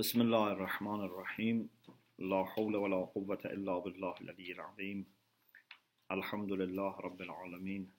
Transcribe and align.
بسم 0.00 0.20
الله 0.20 0.52
الرحمن 0.52 1.00
الرحيم. 1.04 1.68
لا 2.18 2.44
حول 2.44 2.76
ولا 2.76 2.96
قوة 2.96 3.38
إلا 3.44 3.78
بالله 3.78 4.14
العلي 4.20 4.52
العظيم. 4.52 5.06
الحمد 6.10 6.52
لله 6.52 7.00
رب 7.00 7.20
العالمين. 7.22 7.90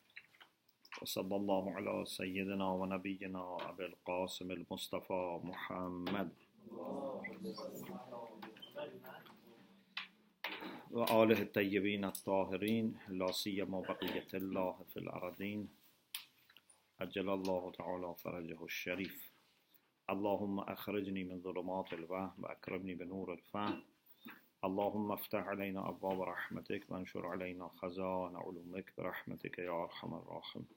وصلى 1.02 1.36
الله 1.36 1.76
على 1.76 2.06
سيدنا 2.06 2.68
ونبينا 2.72 3.58
أبي 3.70 3.86
القاسم 3.86 4.52
المصطفى 4.52 5.40
محمد. 5.44 6.30
وآله 10.92 11.42
الطيبين 11.42 12.06
الطاهرين 12.06 12.98
لا 13.10 13.32
سيما 13.32 13.80
بقية 13.82 14.28
الله 14.34 14.76
في 14.94 14.98
الأرضين. 14.98 15.68
أجل 17.02 17.30
الله 17.30 17.72
تعالى 17.72 18.16
فرجه 18.16 18.64
الشريف. 18.64 19.29
اللهم 20.10 20.60
أخرجني 20.60 21.24
من 21.24 21.42
ظلمات 21.42 21.94
الوهم 21.94 22.34
وأكرمني 22.38 22.96
بنور 22.96 23.34
الفهم. 23.34 23.84
اللهم 24.64 25.12
افتح 25.12 25.48
علينا 25.48 25.90
أبواب 25.90 26.22
رحمتك 26.22 26.86
وانشر 26.90 27.28
علينا 27.28 27.68
خزائن 27.68 28.36
علومك 28.36 28.94
برحمتك 28.98 29.60
يا 29.60 29.84
أرحم 29.84 30.14
الراحمين. 30.14 30.68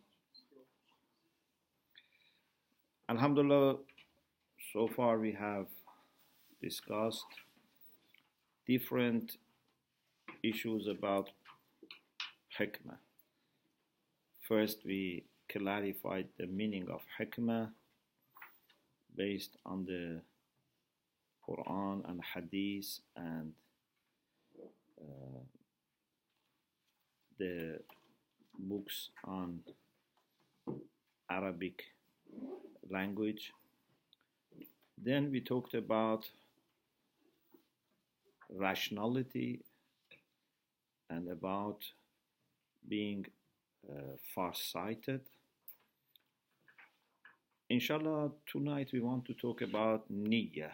Alhamdulillah, 3.09 3.79
so 4.73 4.87
far 4.87 5.19
we 5.19 5.33
have 5.33 5.67
discussed 6.63 7.33
different 8.67 9.37
issues 10.43 10.87
about 10.87 11.31
hikmah. 12.59 12.99
First, 14.49 14.85
we 14.85 15.25
clarified 15.49 16.29
the 16.39 16.47
meaning 16.47 16.89
of 16.89 17.01
hikmah. 17.19 17.71
Based 19.17 19.57
on 19.67 19.85
the 19.85 20.21
Quran 21.49 22.09
and 22.09 22.21
Hadith 22.35 23.01
and 23.17 23.53
uh, 25.01 25.41
the 27.39 27.79
books 28.59 29.11
on 29.25 29.61
Arabic 31.31 31.83
language. 32.91 33.53
Then 34.99 35.31
we 35.33 35.41
talked 35.41 35.75
about 35.75 36.29
rationality 38.51 39.63
and 41.11 41.29
about 41.31 41.79
being 42.89 43.27
uh, 43.91 44.17
far-sighted. 44.35 45.23
Inshallah, 47.73 48.33
tonight 48.45 48.91
we 48.93 49.01
want 49.01 49.25
to 49.25 49.33
talk 49.33 49.63
about 49.63 50.05
niyyah, 50.13 50.73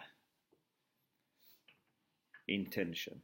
intention. 2.45 3.21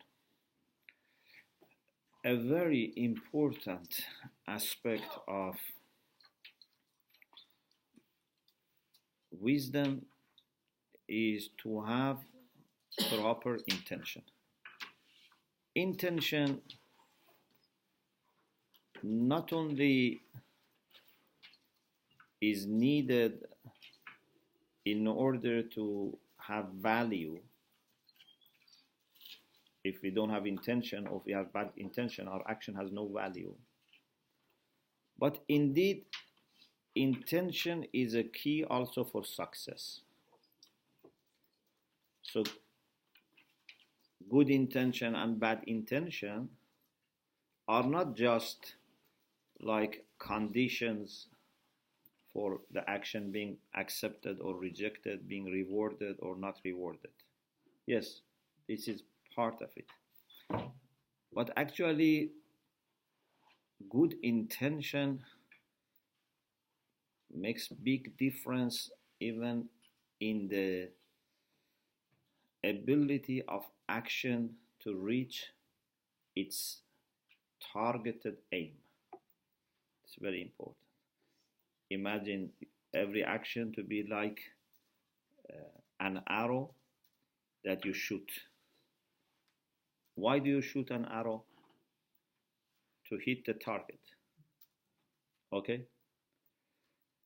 A 2.23 2.37
very 2.37 2.93
important 2.95 4.05
aspect 4.47 5.03
of 5.27 5.55
wisdom 9.41 10.05
is 11.09 11.49
to 11.61 11.81
have 11.81 12.19
proper 13.09 13.57
intention. 13.67 14.21
Intention 15.75 16.61
not 19.03 19.51
only 19.51 20.21
is 22.39 22.65
needed 22.65 23.43
in 24.85 25.07
order 25.07 25.63
to 25.63 26.17
have 26.37 26.67
value 26.75 27.39
if 29.83 30.01
we 30.01 30.09
don't 30.09 30.29
have 30.29 30.45
intention 30.45 31.07
or 31.07 31.17
if 31.17 31.25
we 31.25 31.33
have 31.33 31.51
bad 31.53 31.69
intention 31.77 32.27
our 32.27 32.43
action 32.47 32.75
has 32.75 32.91
no 32.91 33.07
value. 33.07 33.53
But 35.17 35.43
indeed 35.47 36.05
intention 36.95 37.85
is 37.93 38.15
a 38.15 38.23
key 38.23 38.63
also 38.63 39.03
for 39.03 39.23
success. 39.23 40.01
So 42.21 42.43
good 44.29 44.49
intention 44.49 45.15
and 45.15 45.39
bad 45.39 45.63
intention 45.67 46.49
are 47.67 47.83
not 47.83 48.15
just 48.15 48.75
like 49.61 50.05
conditions 50.19 51.27
for 52.35 52.59
the 52.73 52.87
action 52.89 53.31
being 53.31 53.55
accepted 53.75 54.41
or 54.41 54.57
rejected, 54.57 55.25
being 55.25 55.45
rewarded 55.45 56.17
or 56.19 56.35
not 56.35 56.59
rewarded. 56.65 57.13
Yes, 57.87 58.19
this 58.67 58.89
is 58.89 59.03
part 59.33 59.61
of 59.61 59.69
it. 59.77 59.85
But 61.33 61.51
actually, 61.55 62.31
good 63.89 64.15
intention 64.21 65.21
makes 67.33 67.69
big 67.69 68.17
difference 68.17 68.89
even 69.21 69.69
in 70.19 70.49
the 70.49 70.89
ability 72.69 73.43
of 73.47 73.63
action 73.87 74.49
to 74.83 74.93
reach 74.93 75.45
its 76.35 76.81
targeted 77.71 78.35
aim. 78.51 78.71
It's 80.03 80.15
very 80.19 80.41
important. 80.41 80.84
Imagine 81.89 82.49
every 82.93 83.23
action 83.23 83.71
to 83.75 83.83
be 83.83 84.05
like 84.09 84.39
uh, 85.49 85.79
an 85.99 86.21
arrow 86.27 86.71
that 87.63 87.85
you 87.85 87.93
shoot. 87.93 88.29
Why 90.15 90.39
do 90.39 90.49
you 90.49 90.61
shoot 90.61 90.89
an 90.91 91.05
arrow? 91.05 91.43
To 93.09 93.17
hit 93.23 93.45
the 93.45 93.53
target. 93.53 93.99
Okay? 95.53 95.85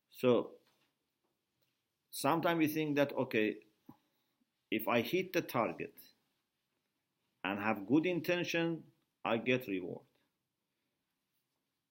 So, 0.09 0.51
sometimes 2.11 2.57
we 2.57 2.67
think 2.67 2.97
that, 2.97 3.13
okay, 3.17 3.55
if 4.71 4.87
I 4.87 5.01
hit 5.01 5.31
the 5.31 5.41
target 5.41 5.93
and 7.45 7.59
have 7.59 7.87
good 7.87 8.05
intention, 8.05 8.83
I 9.23 9.37
get 9.37 9.67
reward. 9.67 10.01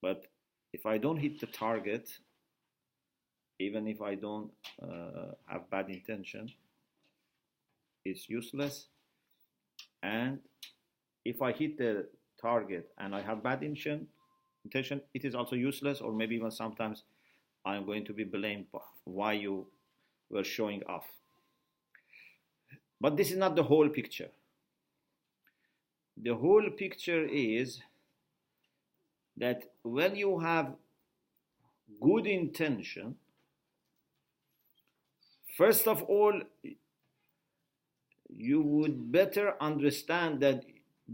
But 0.02 0.26
if 0.72 0.84
I 0.84 0.98
don't 0.98 1.16
hit 1.16 1.40
the 1.40 1.46
target, 1.46 2.10
even 3.58 3.86
if 3.88 4.00
I 4.00 4.14
don't 4.14 4.50
uh, 4.82 5.32
have 5.46 5.68
bad 5.70 5.90
intention, 5.90 6.50
it's 8.04 8.28
useless. 8.28 8.86
And 10.02 10.38
if 11.24 11.42
I 11.42 11.52
hit 11.52 11.78
the 11.78 12.06
target 12.40 12.90
and 12.98 13.14
I 13.14 13.20
have 13.22 13.42
bad 13.42 13.62
intention, 13.62 14.06
intention, 14.64 15.00
it 15.14 15.24
is 15.24 15.34
also 15.34 15.56
useless, 15.56 16.00
or 16.00 16.12
maybe 16.12 16.36
even 16.36 16.50
sometimes 16.50 17.04
I'm 17.64 17.84
going 17.84 18.04
to 18.06 18.12
be 18.12 18.24
blamed 18.24 18.66
for 18.70 18.82
why 19.04 19.32
you 19.32 19.66
were 20.30 20.44
showing 20.44 20.82
off. 20.84 21.04
But 23.00 23.16
this 23.16 23.30
is 23.30 23.36
not 23.36 23.56
the 23.56 23.62
whole 23.62 23.88
picture. 23.88 24.28
The 26.16 26.34
whole 26.34 26.68
picture 26.70 27.24
is 27.24 27.80
that 29.36 29.70
when 29.82 30.16
you 30.16 30.38
have 30.40 30.74
good 32.00 32.26
intention, 32.26 33.14
first 35.58 35.88
of 35.88 36.02
all, 36.04 36.40
you 38.28 38.60
would 38.62 39.10
better 39.10 39.54
understand 39.60 40.40
that 40.40 40.64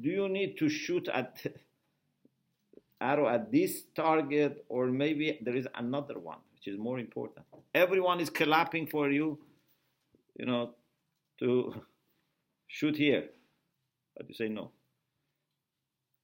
do 0.01 0.11
you 0.11 0.29
need 0.29 0.59
to 0.59 0.69
shoot 0.69 1.09
at 1.09 1.33
arrow 3.01 3.29
at 3.29 3.51
this 3.51 3.73
target 3.95 4.65
or 4.69 4.87
maybe 4.87 5.39
there 5.43 5.57
is 5.57 5.67
another 5.75 6.19
one 6.19 6.39
which 6.53 6.67
is 6.69 6.79
more 6.79 6.99
important. 6.99 7.47
Everyone 7.75 8.21
is 8.21 8.31
clapping 8.31 8.87
for 8.87 9.11
you 9.11 9.39
you 10.39 10.47
know 10.47 10.75
to 11.41 11.75
shoot 12.69 12.97
here. 12.97 13.25
But 14.17 14.29
you 14.29 14.35
say 14.35 14.49
no. 14.49 14.71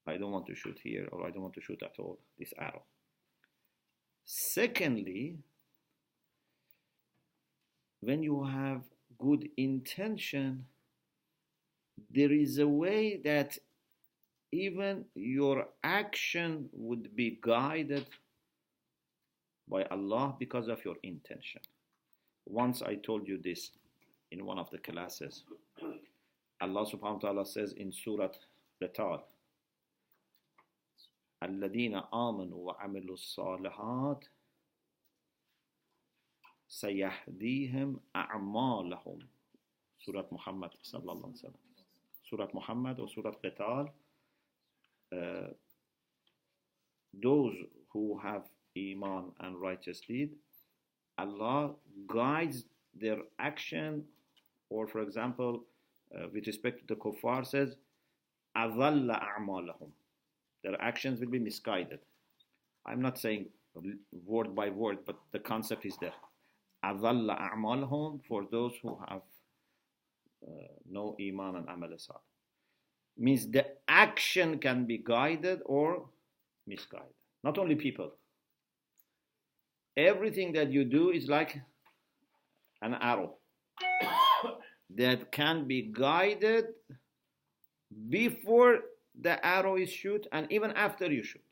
I 0.07 0.17
don't 0.17 0.33
want 0.33 0.47
to 0.47 0.55
shoot 0.55 0.79
here 0.83 1.09
or 1.13 1.27
I 1.27 1.31
don't 1.31 1.43
want 1.43 1.55
to 1.55 1.61
shoot 1.61 1.83
at 1.83 1.95
all 1.99 2.19
this 2.39 2.53
arrow. 2.59 2.83
Secondly, 4.25 5.39
when 8.02 8.24
you 8.24 8.44
have 8.44 8.82
good 9.18 9.50
intention, 9.58 10.66
there 12.12 12.32
is 12.32 12.60
a 12.60 12.68
way 12.68 13.22
that 13.24 13.58
even 14.52 15.06
your 15.16 15.68
action 15.84 16.70
would 16.72 17.16
be 17.16 17.40
guided 17.42 18.06
by 19.68 19.84
Allah 19.86 20.36
because 20.40 20.68
of 20.68 20.84
your 20.86 20.96
intention. 21.04 21.62
Once 22.46 22.82
I 22.82 22.96
told 22.96 23.28
you 23.28 23.40
this 23.42 23.72
in 24.32 24.46
one 24.46 24.60
of 24.60 24.70
the 24.70 24.78
classes. 24.78 25.44
Allah 26.62 26.86
subhanahu 26.86 27.24
wa 27.24 27.30
ta'ala 27.30 27.46
says 27.46 27.74
in 27.74 27.92
Surah 27.92 28.30
Al-Tal, 28.82 29.24
الذين 31.44 31.96
آمنوا 32.14 32.58
وعملوا 32.58 33.14
الصالحات 33.14 34.26
سيهديهم 36.70 38.00
أعمالهم 38.16 39.20
Surat 40.06 40.32
Muhammad 40.32 40.72
sallallahu 40.84 41.34
alaihi 41.34 41.42
wasallam. 41.42 41.64
Surat 42.30 42.54
Muhammad 42.54 43.00
or 43.00 43.08
Surat 43.10 43.42
Qital. 43.42 43.90
Uh, 45.12 45.50
those 47.24 47.56
who 47.92 48.20
have 48.22 48.44
iman 48.78 49.32
and 49.40 49.60
righteous 49.60 50.02
deed, 50.02 50.32
Allah 51.18 51.74
guides 52.08 52.66
their 52.94 53.18
action, 53.40 54.04
or 54.70 54.88
for 54.88 55.02
example, 55.02 55.64
uh, 56.16 56.28
with 56.34 56.46
respect 56.46 56.80
to 56.82 56.94
the 56.94 57.00
kuffar, 57.00 57.46
says, 57.46 57.76
أَظَلَّ 58.56 59.10
أَعْمَالَهُم 59.10 59.90
Their 60.64 60.80
actions 60.82 61.20
will 61.20 61.30
be 61.30 61.40
misguided. 61.40 62.00
I'm 62.86 63.02
not 63.02 63.18
saying 63.18 63.48
word 64.26 64.56
by 64.56 64.70
word, 64.70 65.00
but 65.06 65.18
the 65.32 65.40
concept 65.40 65.86
is 65.86 65.98
there. 65.98 66.14
adalla 66.85 67.39
أعمالهم 67.39 68.21
for 68.27 68.47
those 68.51 68.75
who 68.83 68.99
have 69.09 69.23
uh, 70.47 70.49
no 70.91 71.17
iman 71.21 71.57
and 71.57 71.69
amal 71.69 71.99
salih 71.99 72.21
means 73.17 73.51
the 73.51 73.67
action 73.89 74.59
can 74.59 74.87
be 74.87 74.99
guided 74.99 75.61
or 75.67 76.09
misguided. 76.67 77.15
Not 77.45 77.59
only 77.59 77.75
people. 77.75 78.13
Everything 79.97 80.53
that 80.55 80.71
you 80.71 80.85
do 80.85 81.11
is 81.11 81.29
like 81.29 81.61
an 82.81 82.95
arrow 82.95 83.35
that 84.97 85.31
can 85.33 85.67
be 85.67 85.91
guided 85.93 86.67
before 88.09 88.81
the 89.21 89.45
arrow 89.45 89.77
is 89.77 89.91
shoot 89.91 90.27
and 90.33 90.47
even 90.51 90.71
after 90.73 91.13
you 91.13 91.23
shoot. 91.23 91.43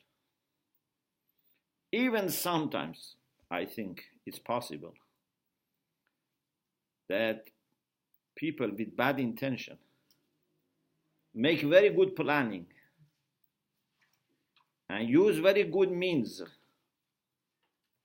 Even 1.93 2.29
sometimes 2.29 3.17
i 3.51 3.65
think 3.65 4.05
it's 4.27 4.39
possible 4.39 4.95
that 7.09 7.45
people 8.37 8.71
with 8.77 8.97
bad 8.97 9.19
intention 9.19 9.77
make 11.35 11.61
very 11.63 11.91
good 11.91 12.15
planning 12.17 12.67
and 14.91 15.09
use 15.09 15.39
very 15.39 15.65
good 15.65 15.91
means 15.91 16.43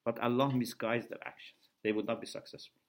but 0.06 0.20
Allah 0.20 0.52
misguides 0.54 1.08
their 1.08 1.26
actions. 1.26 1.70
They 1.84 1.92
would 1.92 2.06
not 2.08 2.20
be 2.20 2.28
successful. 2.28 2.80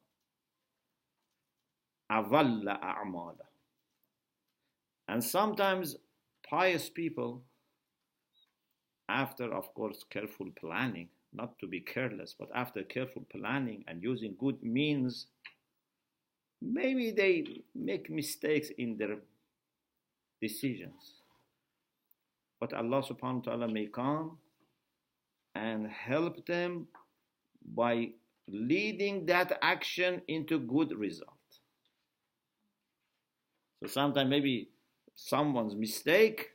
and 5.08 5.22
sometimes 5.22 5.96
pious 6.48 6.88
people 6.88 7.42
after 9.08 9.52
of 9.52 9.72
course 9.74 10.04
careful 10.10 10.46
planning 10.60 11.08
not 11.32 11.58
to 11.58 11.66
be 11.66 11.80
careless 11.80 12.34
but 12.38 12.48
after 12.54 12.82
careful 12.82 13.24
planning 13.30 13.84
and 13.88 14.02
using 14.02 14.34
good 14.38 14.62
means 14.62 15.26
maybe 16.64 17.10
they 17.10 17.62
make 17.74 18.10
mistakes 18.10 18.70
in 18.78 18.96
their 18.96 19.16
decisions. 20.40 21.22
But 22.60 22.72
Allah 22.72 23.02
subhanahu 23.02 23.46
wa 23.46 23.52
ta'ala 23.52 23.68
may 23.68 23.86
come 23.86 24.38
and 25.54 25.86
help 25.86 26.46
them 26.46 26.86
by 27.74 28.10
leading 28.48 29.26
that 29.26 29.58
action 29.62 30.22
into 30.28 30.58
good 30.58 30.92
result. 30.96 31.30
So 33.82 33.88
sometimes 33.88 34.30
maybe 34.30 34.70
someone's 35.14 35.74
mistake 35.74 36.50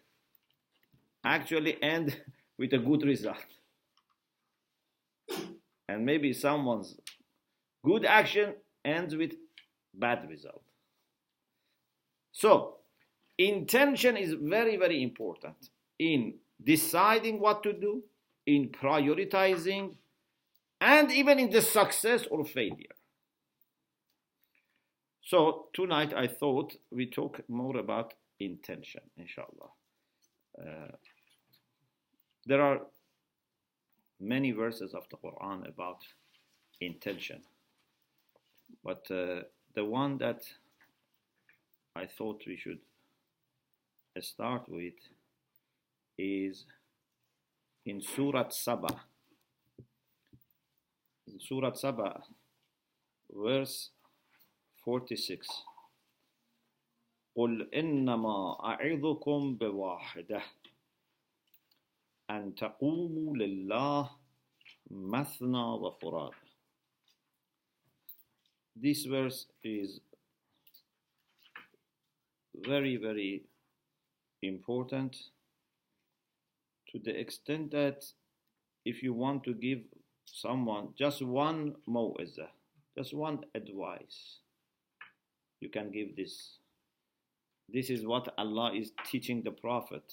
actually 1.23 1.81
end 1.81 2.17
with 2.57 2.73
a 2.73 2.79
good 2.79 3.03
result. 3.03 3.45
And 5.87 6.05
maybe 6.05 6.33
someone's 6.33 6.95
good 7.83 8.05
action 8.05 8.53
ends 8.85 9.15
with 9.15 9.33
bad 9.99 10.27
result. 10.29 10.63
So, 12.31 12.77
intention 13.37 14.17
is 14.17 14.33
very, 14.33 14.77
very 14.77 15.03
important 15.03 15.69
in 15.97 16.35
deciding 16.63 17.39
what 17.39 17.63
to 17.63 17.73
do, 17.73 18.03
in 18.45 18.69
prioritizing, 18.69 19.95
and 20.81 21.11
even 21.11 21.39
in 21.39 21.49
the 21.49 21.61
success 21.61 22.25
or 22.31 22.45
failure. 22.45 22.95
So 25.29 25.67
tonight 25.73 26.13
I 26.15 26.27
thought 26.27 26.75
we 26.91 27.05
talk 27.05 27.41
more 27.47 27.77
about 27.77 28.15
intention, 28.39 29.01
inshallah. 29.17 29.69
Uh, 30.59 30.91
there 32.47 32.61
are 32.61 32.81
many 34.19 34.51
verses 34.51 34.95
of 34.95 35.03
the 35.11 35.17
Quran 35.17 35.67
about 35.69 36.01
intention, 36.81 37.41
but 38.83 39.05
uh, 39.11 39.41
the 39.78 39.84
one 39.84 40.18
that 40.18 40.42
I 41.96 42.06
thought 42.06 42.42
we 42.46 42.56
should 42.56 42.80
start 44.20 44.68
with 44.68 44.94
is 46.16 46.64
in 47.84 48.00
Surah 48.00 48.48
Saba. 48.50 49.02
In 51.26 51.40
Surah 51.40 51.74
Saba, 51.74 52.22
verse 53.32 53.90
46. 54.84 55.46
قل 57.36 57.74
إنما 57.74 58.64
أعظكم 58.64 59.54
بواحدة 59.54 60.42
أن 62.30 62.54
تقوموا 62.54 63.36
لله 63.36 64.10
مثنى 64.90 65.64
وفراد 65.64 66.32
this 68.81 69.05
verse 69.05 69.47
is 69.63 69.99
very, 72.55 72.95
very 72.97 73.43
important 74.41 75.17
to 76.91 76.99
the 76.99 77.19
extent 77.19 77.71
that 77.71 78.05
if 78.85 79.03
you 79.03 79.13
want 79.13 79.43
to 79.43 79.53
give 79.53 79.79
someone 80.25 80.89
just 80.97 81.21
one 81.21 81.75
mu'izah, 81.87 82.49
just 82.97 83.13
one 83.13 83.39
advice, 83.53 84.39
you 85.59 85.69
can 85.69 85.91
give 85.91 86.15
this. 86.15 86.59
This 87.71 87.89
is 87.89 88.05
what 88.05 88.33
Allah 88.37 88.71
is 88.73 88.91
teaching 89.05 89.43
the 89.43 89.51
Prophet. 89.51 90.03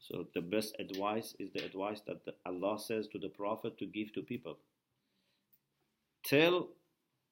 So 0.00 0.26
the 0.34 0.40
best 0.40 0.74
advice 0.80 1.34
is 1.38 1.50
the 1.52 1.64
advice 1.64 2.00
that 2.06 2.20
Allah 2.44 2.78
says 2.78 3.06
to 3.08 3.18
the 3.18 3.28
Prophet 3.28 3.78
to 3.78 3.86
give 3.86 4.12
to 4.14 4.22
people. 4.22 4.58
Tell, 6.24 6.68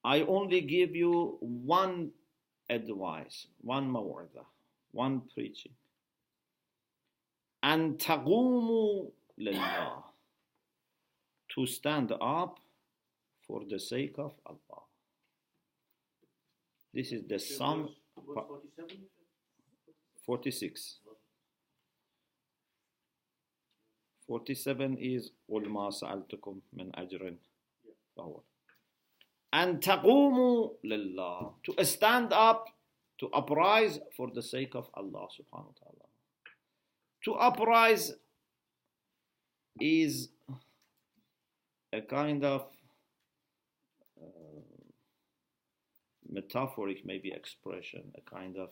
I 0.04 0.22
only 0.22 0.62
give 0.62 0.96
you 0.96 1.36
one 1.40 2.10
advice, 2.68 3.46
one 3.60 3.90
mawarda, 3.90 4.44
one 4.92 5.22
preaching. 5.34 5.72
And 7.62 7.98
taqumu 7.98 9.10
lillah. 9.38 10.04
To 11.56 11.66
stand 11.66 12.12
up 12.20 12.60
for 13.46 13.62
the 13.68 13.78
sake 13.78 14.14
of 14.18 14.32
Allah. 14.46 14.82
This 16.94 17.12
is 17.12 17.22
the 17.28 17.38
sum. 17.38 17.88
46. 20.24 21.00
47 24.28 24.96
is 24.98 25.32
قل 25.50 25.68
ما 25.68 25.90
سألتكم 25.90 26.60
min 26.72 26.90
أجر 26.94 27.36
and 29.52 29.80
taqumu 29.80 30.70
lillah 30.84 31.50
to 31.64 31.84
stand 31.84 32.32
up 32.32 32.68
to 33.18 33.28
uprise 33.28 33.98
for 34.16 34.30
the 34.34 34.42
sake 34.42 34.74
of 34.74 34.88
Allah 34.94 35.28
subhanahu 35.28 35.72
wa 35.72 35.78
ta'ala. 35.78 36.06
To 37.24 37.34
uprise 37.34 38.14
is 39.78 40.28
a 41.92 42.00
kind 42.00 42.44
of 42.44 42.62
uh, 44.20 44.60
metaphoric 46.30 47.04
maybe 47.04 47.30
expression 47.30 48.04
a 48.16 48.22
kind 48.30 48.56
of 48.56 48.70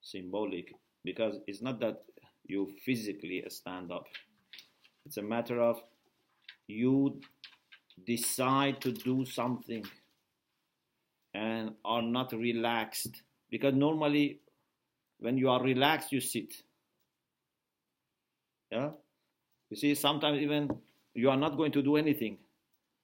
symbolic 0.00 0.72
because 1.04 1.38
it's 1.46 1.62
not 1.62 1.80
that 1.80 2.02
you 2.44 2.72
physically 2.84 3.42
stand 3.48 3.90
up. 3.90 4.06
It's 5.06 5.16
a 5.16 5.22
matter 5.22 5.60
of 5.60 5.82
you 6.68 7.20
decide 8.06 8.80
to 8.82 8.92
do 8.92 9.24
something 9.24 9.84
and 11.34 11.72
are 11.84 12.02
not 12.02 12.32
relaxed. 12.32 13.22
Because 13.50 13.74
normally 13.74 14.40
when 15.18 15.38
you 15.38 15.48
are 15.48 15.62
relaxed 15.62 16.12
you 16.12 16.20
sit. 16.20 16.54
Yeah? 18.70 18.90
You 19.70 19.76
see 19.76 19.94
sometimes 19.94 20.40
even 20.40 20.70
you 21.14 21.30
are 21.30 21.36
not 21.36 21.56
going 21.56 21.72
to 21.72 21.82
do 21.82 21.96
anything 21.96 22.38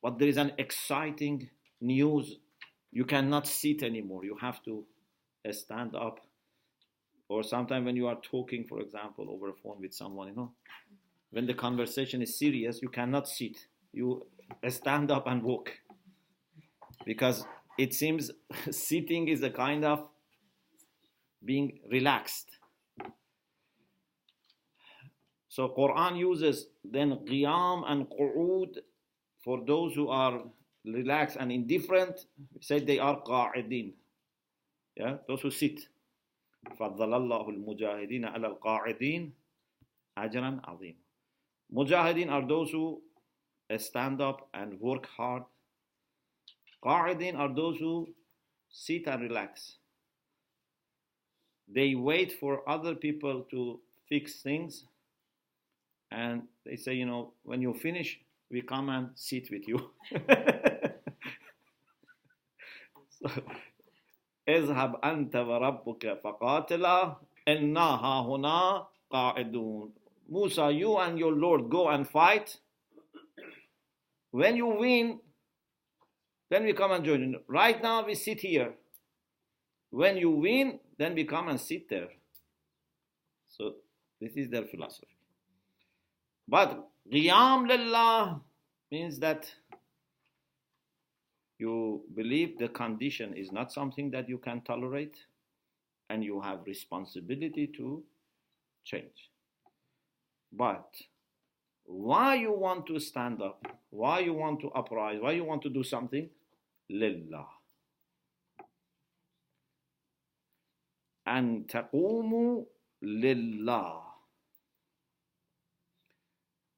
but 0.03 0.19
there 0.19 0.29
is 0.29 0.37
an 0.37 0.53
exciting 0.59 1.49
news. 1.81 2.37
You 2.93 3.05
cannot 3.05 3.47
sit 3.47 3.83
anymore. 3.83 4.25
You 4.25 4.37
have 4.41 4.63
to 4.65 4.85
uh, 5.47 5.53
stand 5.53 5.95
up. 5.95 6.21
Or 7.29 7.43
sometimes 7.43 7.85
when 7.85 7.97
you 7.97 8.07
are 8.07 8.19
talking 8.23 8.65
for 8.65 8.81
example 8.81 9.27
over 9.29 9.51
a 9.51 9.53
phone 9.53 9.81
with 9.81 9.93
someone 9.93 10.29
you 10.29 10.35
know 10.35 10.53
when 11.31 11.47
the 11.47 11.53
conversation 11.53 12.23
is 12.23 12.39
serious 12.39 12.81
you 12.81 12.89
cannot 12.89 13.29
sit. 13.29 13.67
You 13.93 14.27
stand 14.69 15.11
up 15.11 15.27
and 15.27 15.43
walk. 15.43 15.73
Because 17.05 17.45
it 17.78 17.94
seems 17.94 18.32
sitting 18.72 19.28
is 19.28 19.42
a 19.44 19.50
kind 19.50 19.84
of 19.86 20.08
being 21.44 21.80
relaxed. 21.92 22.58
So 25.50 25.70
Quran 25.70 26.18
uses 26.18 26.68
then 26.84 27.20
qiyam 27.26 27.84
and 27.86 28.10
qu'ud 28.10 28.80
for 29.44 29.64
those 29.66 29.94
who 29.94 30.10
are 30.10 30.42
relaxed 30.86 31.38
and 31.40 31.52
indifferent. 31.52 32.26
We 32.56 32.62
said 32.62 32.88
they 32.88 33.00
are 33.00 33.22
qa'idin. 33.22 33.94
Yeah, 34.96 35.18
those 35.28 35.42
who 35.42 35.52
sit. 35.52 35.90
فضل 36.80 37.14
الله 37.14 37.50
المجاهدين 37.50 38.26
على 38.26 38.48
القاعدين 38.48 39.34
أجرا 40.18 40.62
عظيما. 40.64 40.96
Mujahideen 41.74 42.32
are 42.32 42.48
those 42.48 42.72
who 42.72 43.02
stand 43.78 44.22
up 44.22 44.48
and 44.54 44.80
work 44.80 45.06
hard. 45.08 45.44
Qa'idin 46.84 47.38
are 47.38 47.54
those 47.54 47.78
who 47.78 48.10
sit 48.70 49.08
and 49.08 49.22
relax. 49.22 49.78
They 51.68 51.96
wait 51.96 52.34
for 52.34 52.68
other 52.70 52.96
people 52.96 53.46
to 53.52 53.80
fix 54.10 54.42
things 54.42 54.86
and 56.12 56.44
they 56.66 56.76
say, 56.76 56.94
you 56.94 57.06
know, 57.06 57.34
when 57.44 57.62
you 57.62 57.74
finish, 57.74 58.20
we 58.52 58.62
come 58.62 58.90
and 58.90 59.10
sit 59.16 59.50
with 59.50 59.68
you. 59.68 59.90
so, 63.10 63.30
اذهب 64.48 64.96
أنت 65.04 65.36
وربك 65.36 66.20
فقاتلا 66.24 67.16
إنا 67.48 68.22
هنا 68.22 68.88
قاعدون 69.10 69.94
Musa, 70.30 70.72
you 70.72 70.98
and 70.98 71.20
your 71.20 71.34
Lord 71.34 71.70
go 71.70 71.90
and 71.90 72.08
fight. 72.08 72.58
When 74.32 74.56
you 74.56 74.68
win, 74.68 75.20
then 76.51 76.65
we 76.65 76.73
come 76.73 76.93
and 76.93 77.05
join. 77.05 77.37
Right 77.47 77.83
now 77.83 78.05
we 78.07 78.15
sit 78.15 78.41
here. 78.41 78.75
When 79.91 80.17
you 80.17 80.31
win, 80.31 80.81
then 80.99 81.15
we 81.15 81.25
come 81.25 81.49
and 81.49 81.61
sit 81.61 81.89
there. 81.89 82.09
So 83.49 83.75
this 84.21 84.33
is 84.37 84.51
their 84.51 84.65
philosophy. 84.65 85.07
But 86.47 86.89
Qiyam 87.13 87.69
lillah 87.69 88.41
means 88.91 89.19
that 89.21 89.51
you 91.59 92.03
believe 92.15 92.59
the 92.59 92.69
condition 92.69 93.35
is 93.35 93.51
not 93.53 93.73
something 93.73 94.11
that 94.13 94.29
you 94.29 94.39
can 94.39 94.61
tolerate 94.63 95.17
and 96.09 96.25
you 96.25 96.41
have 96.41 96.61
responsibility 96.67 97.67
to 97.77 98.03
change. 98.85 99.31
But 100.53 100.89
why 101.85 102.37
you 102.37 102.53
want 102.53 102.87
to 102.87 103.01
stand 103.01 103.43
up, 103.43 103.67
why 103.91 104.21
you 104.21 104.33
want 104.35 104.61
to 104.61 104.69
uprise, 104.71 105.19
why 105.21 105.33
you 105.33 105.45
want 105.45 105.63
to 105.63 105.69
do 105.71 105.83
something? 105.83 106.29
Lillah. 106.90 107.48
أن 111.28 111.68
تقوموا 111.68 112.66
لله 113.02 114.14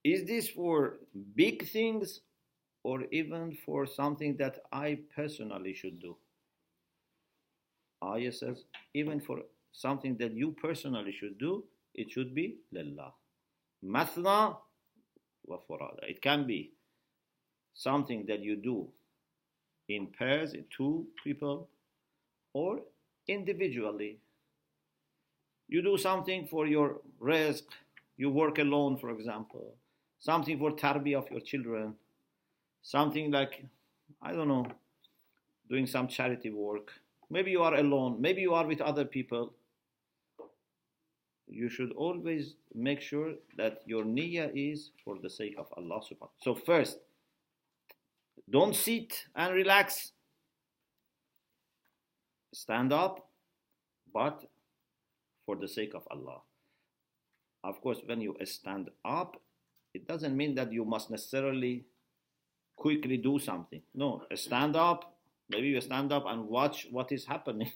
is 0.06 0.24
this 0.26 0.48
for 0.48 1.00
big 1.36 1.68
things 1.68 2.22
or 2.84 3.06
even 3.12 3.58
for 3.66 3.88
something 3.88 4.38
that 4.38 4.60
I 4.72 5.00
personally 5.16 5.74
should 5.74 6.00
do? 6.00 6.16
Ayah 8.04 8.32
says, 8.32 8.66
even 8.94 9.20
for 9.20 9.40
something 9.72 10.16
that 10.18 10.34
you 10.34 10.52
personally 10.62 11.12
should 11.12 11.40
do, 11.40 11.64
it 11.96 12.12
should 12.12 12.36
be 12.36 12.58
lillah. 12.72 13.14
Mathna 13.84 14.58
wa 15.48 15.58
furada. 15.68 16.04
It 16.08 16.22
can 16.22 16.46
be 16.46 16.74
something 17.74 18.28
that 18.28 18.42
you 18.42 18.58
do 18.58 18.88
in 19.91 20.07
pairs, 20.07 20.55
two 20.71 21.07
people, 21.25 21.69
or 22.53 22.81
individually. 23.29 24.19
You 25.69 25.83
do 25.83 25.97
something 25.99 26.47
for 26.47 26.67
your 26.67 27.01
rizq, 27.21 27.63
you 28.17 28.31
work 28.31 28.59
alone, 28.59 28.99
for 28.99 29.11
example, 29.11 29.75
something 30.19 30.59
for 30.59 30.73
tarbi 30.73 31.17
of 31.17 31.31
your 31.31 31.41
children, 31.41 31.95
something 32.83 33.31
like, 33.31 33.65
I 34.23 34.33
don't 34.33 34.49
know, 34.49 34.67
doing 35.69 35.87
some 35.87 36.09
charity 36.09 36.51
work. 36.51 36.93
Maybe 37.31 37.51
you 37.53 37.63
are 37.63 37.75
alone, 37.75 38.21
maybe 38.21 38.43
you 38.43 38.55
are 38.55 38.67
with 38.67 38.81
other 38.81 39.05
people. 39.05 39.53
You 41.49 41.69
should 41.69 41.93
always 41.93 42.55
make 42.75 43.01
sure 43.01 43.35
that 43.57 43.83
your 43.85 44.05
niyyah 44.05 44.51
is 44.55 44.91
for 45.05 45.19
the 45.21 45.31
sake 45.31 45.57
of 45.59 45.67
Allah 45.77 46.01
subhanahu. 46.01 46.31
So 46.43 46.55
first, 46.55 46.99
don't 48.51 48.75
sit 48.75 49.27
and 49.35 49.55
relax. 49.55 50.13
Stand 52.53 52.93
up, 52.93 53.29
but 54.13 54.45
for 55.47 55.57
the 55.57 55.69
sake 55.69 55.95
of 55.95 56.03
Allah. 56.11 56.41
Of 57.63 57.81
course, 57.81 57.99
when 58.05 58.21
you 58.21 58.37
stand 58.45 58.91
up, 59.05 59.37
it 59.95 60.07
doesn't 60.09 60.37
mean 60.37 60.55
that 60.57 60.73
you 60.73 60.85
must 60.85 61.11
necessarily 61.11 61.85
quickly 62.77 63.19
do 63.19 63.39
something. 63.39 63.83
No, 63.95 64.23
stand 64.35 64.75
up. 64.75 65.15
Maybe 65.49 65.69
you 65.69 65.81
stand 65.81 66.13
up 66.13 66.25
and 66.27 66.49
watch 66.49 66.87
what 66.91 67.13
is 67.13 67.25
happening. 67.27 67.73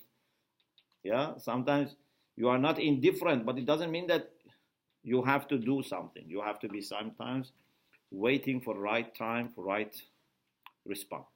yeah, 1.04 1.36
sometimes 1.38 1.94
you 2.36 2.48
are 2.48 2.58
not 2.58 2.78
indifferent, 2.78 3.44
but 3.44 3.58
it 3.58 3.66
doesn't 3.66 3.90
mean 3.90 4.06
that 4.08 4.30
you 5.02 5.22
have 5.22 5.46
to 5.48 5.58
do 5.58 5.82
something. 5.82 6.24
You 6.26 6.40
have 6.40 6.58
to 6.60 6.68
be 6.68 6.80
sometimes 6.80 7.52
waiting 8.10 8.60
for 8.60 8.78
right 8.78 9.14
time, 9.14 9.50
for 9.54 9.64
right 9.64 9.94
response. 10.85 11.27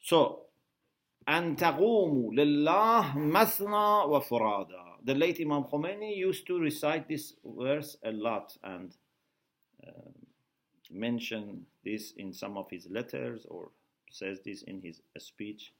So, 0.00 0.46
أن 1.28 1.56
تقوموا 1.56 2.34
لله 2.34 3.18
مثنى 3.18 4.04
وفرادا. 4.06 4.98
The 5.04 5.14
late 5.14 5.40
Imam 5.40 5.64
Khomeini 5.64 6.16
used 6.16 6.46
to 6.46 6.58
recite 6.58 7.08
this 7.08 7.34
verse 7.44 7.96
a 8.04 8.12
lot 8.12 8.56
and 8.62 8.96
uh, 9.86 10.10
mention 10.90 11.66
this 11.84 12.12
in 12.16 12.32
some 12.32 12.56
of 12.56 12.66
his 12.70 12.86
letters 12.90 13.46
or 13.48 13.70
says 14.10 14.40
this 14.44 14.62
in 14.62 14.80
his 14.82 15.00
speech. 15.18 15.72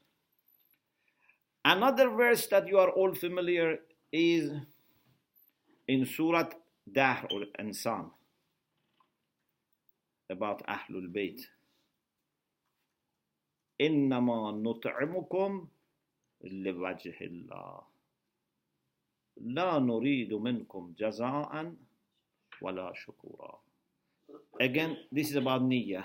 Another 1.64 2.08
verse 2.10 2.46
that 2.48 2.66
you 2.66 2.78
are 2.78 2.90
all 2.90 3.14
familiar 3.14 3.78
is 4.12 4.50
in 5.86 6.04
Surah 6.06 6.48
Dahr 6.90 7.26
or 7.30 7.44
Insan 7.60 8.10
about 10.30 10.66
Ahlul 10.66 11.12
Bayt. 11.14 11.40
إنما 13.80 14.50
نطعمكم 14.50 15.68
لوجه 16.44 17.18
الله 17.20 17.80
لا 19.36 19.78
نريد 19.78 20.34
منكم 20.34 20.94
جزاء 20.98 21.74
ولا 22.62 22.92
شكورا 22.94 23.60
Again, 24.60 24.96
this 25.10 25.30
is 25.30 25.36
about 25.36 25.62
niyyah. 25.62 26.04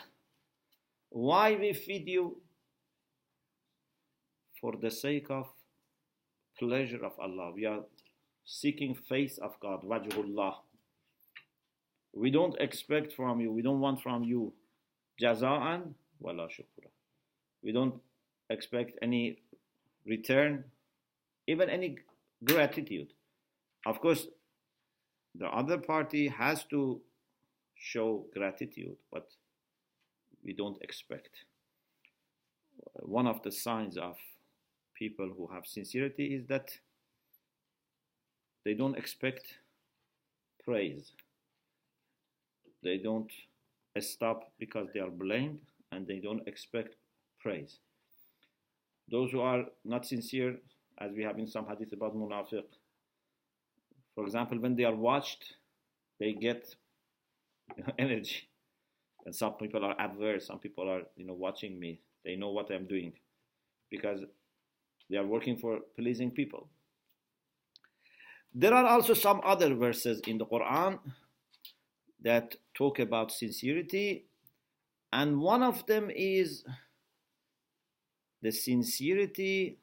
Why 1.09 1.55
we 1.55 1.71
feed 1.73 2.07
you? 2.07 2.41
For 4.59 4.73
the 4.75 4.91
sake 4.91 5.29
of 5.29 5.47
pleasure 6.59 7.05
of 7.05 7.13
Allah. 7.19 7.51
We 7.55 7.65
are 7.65 7.83
seeking 8.43 8.95
face 8.95 9.37
of 9.37 9.59
God, 9.59 9.83
wajhullah. 9.83 10.55
We 12.13 12.31
don't 12.31 12.59
expect 12.59 13.13
from 13.13 13.39
you, 13.39 13.51
we 13.51 13.61
don't 13.61 13.79
want 13.79 14.01
from 14.01 14.23
you 14.23 14.53
jaza'an 15.21 15.93
wala 16.19 16.47
shukra. 16.49 16.89
We 17.62 17.72
don't 17.72 17.94
expect 18.50 18.98
any 19.02 19.38
return, 20.06 20.64
even 21.46 21.68
any 21.70 21.98
gratitude. 22.44 23.12
Of 23.86 24.00
course, 24.00 24.26
the 25.34 25.46
other 25.46 25.78
party 25.78 26.28
has 26.28 26.64
to 26.64 27.00
show 27.74 28.26
gratitude, 28.34 28.96
but 29.12 29.28
we 30.44 30.52
don't 30.52 30.80
expect. 30.82 31.44
One 33.00 33.26
of 33.26 33.42
the 33.42 33.52
signs 33.52 33.96
of 33.96 34.16
people 34.94 35.32
who 35.36 35.48
have 35.52 35.66
sincerity 35.66 36.34
is 36.34 36.46
that 36.46 36.70
they 38.64 38.74
don't 38.74 38.96
expect 38.96 39.58
praise. 40.64 41.12
They 42.82 42.98
don't 42.98 43.30
stop 44.00 44.52
because 44.58 44.88
they 44.92 45.00
are 45.00 45.10
blamed 45.10 45.60
and 45.90 46.06
they 46.06 46.18
don't 46.18 46.46
expect 46.46 46.96
praise. 47.42 47.78
Those 49.10 49.30
who 49.32 49.40
are 49.40 49.64
not 49.84 50.06
sincere, 50.06 50.56
as 50.98 51.12
we 51.12 51.24
have 51.24 51.38
in 51.38 51.46
some 51.46 51.66
hadith 51.66 51.92
about 51.92 52.16
munafiq, 52.16 52.64
for 54.14 54.24
example, 54.24 54.58
when 54.58 54.76
they 54.76 54.84
are 54.84 54.94
watched, 54.94 55.54
they 56.20 56.32
get 56.32 56.74
energy. 57.98 58.48
And 59.24 59.34
some 59.34 59.54
people 59.54 59.84
are 59.84 59.98
adverse. 59.98 60.46
Some 60.46 60.58
people 60.58 60.88
are, 60.88 61.02
you 61.16 61.26
know, 61.26 61.34
watching 61.34 61.78
me. 61.78 62.00
They 62.24 62.36
know 62.36 62.50
what 62.50 62.70
I'm 62.70 62.86
doing 62.86 63.12
because 63.90 64.20
they 65.08 65.16
are 65.16 65.26
working 65.26 65.56
for 65.56 65.80
pleasing 65.96 66.30
people. 66.30 66.68
There 68.54 68.74
are 68.74 68.86
also 68.86 69.14
some 69.14 69.40
other 69.44 69.74
verses 69.74 70.20
in 70.26 70.38
the 70.38 70.46
Quran 70.46 70.98
that 72.22 72.56
talk 72.74 72.98
about 72.98 73.32
sincerity, 73.32 74.26
and 75.12 75.40
one 75.40 75.62
of 75.62 75.86
them 75.86 76.10
is 76.10 76.64
the 78.42 78.50
sincerity 78.50 79.78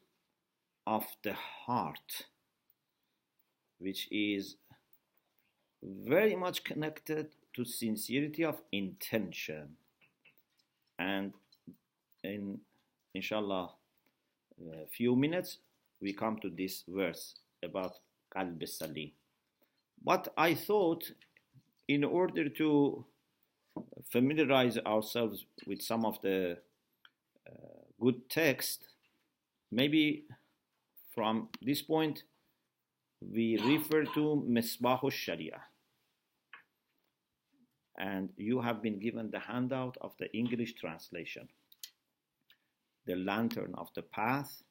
of 0.86 1.04
the 1.22 1.32
heart, 1.32 2.26
which 3.78 4.08
is 4.10 4.56
very 5.82 6.36
much 6.36 6.62
connected 6.62 7.28
to 7.54 7.64
sincerity 7.64 8.44
of 8.44 8.60
intention. 8.70 9.76
And 10.98 11.32
in 12.22 12.60
inshallah 13.14 13.70
a 14.74 14.86
few 14.86 15.16
minutes 15.16 15.58
we 16.00 16.12
come 16.12 16.38
to 16.40 16.50
this 16.50 16.84
verse 16.86 17.36
about 17.62 17.94
qalb 18.36 18.68
salim. 18.68 19.10
But 20.04 20.32
I 20.36 20.54
thought 20.54 21.10
in 21.88 22.04
order 22.04 22.48
to 22.48 23.04
familiarize 24.10 24.78
ourselves 24.78 25.44
with 25.66 25.82
some 25.82 26.04
of 26.04 26.20
the 26.20 26.58
uh, 27.48 27.79
good 28.00 28.28
text, 28.30 28.88
maybe 29.70 30.24
from 31.14 31.48
this 31.62 31.82
point 31.82 32.24
we 33.20 33.58
refer 33.58 34.04
to 34.04 34.44
Misbah 34.48 35.12
Sharia. 35.12 35.60
And 37.98 38.30
you 38.36 38.60
have 38.62 38.80
been 38.82 38.98
given 38.98 39.30
the 39.30 39.40
handout 39.40 39.98
of 40.00 40.12
the 40.18 40.34
English 40.34 40.74
translation. 40.74 41.48
The 43.06 43.16
lantern 43.16 43.74
of 43.76 43.88
the 43.94 44.02
path 44.02 44.62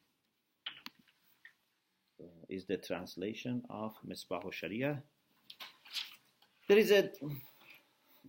uh, 2.20 2.26
is 2.48 2.66
the 2.66 2.78
translation 2.78 3.62
of 3.70 3.94
Misbah 4.08 4.52
Sharia. 4.52 5.04
There 6.68 6.78
is 6.78 6.92
a 6.92 7.12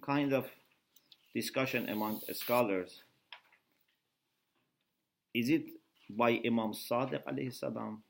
kind 0.03 0.35
of 0.35 0.51
discussion 1.35 1.89
among 1.89 2.21
scholars. 2.33 3.03
Is 5.35 5.49
it 5.49 5.67
by 6.09 6.41
Imam 6.45 6.73
Sadiq 6.73 7.23
alayhi 7.25 7.55
salam? 7.55 8.03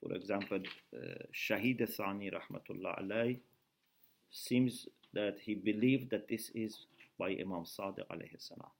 For 0.00 0.14
example, 0.14 0.60
uh, 0.96 0.98
Shahid 1.34 1.80
Thani 1.96 2.30
rahmatullah 2.30 3.02
alayhi 3.02 3.40
seems 4.30 4.88
that 5.12 5.36
he 5.40 5.54
believed 5.54 6.10
that 6.10 6.28
this 6.28 6.50
is 6.54 6.86
by 7.18 7.30
Imam 7.30 7.64
Sadiq 7.64 8.06
alayhi 8.10 8.38
salam. 8.38 8.70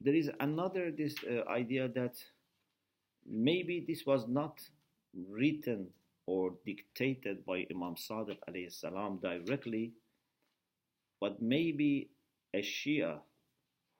There 0.00 0.14
is 0.14 0.30
another 0.40 0.90
this 0.90 1.14
uh, 1.24 1.48
idea 1.48 1.88
that 1.88 2.16
maybe 3.26 3.84
this 3.86 4.04
was 4.04 4.26
not 4.26 4.60
written 5.30 5.88
or 6.26 6.54
dictated 6.66 7.46
by 7.46 7.66
Imam 7.70 7.94
Sadiq 7.94 8.36
alayhi 8.48 8.72
salam 8.72 9.18
directly, 9.22 9.92
but 11.20 11.40
maybe 11.40 12.10
a 12.52 12.62
Shia 12.62 13.20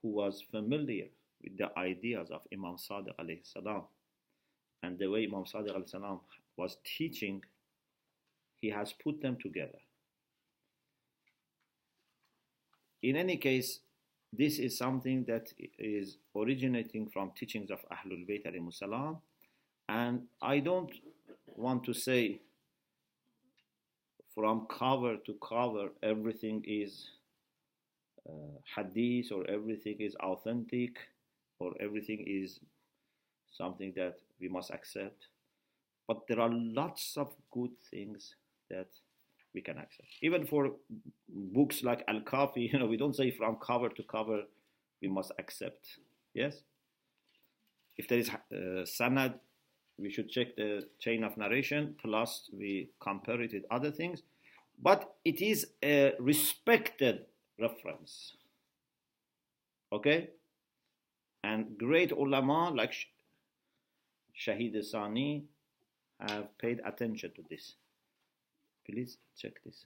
who 0.03 0.09
was 0.11 0.43
familiar 0.51 1.07
with 1.43 1.57
the 1.59 1.77
ideas 1.79 2.31
of 2.31 2.43
Imam 2.53 2.77
Sadiq 2.77 3.15
alayhi 3.21 3.45
salam 3.45 3.83
and 4.83 4.99
the 4.99 5.07
way 5.07 5.27
Imam 5.27 5.45
Sadiq 5.45 5.75
alayhi 5.75 5.89
salam 5.91 6.21
was 6.57 6.77
teaching, 6.85 7.43
he 8.61 8.71
has 8.71 8.93
put 8.93 9.21
them 9.21 9.37
together. 9.41 9.79
In 13.03 13.17
any 13.17 13.37
case, 13.37 13.81
this 14.33 14.59
is 14.59 14.77
something 14.77 15.25
that 15.25 15.53
is 15.79 16.19
originating 16.37 17.09
from 17.09 17.33
teachings 17.37 17.71
of 17.71 17.79
Ahlul 17.91 18.29
Bayt 18.29 18.47
alayhi 18.47 18.75
salam, 18.75 19.19
and 19.89 20.23
I 20.43 20.59
don't 20.59 20.93
want 21.47 21.85
to 21.85 21.95
say 21.95 22.41
from 24.35 24.67
cover 24.71 25.17
to 25.17 25.35
cover 25.43 25.89
everything 26.03 26.63
is 26.67 27.09
hadith 28.77 29.33
or 29.33 29.49
everything 29.49 29.97
is 30.01 30.15
authentic 30.17 30.97
or 31.59 31.73
everything 31.81 32.25
is 32.27 32.61
something 33.51 33.93
that 33.97 34.17
we 34.41 34.49
must 34.49 34.71
accept. 34.71 35.27
But 36.07 36.27
there 36.29 36.41
are 36.41 36.51
lots 36.51 37.17
of 37.17 37.33
good 37.51 37.73
things 37.91 38.35
that 38.71 38.89
we 39.55 39.61
can 39.61 39.79
accept. 39.79 40.09
Even 40.23 40.47
for 40.47 40.71
books 41.29 41.83
like 41.83 42.05
Al 42.09 42.21
Kafi, 42.21 42.73
you 42.73 42.79
know, 42.79 42.87
we 42.87 42.97
don't 42.97 43.17
say 43.17 43.31
from 43.31 43.57
cover 43.57 43.89
to 43.89 44.03
cover 44.03 44.43
we 45.03 45.09
must 45.09 45.33
accept. 45.39 45.99
Yes? 46.35 46.63
If 47.97 48.09
there 48.09 48.19
is 48.19 48.31
uh, 48.31 48.85
sanad 48.85 49.35
we 49.99 50.11
should 50.11 50.31
check 50.31 50.55
the 50.57 50.87
chain 51.01 51.25
of 51.25 51.37
narration 51.37 51.97
plus 52.01 52.49
we 52.57 52.91
compare 53.01 53.41
it 53.43 53.53
with 53.53 53.65
other 53.71 53.91
things 53.91 54.23
but 54.81 55.17
it 55.25 55.43
is 55.43 55.67
a 55.83 56.13
respected 56.21 57.27
reference. 57.61 58.35
Okay? 59.93 60.31
And 61.45 61.79
great 61.79 62.13
ulama 62.13 62.71
like 62.71 62.95
shahid 64.39 64.83
sani 64.85 65.45
have 66.21 66.57
paid 66.59 66.81
attention 66.85 67.33
to 67.37 67.43
this. 67.49 67.75
Please 68.87 69.19
check 69.37 69.53
this. 69.65 69.85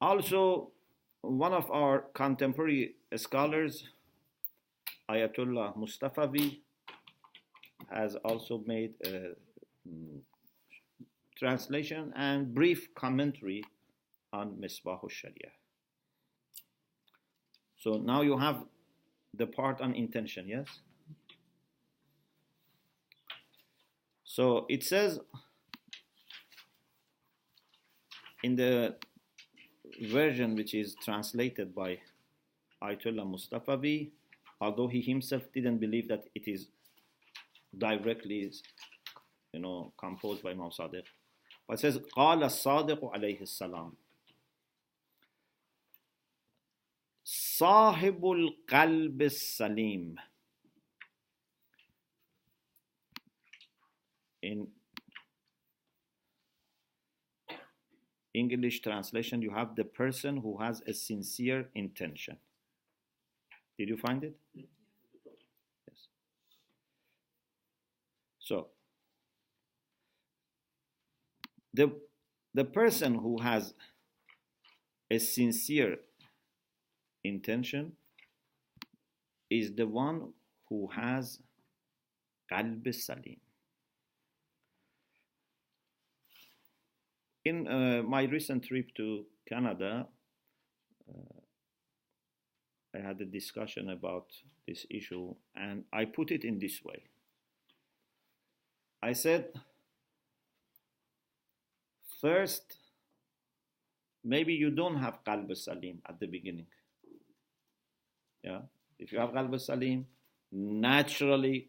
Also 0.00 0.70
one 1.22 1.54
of 1.54 1.70
our 1.70 2.04
contemporary 2.12 2.94
scholars, 3.16 3.88
Ayatollah 5.10 5.76
Mustafavi, 5.76 6.60
has 7.90 8.14
also 8.16 8.62
made 8.66 8.94
a 9.04 9.34
mm, 9.88 10.20
translation 11.36 12.12
and 12.16 12.54
brief 12.54 12.94
commentary 12.94 13.62
on 14.32 14.56
Misbah 14.60 14.98
sharia 15.10 15.52
So 17.76 17.94
now 17.94 18.22
you 18.22 18.38
have 18.38 18.64
the 19.36 19.46
part 19.46 19.80
on 19.80 19.94
intention, 19.94 20.46
yes? 20.48 20.66
So 24.24 24.66
it 24.68 24.82
says 24.82 25.20
in 28.42 28.56
the 28.56 28.96
version 30.02 30.54
which 30.56 30.74
is 30.74 30.94
translated 31.04 31.74
by 31.74 31.98
Ayatollah 32.82 33.24
Mustafavi, 33.24 34.10
although 34.60 34.88
he 34.88 35.00
himself 35.00 35.42
didn't 35.54 35.78
believe 35.78 36.08
that 36.08 36.24
it 36.34 36.48
is 36.48 36.68
directly, 37.78 38.52
you 39.52 39.60
know, 39.60 39.92
composed 39.98 40.42
by 40.42 40.50
Imam 40.50 40.70
Sadiq, 40.70 41.04
but 41.67 41.75
it 41.75 41.79
says, 41.79 41.97
قال 41.97 42.43
الصادق 42.43 43.05
عليه 43.05 43.41
السلام 43.41 43.93
صاحب 47.23 48.25
القلب 48.25 49.21
السليم 49.21 50.15
in 54.41 54.67
English 58.33 58.81
translation, 58.81 59.41
you 59.41 59.51
have 59.51 59.75
the 59.75 59.83
person 59.83 60.37
who 60.37 60.57
has 60.57 60.81
a 60.87 60.93
sincere 60.93 61.69
intention. 61.75 62.37
Did 63.77 63.89
you 63.89 63.97
find 63.97 64.23
it? 64.23 64.35
Yes. 64.53 66.07
So, 68.39 68.67
the, 71.74 71.92
the 72.54 72.64
person 72.64 73.14
who 73.14 73.38
has 73.42 73.74
a 75.10 75.18
sincere 75.18 75.96
intention 77.22 77.92
is 79.50 79.74
the 79.74 79.86
one 79.86 80.32
who 80.68 80.88
has 80.88 81.38
qalb 82.50 82.94
salim. 82.94 83.40
in 87.44 87.66
uh, 87.68 88.02
my 88.02 88.22
recent 88.24 88.64
trip 88.64 88.94
to 88.96 89.26
Canada, 89.48 90.06
uh, 91.08 91.40
I 92.94 92.98
had 93.06 93.20
a 93.20 93.26
discussion 93.26 93.90
about 93.90 94.26
this 94.66 94.86
issue 94.90 95.34
and 95.54 95.84
I 95.92 96.06
put 96.06 96.30
it 96.30 96.44
in 96.44 96.58
this 96.58 96.82
way. 96.82 97.04
I 99.02 99.12
said, 99.12 99.48
first, 102.24 102.78
maybe 104.24 104.54
you 104.54 104.70
don't 104.70 104.96
have 104.96 105.18
qalb 105.26 105.54
salim 105.54 106.00
at 106.08 106.18
the 106.20 106.26
beginning. 106.26 106.66
Yeah, 108.42 108.62
if 108.98 109.12
you 109.12 109.18
have 109.18 109.32
qalb 109.32 109.60
salim, 109.60 110.06
naturally 110.50 111.68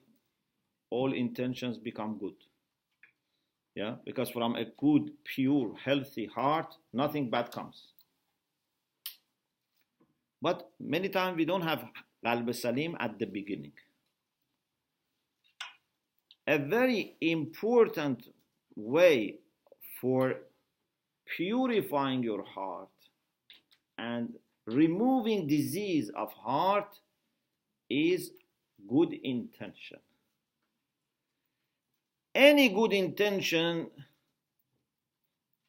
all 0.89 1.11
intentions 1.11 1.77
become 1.77 2.17
good. 2.17 2.39
Yeah, 3.75 3.95
because 4.05 4.29
from 4.29 4.55
a 4.55 4.65
good, 4.77 5.11
pure, 5.25 5.75
healthy 5.83 6.27
heart, 6.27 6.73
nothing 6.93 7.29
bad 7.29 7.51
comes. 7.51 7.87
But 10.41 10.69
many 10.79 11.09
times 11.09 11.35
we 11.35 11.43
don't 11.43 11.63
have 11.63 11.83
qalb 12.25 12.55
salim 12.55 12.95
at 13.01 13.19
the 13.19 13.25
beginning. 13.25 13.73
A 16.47 16.57
very 16.57 17.17
important 17.19 18.29
way 18.77 19.39
for 19.99 20.36
purifying 21.25 22.23
your 22.23 22.43
heart 22.43 22.89
and 23.97 24.34
removing 24.67 25.47
disease 25.47 26.10
of 26.15 26.34
heart 26.34 26.99
is 27.89 28.31
good 28.88 29.13
intention. 29.13 29.99
Any 32.34 32.69
good 32.69 32.91
intention, 32.91 33.89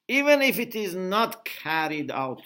even 0.09 0.43
if 0.43 0.59
it 0.59 0.75
is 0.75 0.95
not 0.97 1.45
carried 1.45 2.11
out 2.11 2.43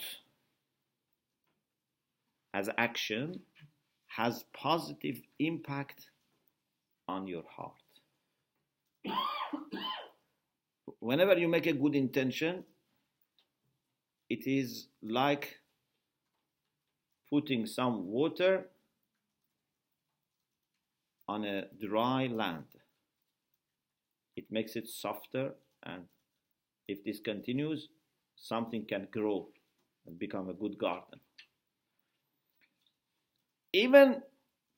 as 2.53 2.69
action, 2.77 3.39
has 4.07 4.43
positive 4.53 5.21
impact 5.39 6.11
on 7.07 7.27
your 7.27 7.43
heart. 7.49 7.73
Whenever 10.99 11.37
you 11.37 11.47
make 11.47 11.67
a 11.67 11.73
good 11.73 11.95
intention, 11.95 12.63
it 14.29 14.47
is 14.47 14.87
like 15.01 15.57
putting 17.29 17.65
some 17.65 18.07
water 18.07 18.67
on 21.27 21.45
a 21.45 21.65
dry 21.79 22.27
land. 22.27 22.65
It 24.35 24.45
makes 24.49 24.75
it 24.75 24.87
softer, 24.87 25.53
and 25.83 26.03
if 26.87 27.03
this 27.03 27.19
continues, 27.19 27.89
something 28.35 28.85
can 28.85 29.07
grow 29.11 29.49
and 30.05 30.17
become 30.17 30.49
a 30.49 30.53
good 30.53 30.77
garden. 30.77 31.19
Even 33.73 34.21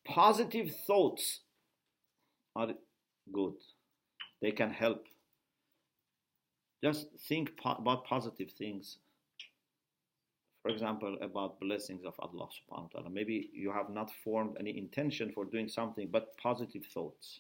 positive 0.06 0.76
thoughts 0.86 1.42
are 2.56 2.74
good, 3.32 3.56
they 4.42 4.52
can 4.52 4.70
help. 4.72 5.06
Just 6.84 7.08
think 7.30 7.56
po- 7.58 7.78
about 7.80 8.06
positive 8.06 8.52
things. 8.52 8.98
For 10.62 10.70
example, 10.70 11.18
about 11.22 11.60
blessings 11.60 12.04
of 12.06 12.14
Allah 12.20 12.48
subhanahu 12.48 12.94
wa 12.94 13.00
ta'ala. 13.00 13.10
Maybe 13.10 13.50
you 13.54 13.72
have 13.72 13.90
not 13.90 14.12
formed 14.24 14.58
any 14.60 14.78
intention 14.78 15.32
for 15.34 15.46
doing 15.46 15.70
something, 15.70 16.10
but 16.12 16.38
positive 16.38 16.86
thoughts. 16.94 17.40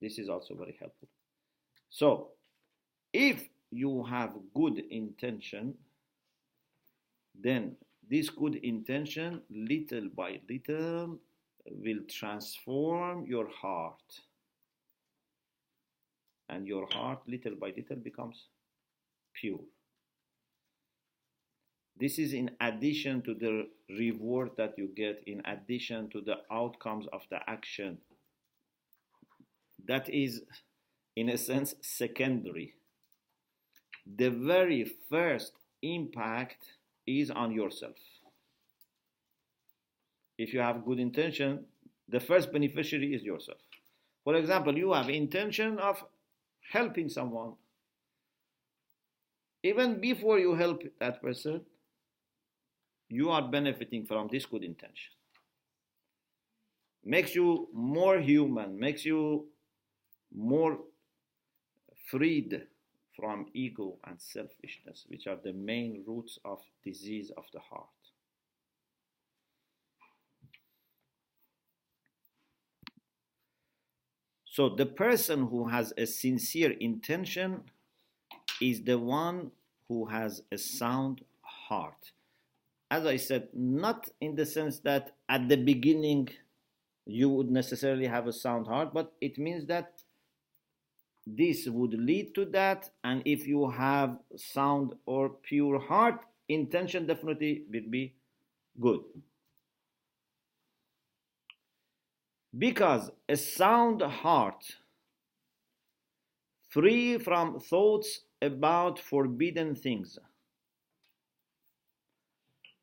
This 0.00 0.18
is 0.18 0.28
also 0.28 0.54
very 0.54 0.76
helpful. 0.78 1.08
So, 1.90 2.28
if 3.12 3.48
you 3.70 4.04
have 4.04 4.34
good 4.54 4.78
intention, 4.90 5.74
then 7.38 7.76
this 8.08 8.28
good 8.30 8.56
intention, 8.56 9.42
little 9.50 10.08
by 10.14 10.40
little, 10.48 11.18
will 11.66 12.00
transform 12.08 13.26
your 13.26 13.48
heart. 13.48 14.20
And 16.50 16.66
your 16.66 16.88
heart, 16.90 17.20
little 17.28 17.54
by 17.54 17.68
little, 17.68 17.96
becomes 17.96 18.48
pure. 19.32 19.60
This 21.96 22.18
is 22.18 22.32
in 22.32 22.50
addition 22.60 23.22
to 23.22 23.34
the 23.34 23.68
reward 23.88 24.50
that 24.56 24.74
you 24.76 24.88
get, 24.96 25.22
in 25.26 25.42
addition 25.44 26.10
to 26.10 26.20
the 26.20 26.38
outcomes 26.50 27.06
of 27.12 27.22
the 27.30 27.38
action. 27.48 27.98
That 29.86 30.08
is, 30.08 30.42
in 31.14 31.28
a 31.28 31.38
sense, 31.38 31.74
secondary. 31.82 32.74
The 34.16 34.30
very 34.30 34.90
first 35.08 35.52
impact 35.82 36.64
is 37.06 37.30
on 37.30 37.52
yourself. 37.52 37.96
If 40.36 40.52
you 40.52 40.60
have 40.60 40.84
good 40.84 40.98
intention, 40.98 41.66
the 42.08 42.18
first 42.18 42.50
beneficiary 42.50 43.14
is 43.14 43.22
yourself. 43.22 43.58
For 44.24 44.34
example, 44.34 44.76
you 44.76 44.92
have 44.94 45.08
intention 45.08 45.78
of 45.78 46.02
helping 46.70 47.08
someone. 47.08 47.52
Even 49.62 50.00
before 50.00 50.38
you 50.38 50.54
help 50.54 50.82
that 51.00 51.20
person, 51.20 51.60
you 53.08 53.28
are 53.30 53.42
benefiting 53.42 54.06
from 54.06 54.28
this 54.28 54.46
good 54.46 54.64
intention. 54.64 55.12
Makes 57.04 57.34
you 57.34 57.68
more 57.72 58.18
human, 58.20 58.78
makes 58.78 59.04
you 59.04 59.46
more 60.34 60.78
freed 62.06 62.62
from 63.16 63.46
ego 63.52 63.98
and 64.06 64.20
selfishness, 64.20 65.06
which 65.08 65.26
are 65.26 65.38
the 65.42 65.52
main 65.52 66.04
roots 66.06 66.38
of 66.44 66.60
disease 66.84 67.30
of 67.36 67.44
the 67.52 67.60
heart. 67.60 67.99
So, 74.60 74.68
the 74.68 74.84
person 74.84 75.46
who 75.46 75.68
has 75.68 75.94
a 75.96 76.04
sincere 76.04 76.72
intention 76.72 77.62
is 78.60 78.82
the 78.82 78.98
one 78.98 79.52
who 79.88 80.04
has 80.04 80.42
a 80.52 80.58
sound 80.58 81.22
heart. 81.40 82.12
As 82.90 83.06
I 83.06 83.16
said, 83.16 83.48
not 83.54 84.10
in 84.20 84.36
the 84.36 84.44
sense 84.44 84.78
that 84.80 85.16
at 85.30 85.48
the 85.48 85.56
beginning 85.56 86.28
you 87.06 87.30
would 87.30 87.50
necessarily 87.50 88.06
have 88.06 88.26
a 88.26 88.34
sound 88.34 88.66
heart, 88.66 88.92
but 88.92 89.14
it 89.22 89.38
means 89.38 89.64
that 89.68 90.02
this 91.26 91.66
would 91.66 91.94
lead 91.94 92.34
to 92.34 92.44
that 92.44 92.90
and 93.02 93.22
if 93.24 93.46
you 93.46 93.66
have 93.70 94.18
sound 94.36 94.92
or 95.06 95.30
pure 95.30 95.78
heart 95.78 96.26
intention 96.50 97.06
definitely 97.06 97.64
will 97.72 97.88
be 97.88 98.12
good 98.78 99.00
because 102.56 103.10
a 103.28 103.36
sound 103.36 104.02
heart 104.02 104.76
free 106.68 107.18
from 107.18 107.58
thoughts 107.58 108.20
about 108.42 108.98
forbidden 108.98 109.74
things 109.74 110.18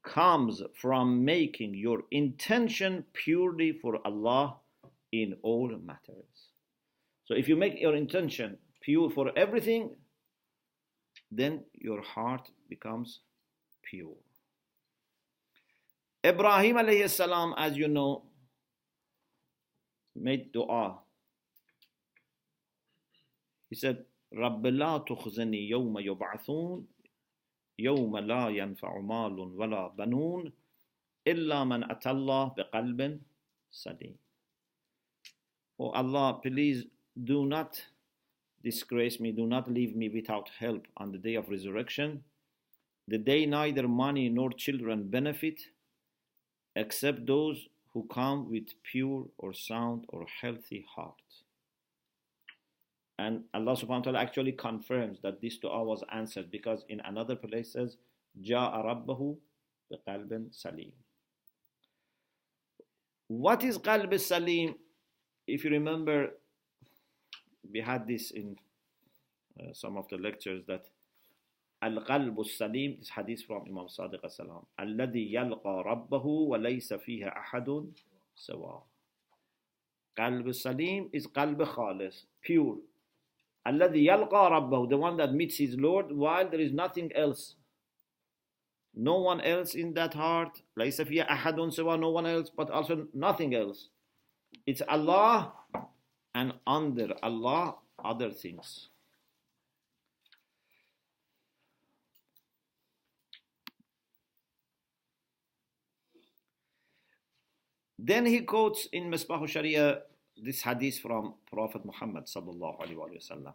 comes 0.03 0.61
from 0.73 1.25
making 1.25 1.73
your 1.73 2.03
intention 2.11 3.03
purely 3.13 3.71
for 3.73 3.99
Allah 4.05 4.57
in 5.11 5.35
all 5.41 5.69
matters 5.83 6.47
so 7.27 7.33
if 7.33 7.49
you 7.49 7.57
make 7.57 7.79
your 7.79 7.93
intention 7.95 8.57
pure 8.81 9.09
for 9.09 9.37
everything, 9.37 9.91
then 11.29 11.65
your 11.73 12.01
heart 12.01 12.49
becomes 12.69 13.19
pure. 13.83 14.15
Ibrahim 16.25 16.77
alayhi 16.77 17.09
salam, 17.09 17.53
as 17.57 17.75
you 17.75 17.89
know, 17.89 18.23
made 20.19 20.51
dua. 20.51 20.99
He 23.69 23.75
said, 23.75 24.05
رب 24.33 24.67
لا 24.67 24.97
تخزني 24.97 25.69
يوم 25.69 25.99
يبعثون 25.99 26.87
يوم 27.79 28.17
لا 28.17 28.49
ينفع 28.49 28.99
مال 28.99 29.39
ولا 29.39 29.87
بنون 29.87 30.51
إلا 31.27 31.63
من 31.63 31.91
أتى 31.91 32.11
الله 32.11 32.53
بقلب 32.57 33.21
سليم. 33.71 34.15
Oh 35.79 35.91
Allah, 35.91 36.39
please 36.43 36.85
do 37.23 37.45
not 37.45 37.81
disgrace 38.63 39.19
me, 39.19 39.31
do 39.31 39.45
not 39.45 39.71
leave 39.71 39.95
me 39.95 40.09
without 40.09 40.49
help 40.59 40.87
on 40.97 41.11
the 41.11 41.17
day 41.17 41.35
of 41.35 41.49
resurrection, 41.49 42.23
the 43.07 43.17
day 43.17 43.45
neither 43.45 43.87
money 43.87 44.27
nor 44.27 44.51
children 44.51 45.07
benefit, 45.07 45.61
except 46.75 47.25
those 47.25 47.67
who 47.97 48.05
come 48.13 48.47
with 48.47 48.67
pure 48.83 49.25
or 49.39 49.51
sound 49.53 50.05
or 50.09 50.23
healthy 50.39 50.85
heart. 50.95 51.15
And 53.17 53.45
Allah 53.55 53.75
subhanahu 53.75 53.89
wa 53.89 54.01
ta'ala 54.01 54.19
actually 54.19 54.51
confirms 54.51 55.19
that 55.23 55.41
this 55.41 55.57
dua 55.57 55.83
was 55.83 56.03
answered 56.13 56.51
because 56.51 56.85
in 56.89 56.99
another 56.99 57.35
place 57.35 57.73
says, 57.73 57.97
Ja'a 58.39 58.85
rabbahu 58.85 59.37
biqalbin 59.91 60.53
salim. 60.53 60.91
What 63.29 63.63
is 63.63 63.79
qalb 63.79 64.19
salim? 64.19 64.75
If 65.47 65.63
you 65.63 65.71
remember 65.71 66.33
we 67.73 67.81
had 67.81 68.07
this 68.07 68.29
in 68.29 68.57
uh, 69.59 69.73
some 69.73 69.97
of 69.97 70.07
the 70.09 70.17
lectures 70.17 70.63
that 70.67 70.83
القلب 71.83 72.39
السليم 72.39 72.97
is 73.01 73.09
hadith 73.09 73.43
from 73.43 73.65
Imam 73.67 73.87
السلام 74.25 74.63
الذي 74.79 75.33
يلقى 75.33 75.83
ربه 75.85 76.25
وليس 76.25 76.93
فيه 76.93 77.27
أحد 77.27 77.91
سواه 78.35 78.85
قلب 80.17 80.47
السليم 80.47 81.09
is 81.13 81.27
قلب 81.27 81.63
خالص 81.63 82.27
pure 82.41 82.77
الذي 83.67 84.05
يلقى 84.05 84.51
ربه 84.51 84.89
the 84.89 84.97
one 84.97 85.17
that 85.17 85.33
meets 85.33 85.57
his 85.57 85.75
Lord 85.77 86.11
while 86.11 86.49
there 86.49 86.61
is 86.61 86.71
nothing 86.73 87.11
else 87.15 87.55
no 88.95 89.19
one 89.19 89.41
else 89.41 89.75
in 89.75 89.93
that 89.93 90.13
heart 90.13 90.63
ليس 90.77 91.01
فيه 91.01 91.23
أحد 91.23 91.69
سواه 91.69 91.97
no 91.97 92.09
one 92.09 92.25
else 92.25 92.49
but 92.49 92.71
also 92.71 93.07
nothing 93.13 93.53
else 93.53 93.89
it's 94.65 94.81
Allah 94.81 95.53
and 96.33 96.53
under 96.65 97.13
Allah 97.23 97.75
other 98.03 98.31
things. 98.31 98.89
Then 107.99 108.25
he 108.25 108.41
quotes 108.41 108.87
in 108.91 109.09
Misbah 109.09 109.47
Sharia 109.47 110.01
this 110.41 110.61
hadith 110.61 110.99
from 110.99 111.33
Prophet 111.51 111.83
Muhammad 111.83 112.25
sallallahu 112.25 112.79
alaihi 112.79 112.95
wasallam. 112.95 113.53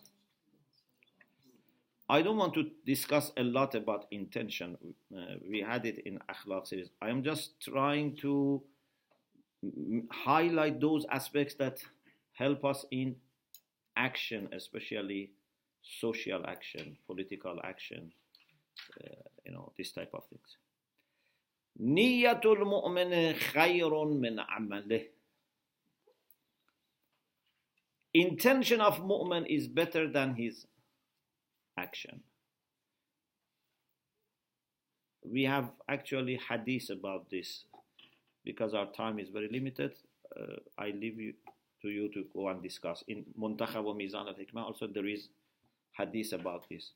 I 2.08 2.20
don't 2.20 2.36
want 2.36 2.52
to 2.54 2.70
discuss 2.84 3.32
a 3.36 3.42
lot 3.42 3.74
about 3.74 4.06
intention. 4.10 4.76
Uh, 5.16 5.36
we 5.48 5.60
had 5.60 5.86
it 5.86 6.00
in 6.04 6.18
Akhlaq 6.28 6.66
series. 6.66 6.90
I 7.00 7.08
am 7.08 7.22
just 7.22 7.60
trying 7.60 8.16
to 8.16 8.62
highlight 10.10 10.80
those 10.80 11.06
aspects 11.10 11.54
that 11.54 11.78
help 12.32 12.64
us 12.64 12.84
in 12.90 13.16
action, 13.96 14.48
especially 14.52 15.30
social 16.00 16.44
action, 16.46 16.96
political 17.06 17.60
action, 17.64 18.12
uh, 19.04 19.22
you 19.46 19.52
know, 19.52 19.72
this 19.78 19.92
type 19.92 20.10
of 20.12 20.24
things. 20.26 20.56
نية 21.79 22.41
المؤمن 22.45 23.33
خير 23.33 24.03
من 24.05 24.39
عمله. 24.39 25.07
Intention 28.13 28.81
of 28.81 28.99
mu'min 28.99 29.45
is 29.45 29.67
better 29.67 30.07
than 30.09 30.33
his 30.33 30.65
action. 31.77 32.21
We 35.23 35.43
have 35.43 35.69
actually 35.87 36.39
hadith 36.49 36.89
about 36.89 37.29
this 37.29 37.65
because 38.43 38.73
our 38.73 38.87
time 38.93 39.19
is 39.19 39.29
very 39.29 39.49
limited. 39.49 39.93
Uh, 40.35 40.55
I 40.79 40.91
leave 40.91 41.19
you 41.19 41.33
to 41.81 41.89
you 41.89 42.09
to 42.13 42.25
go 42.33 42.47
and 42.47 42.63
discuss. 42.63 43.03
In 43.07 43.25
Muntakhab 43.39 43.83
wa 43.83 43.93
Mizan 43.93 44.27
al 44.27 44.33
Hikmah, 44.33 44.63
also 44.63 44.87
there 44.87 45.05
is 45.05 45.29
hadith 45.91 46.33
about 46.33 46.65
this. 46.69 46.91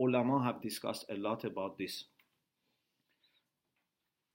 Ulama 0.00 0.42
have 0.44 0.62
discussed 0.62 1.04
a 1.10 1.16
lot 1.16 1.44
about 1.44 1.76
this. 1.76 2.04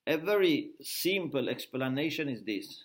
A 0.07 0.17
very 0.17 0.73
simple 0.81 1.49
explanation 1.49 2.29
is 2.29 2.43
this 2.43 2.85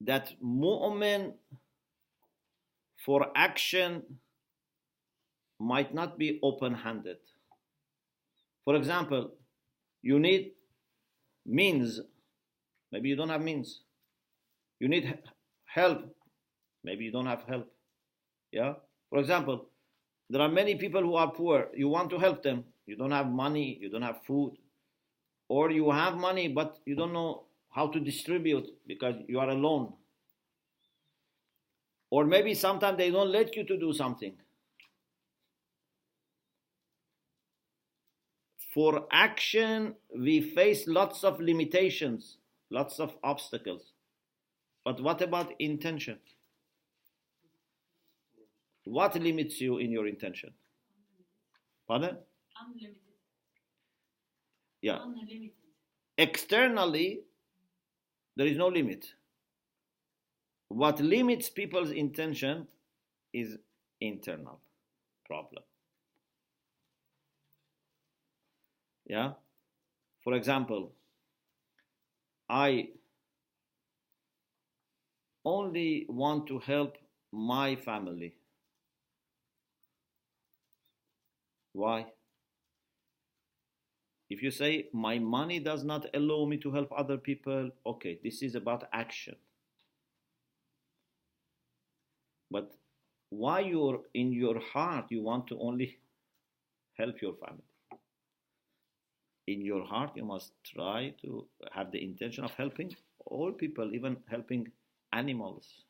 that 0.00 0.32
mu'min 0.42 1.32
for 3.04 3.26
action 3.34 4.02
might 5.58 5.94
not 5.94 6.18
be 6.18 6.38
open 6.42 6.74
handed. 6.74 7.16
For 8.64 8.76
example, 8.76 9.32
you 10.02 10.18
need 10.18 10.52
means, 11.46 12.00
maybe 12.92 13.08
you 13.08 13.16
don't 13.16 13.28
have 13.30 13.42
means. 13.42 13.80
You 14.78 14.88
need 14.88 15.18
help, 15.64 16.14
maybe 16.82 17.04
you 17.04 17.12
don't 17.12 17.26
have 17.26 17.44
help. 17.48 17.72
Yeah? 18.52 18.74
For 19.10 19.18
example, 19.18 19.66
there 20.30 20.42
are 20.42 20.48
many 20.48 20.76
people 20.76 21.02
who 21.02 21.14
are 21.14 21.30
poor. 21.30 21.68
You 21.74 21.88
want 21.88 22.10
to 22.10 22.18
help 22.18 22.42
them. 22.42 22.64
You 22.86 22.96
don't 22.96 23.10
have 23.10 23.28
money, 23.28 23.78
you 23.80 23.88
don't 23.90 24.02
have 24.02 24.22
food, 24.26 24.56
or 25.54 25.70
you 25.70 25.88
have 25.92 26.16
money 26.16 26.48
but 26.48 26.78
you 26.84 26.96
don't 26.96 27.12
know 27.12 27.44
how 27.70 27.86
to 27.86 28.00
distribute 28.00 28.70
because 28.88 29.14
you 29.28 29.38
are 29.38 29.50
alone. 29.50 29.92
Or 32.10 32.24
maybe 32.24 32.54
sometimes 32.54 32.98
they 32.98 33.12
don't 33.12 33.30
let 33.30 33.54
you 33.54 33.62
to 33.64 33.76
do 33.78 33.92
something. 33.92 34.34
For 38.72 39.06
action, 39.12 39.94
we 40.18 40.40
face 40.40 40.88
lots 40.88 41.22
of 41.22 41.40
limitations, 41.40 42.38
lots 42.70 42.98
of 42.98 43.14
obstacles. 43.22 43.92
But 44.84 45.00
what 45.00 45.22
about 45.22 45.52
intention? 45.60 46.18
What 48.84 49.14
limits 49.14 49.60
you 49.60 49.78
in 49.78 49.92
your 49.92 50.08
intention? 50.08 50.52
Pardon? 51.86 52.18
Unlimited. 52.60 53.03
Yeah. 54.84 54.98
Externally, 56.18 57.22
there 58.36 58.46
is 58.46 58.58
no 58.58 58.68
limit. 58.68 59.14
What 60.68 61.00
limits 61.00 61.48
people's 61.48 61.90
intention 61.90 62.68
is 63.32 63.56
internal 64.00 64.60
problem. 65.26 65.62
Yeah? 69.06 69.32
For 70.24 70.34
example, 70.34 70.92
I 72.48 72.88
only 75.44 76.06
want 76.08 76.46
to 76.48 76.58
help 76.58 76.98
my 77.32 77.76
family. 77.76 78.34
Why? 81.72 82.06
If 84.30 84.42
you 84.42 84.50
say, 84.50 84.88
my 84.92 85.18
money 85.18 85.60
does 85.60 85.84
not 85.84 86.06
allow 86.14 86.46
me 86.46 86.56
to 86.58 86.70
help 86.70 86.90
other 86.96 87.18
people, 87.18 87.70
okay, 87.86 88.18
this 88.24 88.42
is 88.42 88.54
about 88.54 88.88
action. 88.92 89.36
But 92.50 92.72
why 93.30 93.60
you're 93.60 94.00
in 94.14 94.32
your 94.32 94.60
heart 94.60 95.06
you 95.10 95.22
want 95.22 95.46
to 95.48 95.58
only 95.58 95.98
help 96.96 97.20
your 97.20 97.34
family? 97.34 97.64
In 99.46 99.60
your 99.60 99.84
heart, 99.84 100.12
you 100.16 100.24
must 100.24 100.52
try 100.64 101.14
to 101.20 101.46
have 101.72 101.92
the 101.92 102.02
intention 102.02 102.44
of 102.44 102.52
helping 102.52 102.94
all 103.26 103.52
people, 103.52 103.94
even 103.94 104.16
helping 104.30 104.68
animals. 105.12 105.84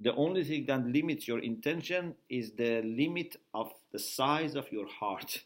The 0.00 0.14
only 0.14 0.44
thing 0.44 0.66
that 0.66 0.86
limits 0.86 1.28
your 1.28 1.40
intention 1.40 2.14
is 2.28 2.52
the 2.52 2.82
limit 2.82 3.36
of 3.54 3.72
the 3.92 3.98
size 3.98 4.54
of 4.54 4.70
your 4.72 4.86
heart. 4.86 5.44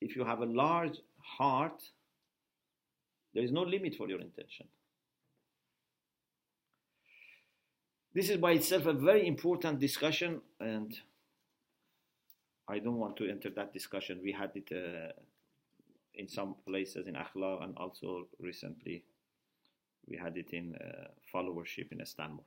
If 0.00 0.16
you 0.16 0.24
have 0.24 0.40
a 0.40 0.46
large 0.46 0.98
heart, 1.18 1.82
there 3.34 3.42
is 3.42 3.52
no 3.52 3.62
limit 3.62 3.94
for 3.94 4.08
your 4.08 4.20
intention. 4.20 4.66
This 8.14 8.30
is 8.30 8.38
by 8.38 8.52
itself 8.52 8.86
a 8.86 8.94
very 8.94 9.26
important 9.26 9.78
discussion, 9.78 10.40
and 10.58 10.98
I 12.66 12.78
don't 12.78 12.96
want 12.96 13.16
to 13.18 13.28
enter 13.28 13.50
that 13.50 13.74
discussion. 13.74 14.20
We 14.22 14.32
had 14.32 14.52
it 14.54 14.72
uh, 14.72 15.12
in 16.14 16.26
some 16.28 16.54
places 16.66 17.06
in 17.06 17.14
Akhlaq, 17.14 17.62
and 17.62 17.76
also 17.76 18.26
recently 18.40 19.04
we 20.08 20.16
had 20.16 20.36
it 20.36 20.50
in 20.52 20.74
uh, 20.76 21.08
followership 21.32 21.92
in 21.92 22.00
Istanbul. 22.00 22.44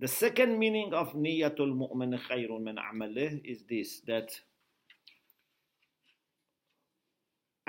The 0.00 0.08
second 0.08 0.58
meaning 0.58 0.92
of 0.92 1.12
niyatul 1.12 1.76
mu'min 1.76 2.18
khayrun 2.28 2.64
min 2.64 2.76
amalih 2.76 3.40
is 3.44 3.62
this 3.68 4.00
that 4.08 4.32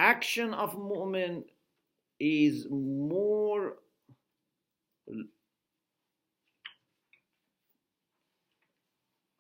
action 0.04 0.54
of 0.54 0.76
mu'min 0.76 1.46
is 2.20 2.68
more 2.70 3.76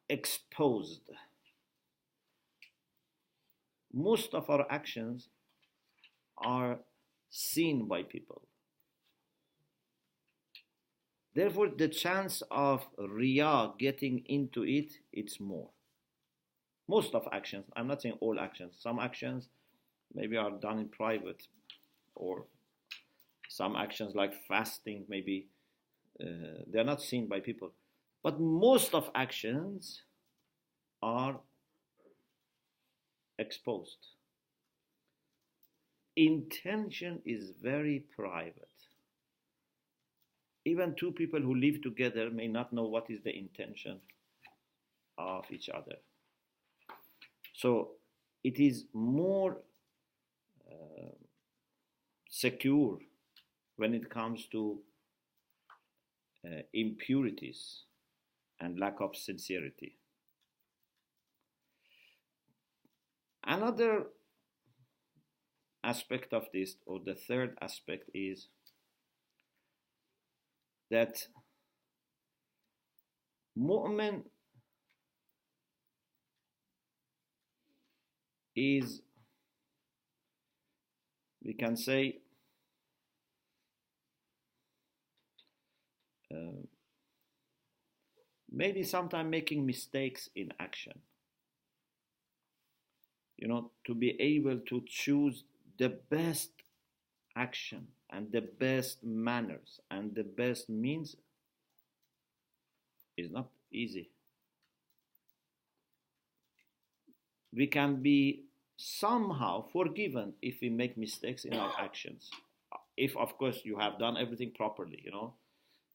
exposed. 0.09 1.01
Most 3.91 4.33
of 4.33 4.49
our 4.49 4.65
actions 4.69 5.27
are 6.37 6.79
seen 7.29 7.87
by 7.87 8.03
people. 8.03 8.41
Therefore, 11.35 11.69
the 11.77 11.89
chance 11.89 12.41
of 12.49 12.85
Riyah 12.97 13.77
getting 13.77 14.23
into 14.27 14.63
it, 14.63 14.93
it's 15.11 15.39
more. 15.41 15.69
Most 16.87 17.15
of 17.15 17.27
actions, 17.33 17.65
I'm 17.75 17.87
not 17.87 18.01
saying 18.01 18.17
all 18.21 18.39
actions, 18.39 18.75
some 18.79 18.99
actions 18.99 19.49
maybe 20.13 20.37
are 20.37 20.51
done 20.51 20.79
in 20.79 20.89
private, 20.89 21.43
or 22.15 22.45
some 23.49 23.75
actions 23.75 24.15
like 24.15 24.33
fasting, 24.47 25.05
maybe 25.07 25.47
uh, 26.21 26.63
they're 26.67 26.83
not 26.83 27.01
seen 27.01 27.27
by 27.27 27.39
people. 27.39 27.71
But 28.23 28.39
most 28.39 28.93
of 28.93 29.09
actions 29.15 30.03
are 31.01 31.39
exposed. 33.37 33.97
Intention 36.15 37.21
is 37.25 37.51
very 37.61 38.05
private. 38.15 38.69
Even 40.65 40.95
two 40.95 41.11
people 41.11 41.41
who 41.41 41.55
live 41.55 41.81
together 41.81 42.29
may 42.29 42.47
not 42.47 42.71
know 42.71 42.83
what 42.83 43.09
is 43.09 43.21
the 43.23 43.35
intention 43.37 43.99
of 45.17 45.43
each 45.51 45.69
other. 45.69 45.97
So 47.53 47.91
it 48.43 48.59
is 48.59 48.85
more 48.93 49.57
secure 52.29 52.97
when 53.77 53.93
it 53.93 54.09
comes 54.09 54.47
to 54.47 54.79
uh, 56.45 56.61
impurities 56.73 57.83
and 58.59 58.79
lack 58.79 58.99
of 58.99 59.15
sincerity. 59.15 59.97
Another 63.45 64.05
aspect 65.83 66.33
of 66.33 66.47
this, 66.53 66.75
or 66.85 66.99
the 67.05 67.13
third 67.13 67.57
aspect, 67.61 68.09
is 68.13 68.47
that 70.89 71.27
mu'min 73.57 74.23
is, 78.55 79.01
we 81.43 81.53
can 81.53 81.75
say, 81.77 82.19
uh, 86.31 86.63
maybe 88.51 88.83
sometimes 88.83 89.29
making 89.29 89.65
mistakes 89.65 90.29
in 90.35 90.53
action. 90.59 90.93
You 93.37 93.47
know, 93.47 93.71
to 93.85 93.93
be 93.93 94.19
able 94.19 94.59
to 94.59 94.81
choose 94.87 95.43
the 95.77 95.89
best 96.09 96.51
action 97.35 97.87
and 98.11 98.31
the 98.31 98.41
best 98.41 99.03
manners 99.03 99.79
and 99.91 100.13
the 100.15 100.23
best 100.23 100.69
means 100.69 101.15
is 103.17 103.31
not 103.31 103.49
easy. 103.71 104.09
We 107.53 107.67
can 107.67 108.01
be 108.01 108.43
somehow 108.83 109.65
forgiven 109.71 110.33
if 110.41 110.59
we 110.61 110.69
make 110.69 110.97
mistakes 110.97 111.45
in 111.45 111.53
our 111.53 111.71
actions. 111.79 112.29
If, 112.97 113.15
of 113.15 113.37
course, 113.37 113.61
you 113.63 113.77
have 113.77 113.97
done 113.97 114.17
everything 114.17 114.51
properly, 114.51 115.01
you 115.03 115.11
know, 115.11 115.33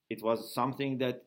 it 0.09 0.23
was 0.23 0.55
something 0.55 0.99
that 0.99 1.25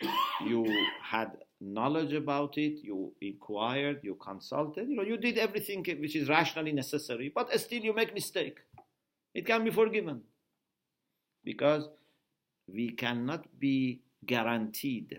you 0.46 0.64
had 1.02 1.32
knowledge 1.60 2.12
about 2.12 2.56
it, 2.56 2.78
you 2.82 3.12
inquired, 3.20 4.00
you 4.02 4.14
consulted, 4.14 4.88
you 4.88 4.96
know, 4.96 5.02
you 5.02 5.16
did 5.16 5.36
everything 5.36 5.84
which 6.00 6.14
is 6.14 6.28
rationally 6.28 6.72
necessary, 6.72 7.30
but 7.34 7.52
still 7.60 7.82
you 7.82 7.92
make 7.92 8.14
mistake. 8.14 8.58
It 9.34 9.46
can 9.46 9.64
be 9.64 9.70
forgiven 9.70 10.22
because 11.44 11.88
we 12.72 12.90
cannot 12.90 13.44
be 13.58 14.00
guaranteed 14.24 15.18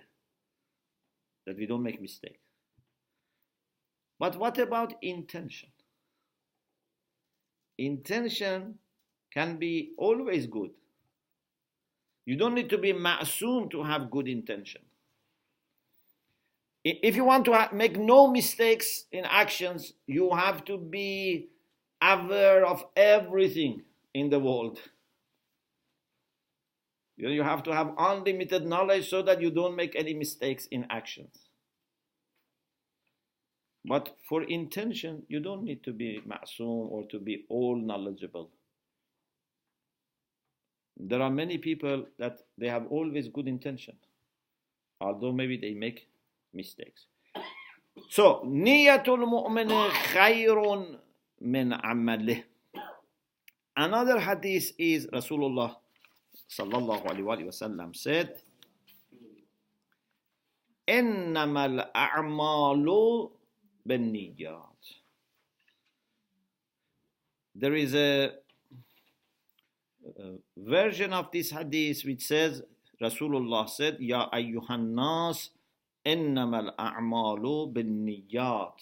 that 1.46 1.58
we 1.58 1.66
don't 1.66 1.84
make 1.84 2.02
mistake. 2.02 2.41
But 4.22 4.38
what 4.38 4.60
about 4.60 4.94
intention? 5.02 5.70
Intention 7.80 8.76
can 9.34 9.58
be 9.58 9.94
always 9.98 10.46
good. 10.46 10.70
You 12.28 12.36
don't 12.36 12.54
need 12.54 12.70
to 12.70 12.78
be 12.78 12.94
ma'soom 12.94 13.72
to 13.72 13.82
have 13.82 14.12
good 14.12 14.28
intention. 14.28 14.84
If 16.84 17.16
you 17.16 17.26
want 17.26 17.46
to 17.46 17.70
make 17.74 17.98
no 17.98 18.28
mistakes 18.28 19.06
in 19.12 19.26
actions, 19.26 19.94
you 20.06 20.30
have 20.36 20.66
to 20.66 20.78
be 20.78 21.48
aware 22.00 22.64
of 22.64 22.86
everything 22.96 23.82
in 24.14 24.30
the 24.30 24.40
world. 24.40 24.80
You 27.18 27.42
have 27.42 27.64
to 27.64 27.74
have 27.74 27.96
unlimited 27.98 28.68
knowledge 28.68 29.10
so 29.10 29.24
that 29.24 29.42
you 29.42 29.50
don't 29.50 29.76
make 29.76 29.96
any 29.96 30.14
mistakes 30.14 30.68
in 30.68 30.86
actions. 30.92 31.51
But 33.85 34.17
for 34.29 34.43
intention, 34.43 35.23
you 35.29 35.39
don't 35.41 35.63
need 35.63 35.85
to 35.85 35.93
be 35.93 36.21
ma'soom 36.27 36.91
or 36.91 37.05
to 37.07 37.21
be 37.21 37.45
all 37.49 37.77
knowledgeable. 37.77 38.51
There 40.97 41.23
are 41.23 41.31
many 41.31 41.59
people 41.59 42.07
that 42.19 42.41
they 42.59 42.69
have 42.69 42.87
always 42.91 43.29
good 43.29 43.47
intention, 43.47 43.97
although 45.01 45.31
maybe 45.33 45.57
they 45.57 45.75
make 45.75 46.09
mistakes. 46.53 47.07
So, 48.11 48.43
niyatul 48.45 49.23
mu'min 49.29 49.71
khayrun 50.13 50.99
min 51.41 51.71
amalih. 51.71 52.43
Another 53.77 54.19
hadith 54.19 54.73
is 54.79 55.07
Rasulullah 55.07 55.77
sallallahu 56.49 57.07
alaihi 57.07 57.47
wasallam 57.47 57.95
said, 57.95 58.41
إنما 60.89 61.67
الأعمال 61.67 62.87
there 67.56 67.76
is 67.76 67.96
a, 67.96 68.32
a, 70.06 70.38
version 70.58 71.14
of 71.14 71.32
this 71.32 71.52
hadith 71.52 72.04
which 72.06 72.24
says 72.26 72.62
Rasulullah 73.02 73.70
said, 73.70 73.98
Ya 74.00 74.30
ayyuhan 74.30 74.94
nas, 74.94 75.50
innamal 76.06 76.74
a'malu 76.78 77.74
bin 77.74 78.06
niyat 78.06 78.78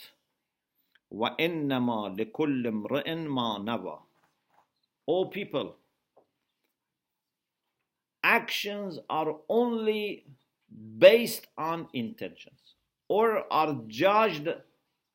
wa 1.09 1.35
innama 1.39 2.15
likulli 2.15 2.67
imri'in 2.69 3.27
ma 3.27 3.57
nawa. 3.59 3.99
O 5.07 5.25
people, 5.25 5.75
actions 8.23 8.99
are 9.09 9.37
only 9.49 10.25
based 10.97 11.47
on 11.57 11.87
intentions 11.93 12.75
or 13.07 13.51
are 13.51 13.75
judged 13.87 14.47